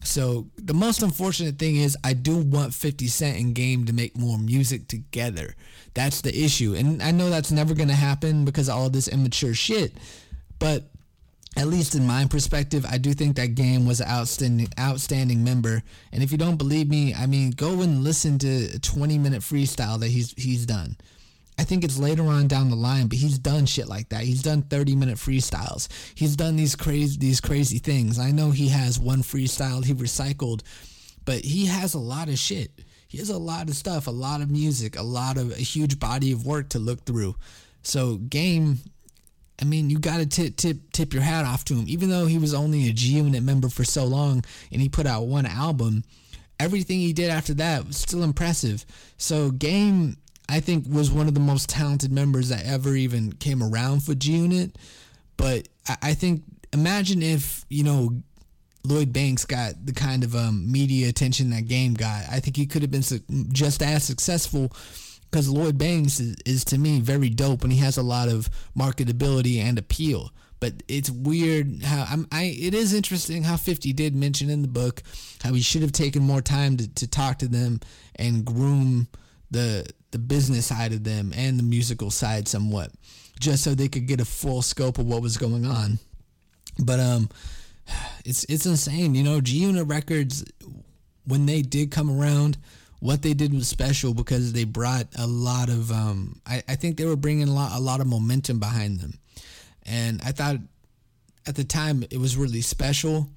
So 0.03 0.47
the 0.57 0.73
most 0.73 1.03
unfortunate 1.03 1.59
thing 1.59 1.77
is 1.77 1.95
I 2.03 2.15
do 2.15 2.39
want 2.39 2.73
50 2.73 3.07
Cent 3.07 3.39
and 3.39 3.55
Game 3.55 3.85
to 3.85 3.93
make 3.93 4.17
more 4.17 4.39
music 4.39 4.89
together. 4.89 5.55
That's 5.93 6.23
the 6.23 6.35
issue. 6.35 6.75
And 6.75 7.03
I 7.03 7.11
know 7.11 7.29
that's 7.29 7.53
never 7.53 7.75
going 7.75 7.91
to 7.91 7.95
happen 7.95 8.47
because 8.47 8.71
of 8.71 8.77
all 8.77 8.89
this 8.89 9.09
immature 9.09 9.53
shit. 9.53 9.93
But 10.59 10.90
at 11.57 11.67
least 11.67 11.95
in 11.95 12.07
my 12.07 12.27
perspective, 12.27 12.87
I 12.89 12.99
do 12.99 13.13
think 13.13 13.37
that 13.37 13.55
game 13.55 13.85
was 13.85 14.01
an 14.01 14.09
outstanding 14.09 14.69
outstanding 14.79 15.43
member. 15.43 15.83
And 16.13 16.23
if 16.23 16.31
you 16.31 16.39
don't 16.39 16.57
believe 16.57 16.89
me, 16.89 17.13
I 17.15 17.27
mean, 17.27 17.51
go 17.51 17.81
and 17.81 18.05
listen 18.05 18.39
to 18.39 18.77
a 18.77 18.79
20 18.79 19.19
minute 19.19 19.43
freestyle 19.43 19.99
that 20.01 20.09
he's 20.09 20.33
he's 20.37 20.65
done. 20.65 20.97
I 21.59 21.65
think 21.65 21.85
it's 21.85 21.99
later 21.99 22.23
on 22.23 22.49
down 22.49 22.71
the 22.71 22.77
line, 22.77 23.09
but 23.09 23.19
he's 23.19 23.39
done 23.39 23.67
shit 23.67 23.87
like 23.87 24.09
that. 24.09 24.23
He's 24.23 24.43
done 24.43 24.63
30 24.63 24.97
minute 24.97 25.19
freestyles. 25.19 25.89
He's 26.15 26.37
done 26.37 26.57
these 26.57 26.77
crazy 26.77 27.19
these 27.19 27.41
crazy 27.41 27.79
things. 27.79 28.19
I 28.19 28.31
know 28.31 28.51
he 28.51 28.69
has 28.69 28.99
one 28.99 29.23
freestyle 29.23 29.85
he 29.85 29.93
recycled, 29.93 30.63
but 31.25 31.45
he 31.45 31.67
has 31.67 31.95
a 31.95 31.99
lot 31.99 32.29
of 32.29 32.39
shit. 32.39 32.71
He 33.09 33.19
has 33.19 33.29
a 33.29 33.39
lot 33.39 33.69
of 33.69 33.75
stuff, 33.75 34.07
a 34.07 34.13
lot 34.13 34.41
of 34.41 34.51
music, 34.51 34.97
a 34.97 35.03
lot 35.03 35.37
of 35.37 35.51
a 35.51 35.57
huge 35.57 35.99
body 35.99 36.31
of 36.31 36.47
work 36.47 36.69
to 36.71 36.79
look 36.79 37.05
through. 37.05 37.35
So 37.83 38.17
game 38.17 38.79
I 39.61 39.65
mean, 39.65 39.91
you 39.91 39.99
got 39.99 40.19
to 40.19 40.27
tip, 40.27 40.57
tip 40.57 40.79
tip 40.93 41.13
your 41.13 41.23
hat 41.23 41.45
off 41.45 41.65
to 41.67 41.75
him. 41.75 41.85
Even 41.87 42.09
though 42.09 42.27
he 42.27 42.39
was 42.39 42.55
only 42.55 42.89
a 42.89 42.93
G 42.93 43.17
Unit 43.17 43.43
member 43.43 43.69
for 43.69 43.85
so 43.85 44.05
long 44.05 44.45
and 44.73 44.81
he 44.81 44.89
put 44.89 45.07
out 45.07 45.27
one 45.27 45.47
album, 45.47 46.05
everything 46.59 46.99
he 46.99 47.13
did 47.13 47.31
after 47.31 47.55
that 47.55 47.87
was 47.87 47.97
still 47.97 48.23
impressive. 48.23 48.85
So 49.17 49.51
Game, 49.51 50.17
I 50.49 50.61
think, 50.61 50.87
was 50.89 51.11
one 51.11 51.29
of 51.29 51.35
the 51.35 51.41
most 51.41 51.69
talented 51.69 52.13
members 52.13 52.49
that 52.49 52.65
ever 52.65 52.95
even 52.95 53.33
came 53.33 53.63
around 53.63 54.05
for 54.05 54.15
G 54.15 54.33
Unit. 54.33 54.77
But 55.37 55.69
I, 55.89 55.97
I 56.03 56.15
think, 56.15 56.43
imagine 56.73 57.23
if 57.23 57.65
you 57.69 57.85
know 57.85 58.23
Lloyd 58.85 59.13
Banks 59.13 59.45
got 59.45 59.75
the 59.85 59.93
kind 59.93 60.25
of 60.25 60.35
um, 60.35 60.71
media 60.71 61.09
attention 61.09 61.51
that 61.51 61.69
Game 61.69 61.95
got. 61.95 62.25
I 62.31 62.41
think 62.41 62.57
he 62.57 62.67
could 62.67 62.83
have 62.83 62.91
been 62.91 63.03
su- 63.03 63.21
just 63.53 63.83
as 63.83 64.05
successful 64.05 64.73
because 65.31 65.49
Lloyd 65.49 65.79
Banks 65.79 66.21
is, 66.21 66.37
is 66.45 66.65
to 66.67 66.79
me 66.79 67.01
very 67.01 67.29
dope 67.29 67.63
and 67.63 67.73
he 67.73 67.79
has 67.79 67.97
a 67.97 68.03
lot 68.03 68.29
of 68.29 68.51
marketability 68.77 69.59
and 69.59 69.79
appeal. 69.79 70.31
But 70.59 70.83
it's 70.89 71.11
weird 71.11 71.83
how 71.83 72.07
I'm. 72.11 72.29
I 72.31 72.55
it 72.61 72.75
is 72.75 72.93
interesting 72.93 73.43
how 73.45 73.57
Fifty 73.57 73.95
did 73.95 74.15
mention 74.15 74.51
in 74.51 74.61
the 74.61 74.69
book 74.69 75.03
how 75.43 75.55
he 75.55 75.63
should 75.63 75.81
have 75.81 75.93
taken 75.93 76.23
more 76.23 76.43
time 76.43 76.77
to, 76.77 76.95
to 76.97 77.07
talk 77.07 77.39
to 77.39 77.49
them 77.49 77.81
and 78.17 78.45
groom 78.45 79.09
the 79.51 79.89
the 80.11 80.19
business 80.19 80.67
side 80.67 80.93
of 80.93 81.03
them 81.05 81.33
and 81.35 81.59
the 81.59 81.63
musical 81.63 82.11
side 82.11 82.47
somewhat, 82.47 82.91
just 83.39 83.65
so 83.65 83.75
they 83.75 83.89
could 83.89 84.07
get 84.07 84.21
a 84.21 84.25
full 84.27 84.61
scope 84.61 84.99
of 84.99 85.07
what 85.07 85.23
was 85.23 85.39
going 85.39 85.65
on. 85.65 85.99
But 86.79 87.01
um, 87.01 87.31
it's 88.27 88.45
it's 88.45 88.67
insane, 88.67 89.15
you 89.15 89.23
know. 89.23 89.41
G 89.41 89.59
Unit 89.59 89.87
Records 89.87 90.45
when 91.27 91.47
they 91.47 91.63
did 91.63 91.91
come 91.91 92.11
around, 92.11 92.59
what 93.01 93.23
they 93.23 93.35
did 93.35 93.53
was 93.53 93.67
special 93.67 94.15
because 94.15 94.53
they 94.53 94.65
brought 94.65 95.07
a 95.19 95.27
lot 95.27 95.69
of 95.69 95.91
um, 95.91 96.41
I, 96.47 96.63
I 96.69 96.77
think 96.77 96.97
they 96.97 97.07
were 97.07 97.17
bringing 97.17 97.49
a 97.49 97.53
lot 97.53 97.73
a 97.75 97.81
lot 97.81 98.01
of 98.01 98.07
momentum 98.07 98.59
behind 98.59 99.01
them. 99.01 99.19
And 99.85 100.21
i 100.25 100.31
thought 100.31 100.57
at 101.47 101.57
the 101.57 101.65
time 101.65 102.05
it 102.11 102.19
was 102.19 102.37
really 102.37 102.61
special. 102.61 103.29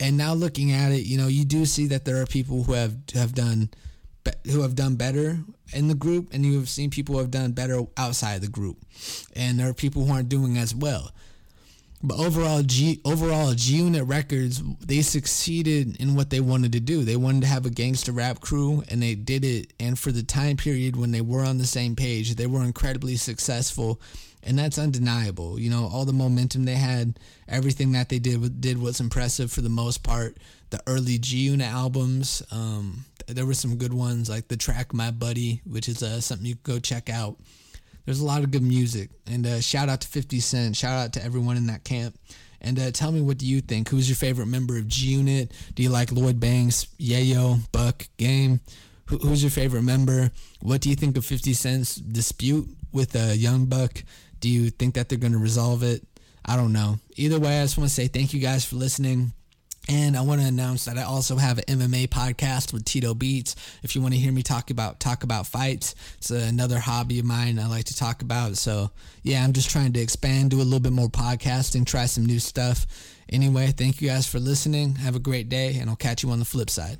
And 0.00 0.16
now 0.16 0.34
looking 0.34 0.72
at 0.72 0.92
it 0.92 1.04
you 1.04 1.18
know 1.18 1.28
you 1.28 1.44
do 1.44 1.64
see 1.66 1.86
that 1.88 2.04
there 2.04 2.20
are 2.20 2.26
people 2.26 2.64
who 2.64 2.72
have 2.72 2.96
have 3.14 3.34
done 3.34 3.70
who 4.50 4.62
have 4.62 4.74
done 4.74 4.96
better 4.96 5.38
in 5.72 5.86
the 5.86 5.94
group 5.94 6.30
and 6.32 6.44
you 6.44 6.58
have 6.58 6.68
seen 6.68 6.90
people 6.90 7.14
who 7.14 7.20
have 7.20 7.30
done 7.30 7.52
better 7.52 7.82
outside 7.96 8.40
the 8.40 8.48
group. 8.48 8.78
And 9.36 9.58
there 9.58 9.68
are 9.68 9.74
people 9.74 10.04
who 10.04 10.12
aren't 10.12 10.28
doing 10.28 10.56
as 10.56 10.74
well 10.74 11.12
but 12.02 12.18
overall, 12.18 12.62
G 12.62 13.00
overall 13.04 13.54
G 13.54 13.76
Unit 13.76 14.04
Records 14.06 14.62
they 14.80 15.02
succeeded 15.02 15.96
in 16.00 16.14
what 16.14 16.30
they 16.30 16.40
wanted 16.40 16.72
to 16.72 16.80
do. 16.80 17.04
They 17.04 17.16
wanted 17.16 17.42
to 17.42 17.48
have 17.48 17.64
a 17.64 17.70
gangster 17.70 18.12
rap 18.12 18.40
crew, 18.40 18.82
and 18.88 19.02
they 19.02 19.14
did 19.14 19.44
it. 19.44 19.72
And 19.80 19.98
for 19.98 20.12
the 20.12 20.22
time 20.22 20.56
period 20.56 20.96
when 20.96 21.10
they 21.10 21.22
were 21.22 21.44
on 21.44 21.58
the 21.58 21.66
same 21.66 21.96
page, 21.96 22.34
they 22.34 22.46
were 22.46 22.62
incredibly 22.62 23.16
successful, 23.16 24.00
and 24.42 24.58
that's 24.58 24.78
undeniable. 24.78 25.58
You 25.58 25.70
know, 25.70 25.88
all 25.90 26.04
the 26.04 26.12
momentum 26.12 26.64
they 26.64 26.74
had, 26.74 27.18
everything 27.48 27.92
that 27.92 28.10
they 28.10 28.18
did 28.18 28.60
did 28.60 28.78
was 28.80 29.00
impressive 29.00 29.50
for 29.50 29.62
the 29.62 29.68
most 29.70 30.02
part. 30.02 30.36
The 30.70 30.82
early 30.86 31.18
G 31.18 31.38
Unit 31.38 31.68
albums, 31.68 32.42
um, 32.50 33.06
there 33.26 33.46
were 33.46 33.54
some 33.54 33.76
good 33.76 33.94
ones 33.94 34.28
like 34.28 34.48
the 34.48 34.56
track 34.56 34.92
"My 34.92 35.10
Buddy," 35.10 35.62
which 35.64 35.88
is 35.88 36.02
uh, 36.02 36.20
something 36.20 36.46
you 36.46 36.56
can 36.56 36.74
go 36.74 36.78
check 36.78 37.08
out. 37.08 37.36
There's 38.06 38.20
a 38.20 38.24
lot 38.24 38.42
of 38.42 38.50
good 38.50 38.62
music. 38.62 39.10
And 39.26 39.46
uh, 39.46 39.60
shout 39.60 39.88
out 39.88 40.00
to 40.00 40.08
50 40.08 40.40
Cent. 40.40 40.76
Shout 40.76 40.96
out 40.96 41.12
to 41.14 41.24
everyone 41.24 41.56
in 41.56 41.66
that 41.66 41.84
camp. 41.84 42.16
And 42.60 42.78
uh, 42.78 42.90
tell 42.92 43.12
me, 43.12 43.20
what 43.20 43.38
do 43.38 43.46
you 43.46 43.60
think? 43.60 43.88
Who's 43.88 44.08
your 44.08 44.16
favorite 44.16 44.46
member 44.46 44.78
of 44.78 44.88
G 44.88 45.08
Unit? 45.08 45.52
Do 45.74 45.82
you 45.82 45.90
like 45.90 46.10
Lloyd 46.10 46.40
Banks, 46.40 46.86
Yayo, 46.98 47.60
Buck, 47.72 48.06
Game? 48.16 48.60
Who, 49.06 49.18
who's 49.18 49.42
your 49.42 49.50
favorite 49.50 49.82
member? 49.82 50.30
What 50.62 50.80
do 50.80 50.88
you 50.88 50.96
think 50.96 51.16
of 51.16 51.24
50 51.24 51.52
Cent's 51.52 51.96
dispute 51.96 52.68
with 52.92 53.14
uh, 53.14 53.32
Young 53.34 53.66
Buck? 53.66 54.02
Do 54.40 54.48
you 54.48 54.70
think 54.70 54.94
that 54.94 55.08
they're 55.08 55.18
going 55.18 55.32
to 55.32 55.38
resolve 55.38 55.82
it? 55.82 56.02
I 56.44 56.56
don't 56.56 56.72
know. 56.72 56.98
Either 57.16 57.38
way, 57.38 57.60
I 57.60 57.64
just 57.64 57.76
want 57.76 57.88
to 57.90 57.94
say 57.94 58.06
thank 58.06 58.32
you 58.32 58.40
guys 58.40 58.64
for 58.64 58.76
listening. 58.76 59.32
And 59.88 60.16
I 60.16 60.20
want 60.22 60.40
to 60.40 60.46
announce 60.46 60.84
that 60.86 60.98
I 60.98 61.02
also 61.02 61.36
have 61.36 61.58
an 61.58 61.64
MMA 61.78 62.08
podcast 62.08 62.72
with 62.72 62.84
Tito 62.84 63.14
Beats. 63.14 63.54
If 63.82 63.94
you 63.94 64.02
want 64.02 64.14
to 64.14 64.20
hear 64.20 64.32
me 64.32 64.42
talk 64.42 64.70
about 64.70 64.98
talk 64.98 65.22
about 65.22 65.46
fights, 65.46 65.94
it's 66.18 66.30
another 66.30 66.78
hobby 66.78 67.20
of 67.20 67.24
mine 67.24 67.58
I 67.58 67.68
like 67.68 67.84
to 67.84 67.96
talk 67.96 68.22
about. 68.22 68.56
So 68.56 68.90
yeah, 69.22 69.44
I'm 69.44 69.52
just 69.52 69.70
trying 69.70 69.92
to 69.92 70.00
expand, 70.00 70.50
do 70.50 70.60
a 70.60 70.62
little 70.62 70.80
bit 70.80 70.92
more 70.92 71.08
podcasting, 71.08 71.86
try 71.86 72.06
some 72.06 72.26
new 72.26 72.40
stuff. 72.40 72.86
Anyway, 73.28 73.72
thank 73.76 74.00
you 74.00 74.08
guys 74.08 74.26
for 74.26 74.38
listening. 74.38 74.96
Have 74.96 75.16
a 75.16 75.20
great 75.20 75.48
day, 75.48 75.76
and 75.78 75.90
I'll 75.90 75.96
catch 75.96 76.22
you 76.22 76.30
on 76.30 76.38
the 76.38 76.44
flip 76.44 76.70
side. 76.70 76.98